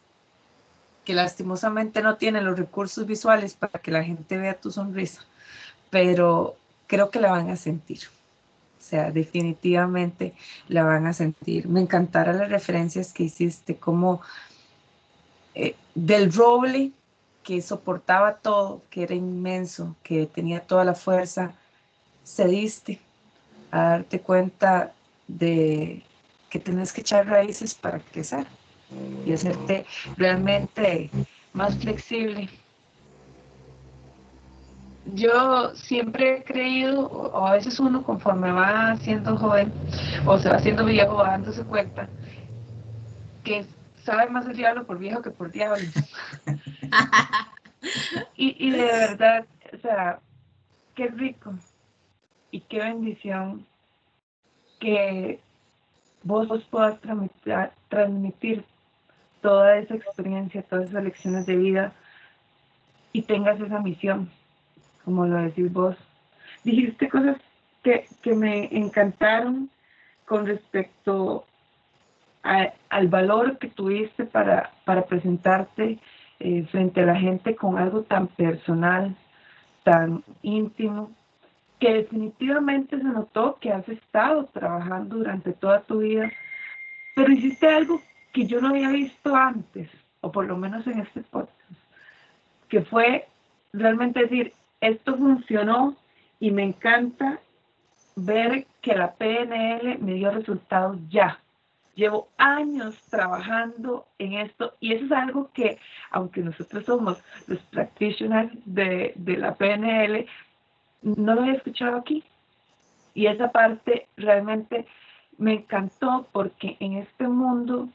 que 1.05 1.13
lastimosamente 1.13 2.01
no 2.01 2.17
tiene 2.17 2.41
los 2.41 2.57
recursos 2.57 3.05
visuales 3.05 3.55
para 3.55 3.79
que 3.79 3.91
la 3.91 4.03
gente 4.03 4.37
vea 4.37 4.59
tu 4.59 4.71
sonrisa, 4.71 5.21
pero 5.89 6.55
creo 6.87 7.09
que 7.09 7.19
la 7.19 7.31
van 7.31 7.49
a 7.49 7.55
sentir. 7.55 8.01
O 8.81 8.83
sea, 8.83 9.11
definitivamente 9.11 10.33
la 10.67 10.83
van 10.83 11.05
a 11.05 11.13
sentir. 11.13 11.67
Me 11.67 11.81
encantaron 11.81 12.39
las 12.39 12.49
referencias 12.49 13.13
que 13.13 13.23
hiciste, 13.23 13.77
como 13.77 14.21
eh, 15.53 15.75
del 15.93 16.33
roble 16.33 16.91
que 17.43 17.61
soportaba 17.61 18.37
todo, 18.37 18.81
que 18.89 19.03
era 19.03 19.13
inmenso, 19.13 19.95
que 20.01 20.25
tenía 20.25 20.61
toda 20.61 20.83
la 20.83 20.95
fuerza, 20.95 21.53
cediste 22.25 22.99
a 23.69 23.81
darte 23.81 24.19
cuenta 24.19 24.93
de 25.27 26.03
que 26.49 26.59
tenés 26.59 26.91
que 26.91 27.01
echar 27.01 27.27
raíces 27.27 27.75
para 27.75 27.99
crecer 27.99 28.47
y 29.25 29.31
hacerte 29.31 29.85
realmente 30.17 31.11
más 31.53 31.77
flexible 31.77 32.49
yo 35.05 35.73
siempre 35.75 36.37
he 36.37 36.43
creído, 36.43 37.07
o 37.07 37.47
a 37.47 37.53
veces 37.53 37.79
uno 37.79 38.03
conforme 38.03 38.51
va 38.51 38.95
siendo 38.97 39.35
joven 39.35 39.71
o 40.25 40.37
se 40.37 40.49
va 40.49 40.55
haciendo 40.55 40.85
viejo, 40.85 41.15
va 41.15 41.31
dándose 41.31 41.63
cuenta, 41.63 42.07
que 43.43 43.65
sabe 44.03 44.29
más 44.29 44.45
el 44.47 44.55
diablo 44.55 44.85
por 44.85 44.99
viejo 44.99 45.21
que 45.21 45.31
por 45.31 45.51
diablo. 45.51 45.85
y, 48.35 48.67
y 48.67 48.71
de 48.71 48.83
verdad, 48.83 49.45
o 49.73 49.77
sea, 49.77 50.19
qué 50.95 51.07
rico 51.07 51.53
y 52.51 52.61
qué 52.61 52.79
bendición 52.79 53.65
que 54.79 55.39
vos, 56.23 56.47
vos 56.47 56.63
puedas 56.69 56.99
transmitir, 57.01 57.71
transmitir 57.89 58.65
toda 59.41 59.77
esa 59.77 59.95
experiencia, 59.95 60.61
todas 60.63 60.89
esas 60.89 61.03
lecciones 61.03 61.45
de 61.45 61.55
vida 61.55 61.93
y 63.13 63.23
tengas 63.23 63.59
esa 63.59 63.79
misión 63.79 64.29
como 65.03 65.25
lo 65.25 65.37
decís 65.37 65.71
vos. 65.71 65.95
Dijiste 66.63 67.09
cosas 67.09 67.37
que, 67.83 68.07
me 68.35 68.69
encantaron 68.71 69.69
con 70.25 70.45
respecto 70.45 71.45
al 72.43 73.07
valor 73.07 73.57
que 73.57 73.67
tuviste 73.67 74.25
para, 74.25 74.71
para 74.85 75.05
presentarte 75.05 75.99
eh, 76.39 76.65
frente 76.71 77.01
a 77.01 77.05
la 77.05 77.15
gente 77.15 77.55
con 77.55 77.77
algo 77.77 78.03
tan 78.03 78.27
personal, 78.27 79.15
tan 79.83 80.23
íntimo, 80.41 81.11
que 81.79 81.93
definitivamente 81.93 82.97
se 82.97 83.03
notó 83.03 83.57
que 83.59 83.71
has 83.71 83.87
estado 83.89 84.45
trabajando 84.45 85.17
durante 85.17 85.51
toda 85.53 85.81
tu 85.81 85.99
vida, 85.99 86.31
pero 87.15 87.31
hiciste 87.31 87.67
algo 87.67 88.01
que 88.33 88.45
yo 88.45 88.61
no 88.61 88.69
había 88.69 88.89
visto 88.89 89.35
antes, 89.35 89.89
o 90.21 90.31
por 90.31 90.45
lo 90.45 90.57
menos 90.57 90.85
en 90.87 90.99
este 90.99 91.21
podcast, 91.21 91.79
que 92.69 92.81
fue 92.81 93.27
realmente 93.73 94.21
decir, 94.21 94.53
esto 94.81 95.15
funcionó 95.15 95.95
y 96.39 96.51
me 96.51 96.63
encanta 96.63 97.39
ver 98.15 98.65
que 98.81 98.95
la 98.95 99.13
PNL 99.13 99.99
me 99.99 100.15
dio 100.15 100.31
resultados 100.31 100.97
ya. 101.09 101.39
Llevo 101.95 102.29
años 102.37 102.99
trabajando 103.09 104.07
en 104.17 104.33
esto 104.33 104.73
y 104.79 104.93
eso 104.93 105.05
es 105.05 105.11
algo 105.11 105.51
que, 105.53 105.77
aunque 106.09 106.41
nosotros 106.41 106.85
somos 106.85 107.23
los 107.47 107.59
practitioners 107.63 108.51
de, 108.65 109.13
de 109.15 109.37
la 109.37 109.55
PNL, 109.55 110.25
no 111.03 111.35
lo 111.35 111.45
he 111.45 111.51
escuchado 111.51 111.97
aquí. 111.97 112.23
Y 113.13 113.27
esa 113.27 113.51
parte 113.51 114.07
realmente 114.17 114.87
me 115.37 115.53
encantó 115.53 116.27
porque 116.31 116.77
en 116.79 116.97
este 116.97 117.27
mundo 117.27 117.89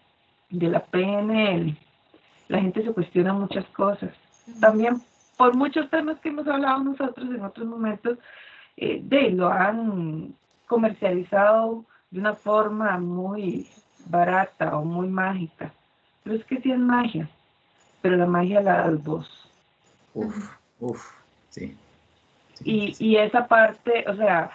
de 0.51 0.69
la 0.69 0.85
PNL 0.85 1.77
la 2.49 2.61
gente 2.61 2.85
se 2.85 2.93
cuestiona 2.93 3.33
muchas 3.33 3.65
cosas. 3.67 4.11
También 4.61 5.01
por 5.37 5.57
muchos 5.57 5.89
temas 5.91 6.19
que 6.21 6.31
hemos 6.31 6.47
hablado 6.47 6.83
nosotros 6.83 7.29
en 7.29 7.45
otros 7.45 7.67
momentos, 7.67 8.19
eh, 8.77 9.01
de 9.03 9.31
lo 9.31 9.49
han 9.49 10.35
comercializado 10.67 11.85
de 12.11 12.21
una 12.21 12.35
forma 12.35 12.99
muy 12.99 13.69
barata 14.07 14.77
o 14.79 14.85
muy 14.85 15.09
mágica. 15.09 15.73
Pero 16.23 16.37
es 16.37 16.45
que 16.45 16.61
sí 16.61 16.73
es 16.73 16.79
magia, 16.79 17.29
pero 18.03 18.17
la 18.17 18.27
magia 18.27 18.61
la 18.61 18.79
das 18.79 19.03
vos. 19.03 19.51
Uf, 20.15 20.51
uf, 20.81 21.13
sí. 21.51 21.77
Y, 22.65 22.97
y 22.99 23.17
esa 23.17 23.47
parte, 23.47 24.05
o 24.09 24.17
sea, 24.17 24.51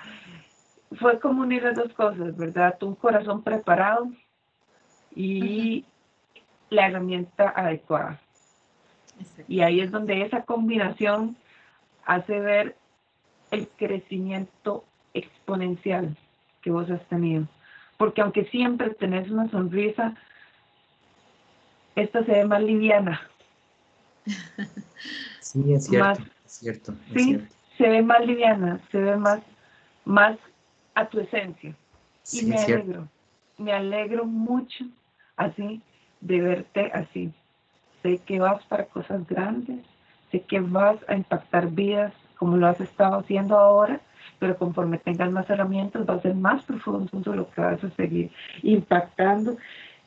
fue 0.99 1.19
como 1.19 1.43
unir 1.43 1.63
las 1.63 1.75
dos 1.75 1.93
cosas, 1.93 2.35
¿verdad? 2.35 2.81
Un 2.81 2.95
corazón 2.95 3.43
preparado 3.43 4.11
y 5.15 5.85
la 6.69 6.87
herramienta 6.87 7.53
adecuada. 7.55 8.19
Y 9.47 9.61
ahí 9.61 9.81
es 9.81 9.91
donde 9.91 10.21
esa 10.21 10.43
combinación 10.43 11.35
hace 12.05 12.39
ver 12.39 12.75
el 13.51 13.67
crecimiento 13.67 14.85
exponencial 15.13 16.17
que 16.61 16.71
vos 16.71 16.89
has 16.89 17.05
tenido. 17.07 17.47
Porque 17.97 18.21
aunque 18.21 18.45
siempre 18.45 18.91
tenés 18.91 19.29
una 19.29 19.49
sonrisa, 19.49 20.15
esta 21.95 22.23
se 22.25 22.31
ve 22.31 22.45
más 22.45 22.61
liviana. 22.61 23.21
Sí, 25.39 25.73
es 25.73 25.87
cierto. 25.87 26.23
cierto 26.45 26.93
sí, 27.13 27.41
se 27.77 27.89
ve 27.89 28.01
más 28.03 28.25
liviana, 28.25 28.79
se 28.91 28.99
ve 28.99 29.17
más, 29.17 29.41
más 30.05 30.37
a 30.93 31.09
tu 31.09 31.19
esencia. 31.19 31.75
y 32.31 32.45
me 32.45 32.55
alegro, 32.57 33.09
me 33.57 33.73
alegro 33.73 34.25
mucho 34.25 34.85
así 35.35 35.81
de 36.21 36.39
verte 36.39 36.91
así. 36.93 37.33
Sé 38.01 38.19
que 38.25 38.39
vas 38.39 38.63
para 38.65 38.85
cosas 38.85 39.27
grandes, 39.27 39.85
sé 40.31 40.41
que 40.41 40.59
vas 40.59 40.97
a 41.07 41.15
impactar 41.15 41.67
vidas 41.69 42.13
como 42.35 42.57
lo 42.57 42.67
has 42.67 42.81
estado 42.81 43.19
haciendo 43.19 43.55
ahora, 43.55 44.01
pero 44.39 44.57
conforme 44.57 44.97
tengas 44.97 45.31
más 45.31 45.47
herramientas 45.49 46.09
va 46.09 46.15
a 46.15 46.21
ser 46.21 46.33
más 46.33 46.63
profundo 46.63 47.35
lo 47.35 47.49
que 47.51 47.61
vas 47.61 47.83
a 47.83 47.89
seguir 47.91 48.31
impactando. 48.63 49.57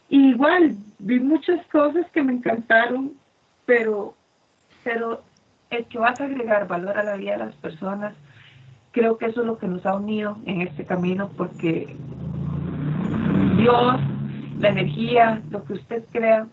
igual, 0.09 0.77
vi 0.99 1.21
muchas 1.21 1.65
cosas 1.67 2.11
que 2.11 2.23
me 2.23 2.33
encantaron, 2.33 3.13
pero, 3.65 4.15
pero 4.83 5.23
el 5.71 5.85
que 5.87 5.99
vas 5.99 6.21
a 6.21 6.25
agregar 6.25 6.67
valor 6.67 6.99
a 6.99 7.05
la 7.05 7.17
vida 7.17 7.33
de 7.33 7.47
las 7.47 7.55
personas, 7.55 8.15
creo 8.91 9.19
que 9.19 9.27
eso 9.27 9.43
es 9.43 9.47
lo 9.47 9.59
que 9.59 9.69
nos 9.69 9.87
ha 9.87 9.95
unido 9.95 10.37
en 10.47 10.63
este 10.63 10.85
camino, 10.85 11.31
porque 11.37 11.95
Dios, 13.57 14.01
la 14.59 14.69
energía, 14.69 15.41
lo 15.51 15.65
que 15.65 15.75
usted 15.75 16.05
crea, 16.11 16.49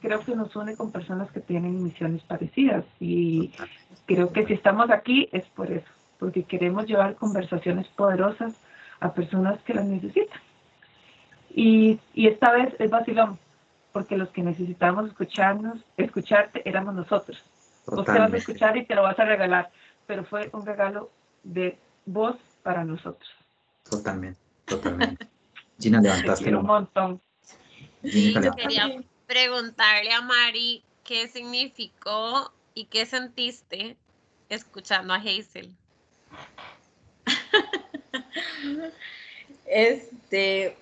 creo 0.00 0.20
que 0.20 0.34
nos 0.34 0.54
une 0.56 0.76
con 0.76 0.90
personas 0.90 1.30
que 1.30 1.40
tienen 1.40 1.82
misiones 1.82 2.22
parecidas 2.22 2.84
y 2.98 3.52
creo 4.06 4.32
que 4.32 4.46
si 4.46 4.54
estamos 4.54 4.90
aquí 4.90 5.28
es 5.32 5.44
por 5.46 5.70
eso, 5.70 5.88
porque 6.18 6.44
queremos 6.44 6.86
llevar 6.86 7.16
conversaciones 7.16 7.86
poderosas 7.88 8.54
a 9.00 9.12
personas 9.12 9.60
que 9.62 9.74
las 9.74 9.84
necesitan. 9.84 10.40
Y, 11.50 11.98
y 12.14 12.28
esta 12.28 12.52
vez 12.52 12.74
es 12.78 12.90
vacilón, 12.90 13.38
porque 13.92 14.16
los 14.16 14.28
que 14.30 14.42
necesitamos 14.42 15.08
escucharnos, 15.08 15.84
escucharte 15.96 16.68
éramos 16.68 16.94
nosotros. 16.94 17.42
Vos 17.86 18.04
te 18.04 18.18
vas 18.18 18.32
a 18.32 18.36
escuchar 18.36 18.76
y 18.76 18.84
te 18.84 18.94
lo 18.94 19.02
vas 19.02 19.18
a 19.18 19.24
regalar, 19.24 19.70
pero 20.06 20.24
fue 20.24 20.50
un 20.52 20.64
regalo 20.64 21.10
de 21.42 21.78
voz 22.06 22.36
para 22.62 22.84
nosotros. 22.84 23.28
Totalmente, 23.88 24.40
totalmente. 24.64 25.26
Gina, 25.78 26.00
levantaste 26.02 26.54
un 26.54 26.66
montón. 26.66 27.20
Sí, 28.04 28.34
yo 28.34 28.52
quería 28.52 29.02
preguntarle 29.30 30.10
a 30.12 30.20
Mari 30.22 30.82
qué 31.04 31.28
significó 31.28 32.52
y 32.74 32.86
qué 32.86 33.06
sentiste 33.06 33.96
escuchando 34.48 35.14
a 35.14 35.18
Hazel. 35.18 35.72
Este, 39.72 40.76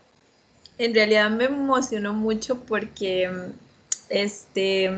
en 0.78 0.94
realidad 0.94 1.28
me 1.28 1.44
emocionó 1.44 2.14
mucho 2.14 2.58
porque 2.60 3.30
este, 4.08 4.90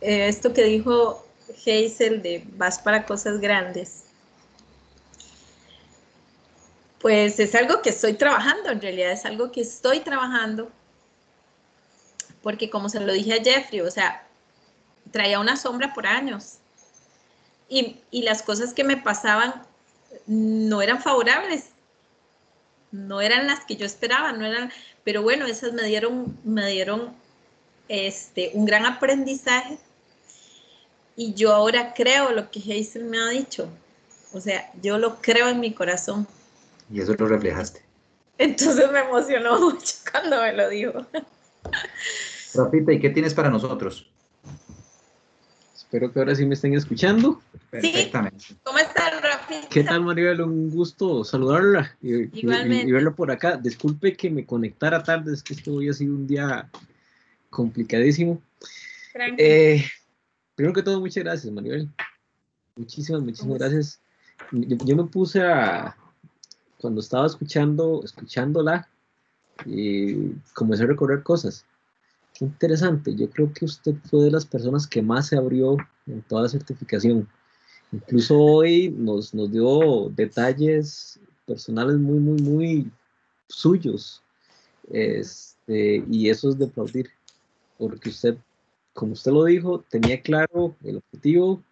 esto 0.00 0.52
que 0.52 0.62
dijo 0.62 1.26
Hazel 1.62 2.22
de 2.22 2.44
vas 2.52 2.78
para 2.78 3.04
cosas 3.04 3.40
grandes, 3.40 4.04
pues 7.00 7.40
es 7.40 7.52
algo 7.56 7.82
que 7.82 7.90
estoy 7.90 8.12
trabajando, 8.12 8.70
en 8.70 8.80
realidad 8.80 9.10
es 9.10 9.24
algo 9.24 9.50
que 9.50 9.62
estoy 9.62 9.98
trabajando, 9.98 10.70
porque 12.46 12.70
como 12.70 12.88
se 12.88 13.00
lo 13.00 13.12
dije 13.12 13.34
a 13.34 13.42
Jeffrey, 13.42 13.80
o 13.80 13.90
sea, 13.90 14.24
traía 15.10 15.40
una 15.40 15.56
sombra 15.56 15.92
por 15.92 16.06
años 16.06 16.58
y, 17.68 18.04
las 18.12 18.40
cosas 18.40 18.72
que 18.72 18.84
me 18.84 18.96
pasaban 18.96 19.64
no 20.28 20.80
eran 20.80 21.02
favorables, 21.02 21.70
no 22.92 23.20
eran 23.20 23.48
las 23.48 23.64
que 23.64 23.74
yo 23.74 23.84
esperaba, 23.84 24.30
no 24.30 24.46
eran, 24.46 24.70
pero 25.02 25.22
bueno, 25.22 25.44
esas 25.46 25.72
me 25.72 25.82
dieron, 25.82 26.38
me 26.44 26.70
dieron 26.70 27.12
este, 27.88 28.52
un 28.54 28.64
gran 28.64 28.86
aprendizaje 28.86 29.76
y 31.16 31.34
yo 31.34 31.52
ahora 31.52 31.94
creo 31.94 32.30
lo 32.30 32.48
que 32.52 32.60
Hazel 32.60 33.06
me 33.06 33.18
ha 33.18 33.26
dicho, 33.30 33.68
o 34.32 34.40
sea, 34.40 34.70
yo 34.80 34.98
lo 34.98 35.20
creo 35.20 35.48
en 35.48 35.58
mi 35.58 35.74
corazón. 35.74 36.28
Y 36.92 37.00
eso 37.00 37.12
lo 37.14 37.26
reflejaste. 37.26 37.82
Entonces 38.38 38.88
me 38.92 39.00
emocionó 39.00 39.58
mucho 39.72 39.94
cuando 40.12 40.40
me 40.40 40.52
lo 40.52 40.68
dijo. 40.68 41.04
Rafita, 42.56 42.92
¿y 42.92 43.00
qué 43.00 43.10
tienes 43.10 43.34
para 43.34 43.50
nosotros? 43.50 44.10
Espero 45.74 46.12
que 46.12 46.18
ahora 46.18 46.34
sí 46.34 46.44
me 46.44 46.54
estén 46.54 46.74
escuchando. 46.74 47.40
Perfectamente. 47.70 48.44
¿Cómo 48.64 48.78
estás, 48.78 49.22
Rafita? 49.22 49.68
¿Qué 49.68 49.84
tal, 49.84 50.02
Maribel? 50.02 50.40
Un 50.40 50.70
gusto 50.70 51.22
saludarla 51.24 51.96
y, 52.02 52.40
y, 52.40 52.46
verla 52.46 53.12
por 53.12 53.30
acá. 53.30 53.56
Disculpe 53.56 54.16
que 54.16 54.30
me 54.30 54.44
conectara 54.44 55.02
tarde, 55.02 55.32
es 55.32 55.42
que 55.42 55.54
esto 55.54 55.74
hoy 55.74 55.88
ha 55.88 55.92
sido 55.92 56.14
un 56.14 56.26
día 56.26 56.68
complicadísimo. 57.50 58.42
Eh, 59.38 59.84
primero 60.54 60.74
que 60.74 60.82
todo, 60.82 61.00
muchas 61.00 61.24
gracias, 61.24 61.52
Maribel. 61.52 61.88
Muchísimas, 62.76 63.22
muchísimas 63.22 63.58
gracias. 63.58 64.00
yo, 64.50 64.96
me 64.96 65.04
puse 65.04 65.40
a, 65.42 65.96
cuando 66.78 67.00
estaba 67.00 67.26
escuchando, 67.26 68.02
escuchándola, 68.04 68.88
y 69.64 70.32
comencé 70.52 70.84
a 70.84 70.88
recorrer 70.88 71.22
cosas. 71.22 71.64
Qué 72.38 72.44
interesante, 72.44 73.14
yo 73.14 73.30
creo 73.30 73.50
que 73.50 73.64
usted 73.64 73.94
fue 74.10 74.24
de 74.24 74.30
las 74.30 74.44
personas 74.44 74.86
que 74.86 75.00
más 75.00 75.28
se 75.28 75.38
abrió 75.38 75.76
en 76.06 76.20
toda 76.20 76.42
la 76.42 76.48
certificación. 76.50 77.26
Incluso 77.92 78.38
hoy 78.38 78.90
nos, 78.90 79.32
nos 79.32 79.50
dio 79.50 80.10
detalles 80.10 81.18
personales 81.46 81.96
muy, 81.96 82.18
muy, 82.18 82.42
muy 82.42 82.90
suyos. 83.48 84.22
Este, 84.90 86.04
y 86.10 86.28
eso 86.28 86.50
es 86.50 86.58
de 86.58 86.66
aplaudir, 86.66 87.08
porque 87.78 88.10
usted, 88.10 88.36
como 88.92 89.12
usted 89.12 89.32
lo 89.32 89.44
dijo, 89.44 89.82
tenía 89.88 90.20
claro 90.20 90.76
el 90.84 90.96
objetivo, 90.98 91.62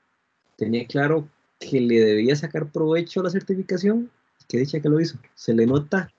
tenía 0.56 0.86
claro 0.86 1.28
que 1.58 1.78
le 1.78 2.00
debía 2.00 2.36
sacar 2.36 2.72
provecho 2.72 3.20
a 3.20 3.24
la 3.24 3.30
certificación 3.30 4.10
qué 4.48 4.58
dicha 4.58 4.80
que 4.80 4.88
lo 4.88 4.98
hizo. 4.98 5.18
Se 5.34 5.52
le 5.52 5.66
nota 5.66 6.10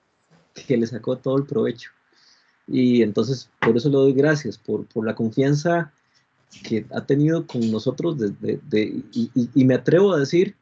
que 0.54 0.76
le 0.76 0.86
sacó 0.86 1.18
todo 1.18 1.36
el 1.36 1.46
provecho. 1.46 1.95
Y 2.68 3.02
entonces, 3.02 3.48
por 3.60 3.76
eso 3.76 3.88
le 3.88 3.96
doy 3.96 4.12
gracias, 4.12 4.58
por, 4.58 4.86
por 4.86 5.04
la 5.06 5.14
confianza 5.14 5.92
que 6.62 6.86
ha 6.92 7.04
tenido 7.04 7.46
con 7.46 7.70
nosotros 7.70 8.18
desde, 8.18 8.60
de, 8.68 9.02
y, 9.12 9.30
y, 9.34 9.64
me 9.64 9.74
atrevo 9.74 10.12
a 10.12 10.18
decir 10.18 10.56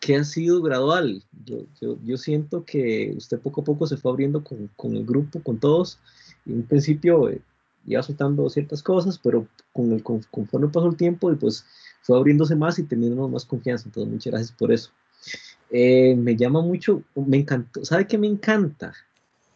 que 0.00 0.16
ha 0.16 0.24
sido 0.24 0.62
gradual. 0.62 1.22
Yo, 1.44 1.64
yo, 1.80 1.98
yo, 2.04 2.16
siento 2.16 2.64
que 2.64 3.14
usted 3.16 3.38
poco 3.40 3.62
a 3.62 3.64
poco 3.64 3.86
se 3.86 3.96
fue 3.96 4.10
abriendo 4.10 4.44
con, 4.44 4.70
con 4.76 4.96
el 4.96 5.04
grupo, 5.04 5.42
con 5.42 5.58
todos, 5.58 5.98
y 6.44 6.52
en 6.52 6.62
principio 6.62 7.28
eh, 7.28 7.40
iba 7.86 8.02
soltando 8.02 8.48
ciertas 8.48 8.82
cosas, 8.82 9.18
pero 9.18 9.46
con 9.72 9.92
el, 9.92 10.02
conforme 10.02 10.68
pasó 10.68 10.86
el 10.88 10.96
tiempo, 10.96 11.32
y 11.32 11.36
pues 11.36 11.64
fue 12.02 12.16
abriéndose 12.16 12.54
más 12.54 12.78
y 12.78 12.84
teniendo 12.84 13.28
más 13.28 13.44
confianza. 13.44 13.86
Entonces, 13.86 14.12
muchas 14.12 14.30
gracias 14.30 14.52
por 14.52 14.72
eso. 14.72 14.90
Eh, 15.70 16.14
me 16.14 16.36
llama 16.36 16.62
mucho, 16.62 17.02
me 17.14 17.38
encantó, 17.38 17.84
¿sabe 17.84 18.06
qué 18.06 18.16
me 18.18 18.28
encanta? 18.28 18.92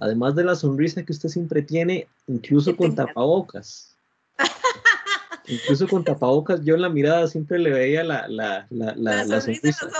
Además 0.00 0.34
de 0.34 0.44
la 0.44 0.56
sonrisa 0.56 1.04
que 1.04 1.12
usted 1.12 1.28
siempre 1.28 1.60
tiene, 1.62 2.08
incluso 2.26 2.74
con 2.74 2.94
tapabocas. 2.94 3.96
incluso 5.46 5.86
con 5.86 6.02
tapabocas, 6.02 6.64
yo 6.64 6.74
en 6.74 6.82
la 6.82 6.88
mirada 6.88 7.26
siempre 7.26 7.58
le 7.58 7.70
veía 7.70 8.02
la, 8.02 8.26
la, 8.26 8.66
la, 8.70 8.94
la, 8.96 9.40
sonrisa. 9.40 9.90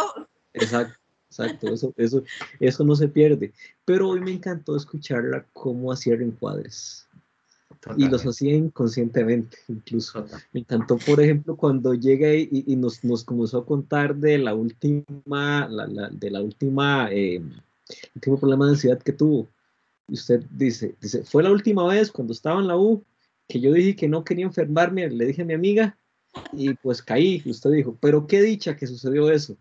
Exacto, 0.54 0.98
exacto, 1.28 1.68
eso, 1.68 1.92
eso, 1.98 2.24
eso 2.58 2.84
no 2.84 2.96
se 2.96 3.08
pierde. 3.08 3.52
Pero 3.84 4.08
hoy 4.08 4.20
me 4.20 4.32
encantó 4.32 4.74
escucharla 4.74 5.44
cómo 5.52 5.92
hacía 5.92 6.14
encuadres. 6.14 7.06
Y 7.96 8.08
los 8.08 8.26
hacía 8.26 8.54
inconscientemente, 8.54 9.58
incluso. 9.68 10.26
Me 10.52 10.60
encantó, 10.60 10.98
por 10.98 11.20
ejemplo, 11.20 11.56
cuando 11.56 11.94
llega 11.94 12.34
y, 12.34 12.76
nos, 12.76 13.02
nos, 13.04 13.24
comenzó 13.24 13.58
a 13.58 13.66
contar 13.66 14.16
de 14.16 14.38
la 14.38 14.54
última, 14.54 15.68
de 16.10 16.30
la 16.30 16.40
última, 16.42 17.08
eh, 17.10 17.42
último 18.14 18.38
problema 18.38 18.66
de 18.66 18.72
ansiedad 18.72 18.98
que 18.98 19.12
tuvo. 19.12 19.48
Y 20.10 20.14
usted 20.14 20.42
dice, 20.50 20.94
dice, 21.00 21.22
fue 21.22 21.42
la 21.42 21.52
última 21.52 21.86
vez 21.86 22.10
cuando 22.10 22.32
estaba 22.32 22.60
en 22.60 22.68
la 22.68 22.76
U 22.76 23.04
que 23.48 23.60
yo 23.60 23.72
dije 23.72 23.96
que 23.96 24.08
no 24.08 24.24
quería 24.24 24.46
enfermarme, 24.46 25.08
le 25.08 25.26
dije 25.26 25.42
a 25.42 25.44
mi 25.44 25.54
amiga 25.54 25.96
y 26.52 26.74
pues 26.74 27.02
caí. 27.02 27.42
Y 27.44 27.50
usted 27.50 27.70
dijo, 27.70 27.96
pero 28.00 28.26
qué 28.26 28.42
dicha 28.42 28.76
que 28.76 28.86
sucedió 28.86 29.30
eso. 29.30 29.56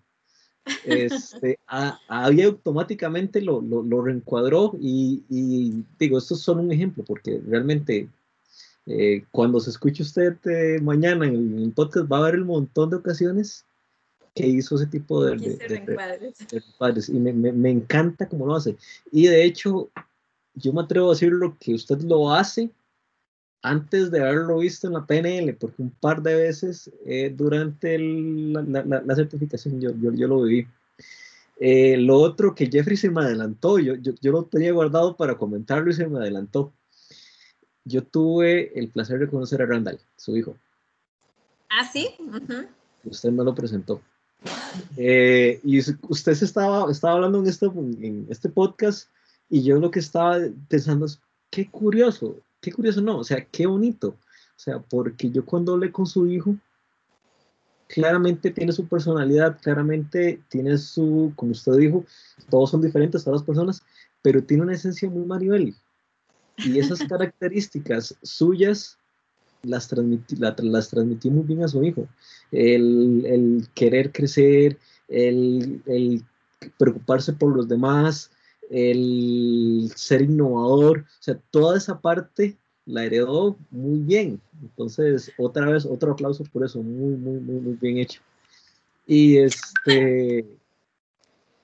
Este, 0.86 1.60
ahí 2.08 2.42
automáticamente 2.42 3.42
lo, 3.42 3.62
lo, 3.62 4.02
reencuadró 4.02 4.76
y, 4.80 5.84
digo, 5.98 6.18
estos 6.18 6.42
son 6.42 6.60
un 6.60 6.72
ejemplo 6.72 7.04
porque 7.04 7.42
realmente 7.48 8.08
eh, 8.86 9.24
cuando 9.32 9.60
se 9.60 9.72
escuche 9.72 10.04
usted 10.04 10.36
eh, 10.46 10.80
mañana 10.82 11.26
en 11.26 11.60
el, 11.60 11.72
podcast 11.72 12.12
va 12.12 12.18
a 12.18 12.22
haber 12.22 12.42
un 12.42 12.48
montón 12.48 12.90
de 12.90 12.98
ocasiones 12.98 13.66
que 14.36 14.46
hizo 14.48 14.76
ese 14.76 14.86
tipo 14.86 15.24
de, 15.26 15.38
de, 15.38 16.64
padres. 16.78 17.10
Y 17.10 17.14
me, 17.14 17.34
me, 17.34 17.52
me, 17.52 17.72
encanta 17.72 18.28
cómo 18.28 18.46
lo 18.46 18.56
hace. 18.56 18.78
Y 19.12 19.28
de 19.28 19.44
hecho, 19.44 19.90
yo 20.60 20.74
me 20.74 20.82
atrevo 20.82 21.08
a 21.08 21.14
decir 21.14 21.32
lo 21.32 21.58
que 21.58 21.74
usted 21.74 22.02
lo 22.02 22.34
hace 22.34 22.72
antes 23.62 24.10
de 24.12 24.22
haberlo 24.22 24.60
visto 24.60 24.88
en 24.88 24.94
la 24.94 25.06
PNL, 25.06 25.54
porque 25.56 25.82
un 25.82 25.92
par 25.92 26.22
de 26.22 26.36
veces 26.36 26.92
eh, 27.06 27.34
durante 27.36 27.98
la, 28.00 28.84
la, 28.84 29.16
certificación 29.16 29.82
yo, 29.82 29.92
yo, 30.00 30.14
yo, 30.14 30.28
lo 30.28 30.44
viví. 30.44 30.68
Eh, 31.60 31.98
lo 31.98 32.20
otro 32.20 32.56
que 32.56 32.68
Jeffrey 32.68 32.96
se 32.96 33.10
me 33.10 33.22
adelantó, 33.22 33.80
yo, 33.80 33.96
yo, 33.96 34.14
yo, 34.22 34.32
lo 34.32 34.44
tenía 34.46 34.72
guardado 34.72 35.18
para 35.18 35.38
comentarlo 35.38 35.90
y 35.90 35.94
se 35.94 36.08
me 36.08 36.20
adelantó. 36.20 36.72
Yo 37.84 38.04
tuve 38.04 38.78
el 38.80 38.90
placer 38.90 39.20
de 39.20 39.28
conocer 39.28 39.62
a 39.62 39.66
Randall, 39.66 40.00
su 40.16 40.38
hijo. 40.38 40.56
Ah, 41.70 41.86
sí. 41.92 42.10
Usted 43.04 43.32
me 43.32 43.44
lo 43.44 43.54
presentó. 43.54 44.02
Eh, 44.96 45.60
y 45.64 45.80
usted 45.80 46.34
se 46.34 46.46
estaba, 46.46 46.90
estaba 46.90 47.16
hablando 47.16 47.40
en 47.40 47.48
este, 47.48 47.66
en 47.66 48.26
este 48.30 48.48
podcast 48.48 49.10
y 49.50 49.64
yo 49.64 49.80
lo 49.80 49.92
que 49.92 50.00
estaba 50.00 50.38
pensando 50.68 51.06
es, 51.06 51.20
qué 51.50 51.70
curioso, 51.70 52.38
qué 52.62 52.72
curioso 52.72 53.02
no, 53.02 53.20
o 53.20 53.24
sea, 53.24 53.46
qué 53.46 53.66
bonito. 53.66 54.10
O 54.10 54.62
sea, 54.62 54.80
porque 54.80 55.30
yo 55.32 55.46
cuando 55.46 55.74
hablé 55.74 55.92
con 55.92 56.06
su 56.06 56.28
hijo, 56.28 56.56
claramente 57.88 58.52
tiene 58.52 58.72
su 58.72 58.88
personalidad, 58.88 59.60
claramente 59.62 60.42
tiene 60.50 60.78
su, 60.78 61.34
como 61.36 61.54
usted 61.54 61.74
dijo, 61.74 62.06
todos 62.50 62.70
son 62.70 62.82
diferentes, 62.82 63.24
todas 63.24 63.42
las 63.42 63.46
personas, 63.46 63.84
pero 64.22 64.44
tiene 64.44 64.64
una 64.64 64.74
esencia 64.74 65.10
muy 65.10 65.26
Maribel. 65.26 65.76
Y 66.58 66.78
esas 66.78 67.00
características 67.10 68.16
suyas 68.22 68.98
las, 69.64 69.88
transmití, 69.88 70.36
las 70.36 70.90
transmitió 70.90 71.32
muy 71.32 71.44
bien 71.44 71.64
a 71.64 71.68
su 71.68 71.84
hijo. 71.84 72.08
El, 72.52 73.26
el 73.26 73.68
querer 73.74 74.12
crecer, 74.12 74.78
el, 75.08 75.82
el, 75.86 76.24
preocuparse 76.78 77.34
por 77.34 77.56
los 77.56 77.68
demás, 77.68 78.32
el 78.70 79.92
ser 79.96 80.22
innovador, 80.22 81.00
o 81.00 81.24
sea, 81.24 81.40
toda 81.50 81.78
esa 81.78 82.00
parte 82.00 82.58
la 82.86 83.06
heredó 83.06 83.58
muy 83.70 84.00
bien. 84.00 84.42
Entonces, 84.62 85.32
otra 85.38 85.70
vez, 85.70 85.86
otro 85.86 86.12
aplauso 86.12 86.44
por 86.46 86.64
eso, 86.64 86.82
muy, 86.82 87.16
muy, 87.16 87.40
muy, 87.40 87.62
muy 87.62 87.74
bien 87.76 87.98
hecho. 87.98 88.22
Y 89.06 89.38
este, 89.38 90.46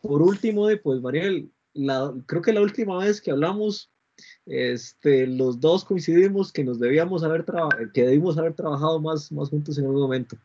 por 0.01 0.21
último, 0.21 0.67
pues 0.83 1.01
Mariel, 1.01 1.49
la, 1.73 2.13
creo 2.25 2.41
que 2.41 2.53
la 2.53 2.61
última 2.61 2.97
vez 2.97 3.21
que 3.21 3.31
hablamos, 3.31 3.89
este, 4.45 5.27
los 5.27 5.59
dos 5.59 5.83
coincidimos 5.83 6.51
que 6.51 6.63
nos 6.63 6.79
debíamos 6.79 7.23
haber 7.23 7.45
que 7.93 8.03
debimos 8.03 8.37
haber 8.37 8.53
trabajado 8.53 8.99
más, 8.99 9.31
más 9.31 9.49
juntos 9.49 9.77
en 9.77 9.85
algún 9.85 10.01
momento. 10.01 10.37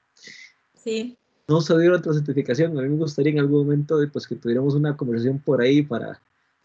Sí. 0.74 1.16
No 1.46 1.61
se 1.61 1.78
dio 1.78 1.94
otra 1.94 2.12
certificación, 2.12 2.78
a 2.78 2.82
mí 2.82 2.88
me 2.88 2.96
gustaría 2.96 3.32
en 3.32 3.40
algún 3.40 3.64
momento 3.66 3.96
pues, 4.12 4.26
que 4.26 4.36
tuviéramos 4.36 4.74
una 4.74 4.96
conversación 4.96 5.38
por 5.38 5.61
ahí 5.61 5.82
para, 5.82 6.20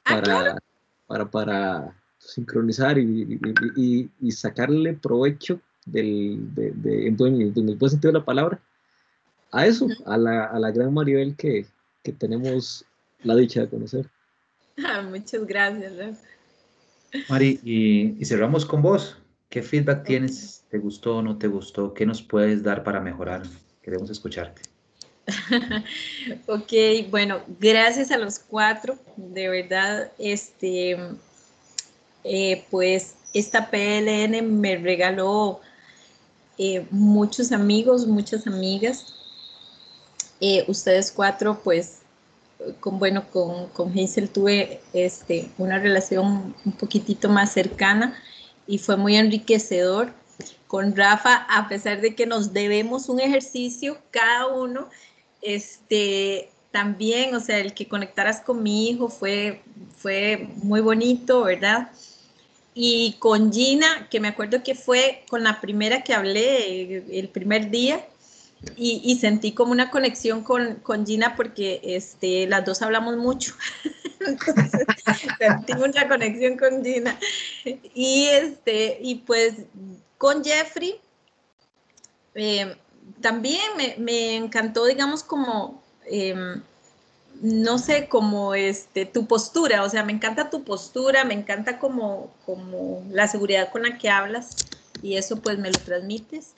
Ah, 0.06 0.22
para, 0.22 0.58
para, 1.08 1.32
para, 1.32 2.02
sincronizar 2.18 2.98
y, 2.98 3.40
y, 3.76 4.10
y, 4.20 4.32
sacarle 4.32 4.94
provecho 4.94 5.60
del, 5.86 6.54
de, 6.56 6.72
de, 6.72 7.08
en, 7.08 7.22
el 7.70 7.76
buen 7.76 7.90
sentido 7.90 8.12
de 8.12 8.20
la 8.20 8.26
palabra 8.26 8.60
a 9.52 9.66
eso, 9.66 9.88
a 10.06 10.18
la, 10.18 10.46
a 10.46 10.60
la 10.60 10.72
gran 10.72 10.94
Maribel 10.94 11.36
que, 11.36 11.66
que 12.04 12.12
tenemos 12.12 12.86
la 13.24 13.36
dicha 13.36 13.62
de 13.62 13.70
conocer. 13.70 14.10
Ah, 14.84 15.02
muchas 15.02 15.46
gracias. 15.46 16.20
Mari, 17.30 17.60
y, 17.64 18.22
y, 18.22 18.26
cerramos 18.26 18.66
con 18.66 18.82
vos. 18.82 19.18
¿Qué 19.50 19.62
feedback 19.62 20.04
tienes? 20.04 20.66
¿Te 20.70 20.80
gustó 20.80 21.18
o 21.18 21.22
no 21.22 21.38
te 21.38 21.48
gustó? 21.48 21.94
¿Qué 21.94 22.06
nos 22.06 22.22
puedes 22.22 22.64
dar 22.64 22.84
para 22.84 23.00
mejorar? 23.00 23.44
Queremos 23.82 24.10
escucharte. 24.10 24.75
ok, 26.48 26.74
bueno, 27.10 27.42
gracias 27.60 28.12
a 28.12 28.18
los 28.18 28.40
cuatro, 28.40 28.98
de 29.18 29.50
verdad, 29.50 30.12
este, 30.20 30.98
eh, 32.24 32.66
pues 32.70 33.16
esta 33.34 33.70
PLN 33.70 34.60
me 34.60 34.78
regaló 34.78 35.62
eh, 36.58 36.86
muchos 36.90 37.52
amigos, 37.52 38.08
muchas 38.08 38.48
amigas. 38.48 39.14
Eh, 40.40 40.64
ustedes 40.68 41.12
cuatro, 41.12 41.60
pues, 41.64 42.00
con, 42.80 43.00
bueno, 43.00 43.30
con, 43.32 43.68
con 43.70 43.98
Hazel 43.98 44.30
tuve 44.30 44.82
este, 44.94 45.50
una 45.58 45.80
relación 45.80 46.56
un 46.66 46.72
poquitito 46.72 47.30
más 47.30 47.52
cercana 47.52 48.18
y 48.68 48.78
fue 48.78 48.96
muy 48.96 49.16
enriquecedor. 49.16 50.14
Con 50.68 50.96
Rafa, 50.96 51.46
a 51.50 51.70
pesar 51.70 52.02
de 52.02 52.16
que 52.16 52.26
nos 52.26 52.52
debemos 52.52 53.08
un 53.08 53.22
ejercicio 53.22 53.98
cada 54.12 54.48
uno, 54.48 54.90
este, 55.46 56.50
también, 56.72 57.36
o 57.36 57.40
sea, 57.40 57.60
el 57.60 57.74
que 57.74 57.88
conectaras 57.88 58.42
con 58.42 58.64
mi 58.64 58.90
hijo 58.90 59.10
fue, 59.10 59.62
fue 59.98 60.50
muy 60.58 60.82
bonito, 60.82 61.44
¿verdad? 61.44 61.92
Y 62.74 63.16
con 63.20 63.54
Gina, 63.54 64.08
que 64.10 64.20
me 64.20 64.28
acuerdo 64.28 64.64
que 64.64 64.76
fue 64.76 65.24
con 65.30 65.44
la 65.44 65.62
primera 65.62 66.04
que 66.04 66.14
hablé 66.14 67.20
el 67.20 67.30
primer 67.30 67.70
día, 67.70 68.06
y, 68.78 69.18
sentí 69.20 69.52
como 69.52 69.72
una 69.72 69.92
conexión 69.92 70.44
con, 70.44 70.76
con, 70.76 71.06
Gina 71.06 71.36
porque 71.36 71.82
este, 71.84 72.48
las 72.48 72.66
dos 72.66 72.82
hablamos 72.82 73.16
mucho. 73.18 73.54
Entonces, 74.20 74.86
sentí 75.40 75.74
mucha 75.76 76.08
conexión 76.08 76.58
con 76.58 76.84
Gina. 76.84 77.18
Y, 77.94 78.26
este, 78.26 78.98
y 79.02 79.16
pues 79.16 79.54
con 80.18 80.44
Jeffrey, 80.44 81.00
eh, 82.34 82.76
también 83.22 83.64
me, 83.98 84.36
encantó, 84.36 84.86
digamos, 84.86 85.24
como, 85.24 85.82
em, 86.06 86.62
no 87.42 87.78
sé, 87.78 88.08
como 88.08 88.56
este, 88.56 89.06
tu 89.06 89.28
postura, 89.28 89.84
o 89.84 89.90
sea, 89.90 90.04
me 90.04 90.14
encanta 90.14 90.50
tu 90.50 90.64
postura, 90.64 91.26
me 91.26 91.34
encanta 91.34 91.80
como, 91.80 92.32
como 92.46 93.04
la 93.10 93.28
seguridad 93.28 93.72
con 93.72 93.84
la 93.84 93.98
que 93.98 94.10
hablas 94.10 94.56
y 95.02 95.18
eso 95.18 95.38
pues 95.38 95.58
me 95.58 95.72
lo 95.72 95.80
transmites. 95.80 96.54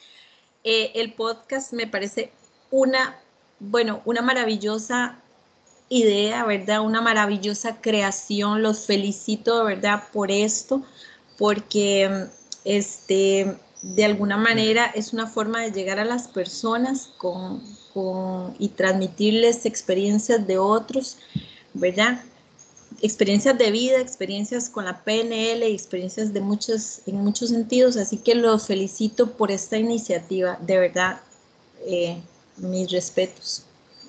Eh, 0.63 0.91
el 0.95 1.13
podcast 1.13 1.73
me 1.73 1.87
parece 1.87 2.31
una, 2.71 3.17
bueno, 3.59 4.01
una 4.05 4.21
maravillosa 4.21 5.19
idea, 5.89 6.45
¿verdad? 6.45 6.81
Una 6.81 7.01
maravillosa 7.01 7.79
creación. 7.81 8.61
Los 8.61 8.85
felicito, 8.85 9.63
¿verdad? 9.63 10.03
Por 10.11 10.31
esto, 10.31 10.83
porque 11.37 12.27
este, 12.65 13.57
de 13.95 14.03
alguna 14.03 14.37
manera 14.37 14.85
es 14.85 15.13
una 15.13 15.27
forma 15.27 15.61
de 15.61 15.71
llegar 15.71 15.99
a 15.99 16.05
las 16.05 16.27
personas 16.27 17.09
con, 17.17 17.61
y 18.59 18.69
transmitirles 18.69 19.65
experiencias 19.65 20.45
de 20.45 20.59
otros, 20.59 21.17
¿verdad? 21.73 22.21
Experiencias 23.01 23.57
de 23.57 23.71
vida, 23.71 23.99
experiencias 23.99 24.69
con 24.69 24.85
la 24.85 25.03
PNL, 25.03 25.63
experiencias 25.63 26.33
de 26.33 26.41
muchos, 26.41 27.01
en 27.07 27.15
muchos 27.23 27.49
sentidos. 27.49 27.97
Así 27.97 28.17
que 28.17 28.35
los 28.35 28.67
felicito 28.67 29.31
por 29.31 29.51
esta 29.51 29.77
iniciativa, 29.77 30.59
de 30.61 30.77
verdad, 30.77 31.21
eh, 31.85 32.21
mis 32.57 32.91
respetos, 32.91 33.63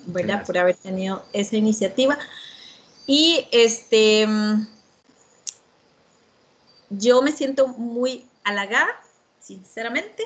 ¿verdad? 0.05 0.45
Por 0.45 0.57
haber 0.57 0.75
tenido 0.75 1.23
esa 1.33 1.55
iniciativa. 1.55 2.17
Y 3.07 3.47
este, 3.51 4.27
yo 6.89 7.21
me 7.21 7.31
siento 7.31 7.67
muy 7.69 8.25
halagada 8.43 8.89
sinceramente, 9.49 10.23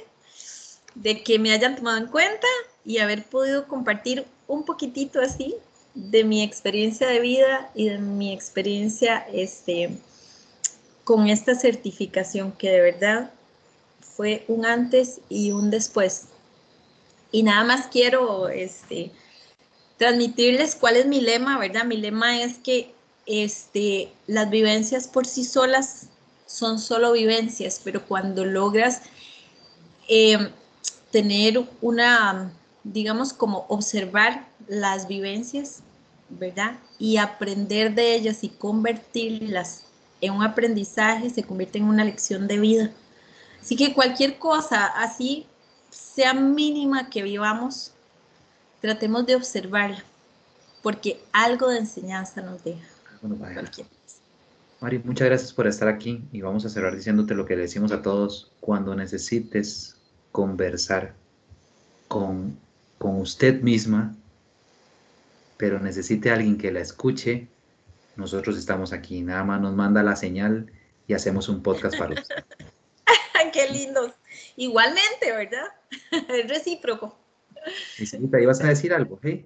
de 0.96 1.24
que 1.24 1.40
me 1.40 1.54
hayan 1.54 1.78
tomado 1.78 1.98
en 1.98 2.08
cuenta 2.08 2.48
y 2.84 2.98
haber 2.98 3.24
podido 3.24 3.68
compartir 3.70 4.26
un 4.48 4.66
poquitito 4.66 5.22
así 5.22 5.56
de 5.94 6.26
mi 6.26 6.44
experiencia 6.44 7.08
de 7.08 7.20
vida 7.22 7.72
y 7.74 7.88
de 7.88 8.00
mi 8.00 8.34
experiencia 8.34 9.26
este, 9.32 9.98
con 11.06 11.28
esta 11.28 11.56
certificación 11.56 12.52
que 12.52 12.70
de 12.70 12.82
verdad 12.82 13.32
fue 14.02 14.44
un 14.50 14.66
antes 14.66 15.22
y 15.30 15.52
un 15.52 15.72
después. 15.72 16.26
Y 17.32 17.44
nada 17.44 17.64
más 17.64 17.88
quiero 17.88 18.50
este, 18.50 19.12
transmitirles 19.98 20.76
cuál 20.76 20.98
es 20.98 21.06
mi 21.06 21.22
lema, 21.22 21.58
¿verdad? 21.58 21.86
Mi 21.86 21.96
lema 21.96 22.42
es 22.42 22.58
que 22.58 22.94
este, 23.26 24.12
las 24.28 24.50
vivencias 24.50 25.08
por 25.08 25.26
sí 25.26 25.46
solas 25.46 26.08
son 26.54 26.78
solo 26.78 27.14
vivencias, 27.14 27.82
pero 27.84 28.06
cuando 28.06 28.46
logras 28.46 29.02
eh, 30.08 30.52
tener 31.12 31.64
una, 31.82 32.52
digamos, 32.84 33.34
como 33.34 33.66
observar 33.70 34.48
las 34.68 35.08
vivencias, 35.08 35.82
¿verdad? 36.30 36.80
Y 37.00 37.18
aprender 37.18 37.94
de 37.94 38.16
ellas 38.16 38.44
y 38.44 38.50
convertirlas 38.50 39.84
en 40.22 40.34
un 40.34 40.44
aprendizaje, 40.44 41.30
se 41.30 41.44
convierte 41.44 41.78
en 41.78 41.86
una 41.86 42.04
lección 42.04 42.48
de 42.48 42.58
vida. 42.58 42.92
Así 43.62 43.76
que 43.76 43.94
cualquier 43.94 44.40
cosa 44.40 44.86
así, 44.86 45.46
sea 45.90 46.34
mínima 46.34 47.10
que 47.10 47.22
vivamos, 47.22 47.92
tratemos 48.82 49.26
de 49.26 49.36
observarla, 49.36 50.04
porque 50.82 51.24
algo 51.32 51.68
de 51.70 51.80
enseñanza 51.80 52.42
nos 52.42 52.64
deja. 52.64 52.88
Mari, 54.84 55.00
muchas 55.00 55.30
gracias 55.30 55.54
por 55.54 55.66
estar 55.66 55.88
aquí 55.88 56.28
y 56.34 56.42
vamos 56.42 56.66
a 56.66 56.70
cerrar 56.70 56.94
diciéndote 56.94 57.36
lo 57.36 57.46
que 57.46 57.56
le 57.56 57.62
decimos 57.62 57.94
a 57.94 58.02
todos. 58.02 58.52
Cuando 58.60 58.94
necesites 58.94 59.96
conversar 60.34 61.14
con, 62.10 62.60
con 62.98 63.22
usted 63.22 63.62
misma, 63.62 64.14
pero 65.56 65.80
necesite 65.80 66.32
alguien 66.32 66.58
que 66.58 66.70
la 66.70 66.82
escuche, 66.82 67.48
nosotros 68.18 68.58
estamos 68.58 68.92
aquí. 68.92 69.22
Nada 69.22 69.46
más 69.46 69.62
nos 69.62 69.74
manda 69.74 70.04
la 70.04 70.18
señal 70.18 70.70
y 71.08 71.14
hacemos 71.14 71.48
un 71.48 71.64
podcast 71.64 71.98
para 71.98 72.16
usted. 72.16 72.44
Qué 73.54 73.70
lindos. 73.70 74.12
Igualmente, 74.58 75.32
¿verdad? 75.32 75.68
Es 76.28 76.50
recíproco. 76.50 77.18
te 77.98 78.44
ibas 78.44 78.60
a 78.60 78.68
decir 78.68 78.94
algo, 78.94 79.18
¿eh? 79.24 79.46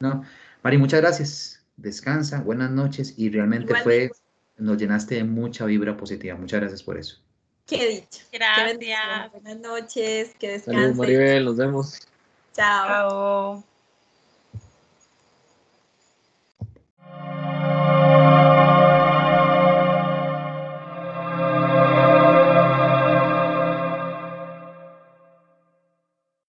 No. 0.00 0.24
Mari, 0.62 0.76
muchas 0.76 1.00
gracias. 1.00 1.64
Descansa, 1.78 2.42
buenas 2.42 2.70
noches 2.70 3.14
y 3.16 3.30
realmente 3.30 3.74
fue, 3.82 4.10
nos 4.58 4.76
llenaste 4.76 5.16
de 5.16 5.24
mucha 5.24 5.64
vibra 5.64 5.96
positiva. 5.96 6.36
Muchas 6.36 6.60
gracias 6.60 6.82
por 6.82 6.98
eso. 6.98 7.18
Qué 7.66 7.88
dicho. 7.88 8.24
Gracias. 8.32 9.32
buenas 9.32 9.58
noches, 9.58 10.34
que 10.38 10.52
descansen. 10.52 10.74
Saludos, 10.74 10.96
Maribel, 10.96 11.44
nos 11.44 11.56
vemos. 11.56 12.00
Chao. 12.54 12.86
Chao. 12.86 13.64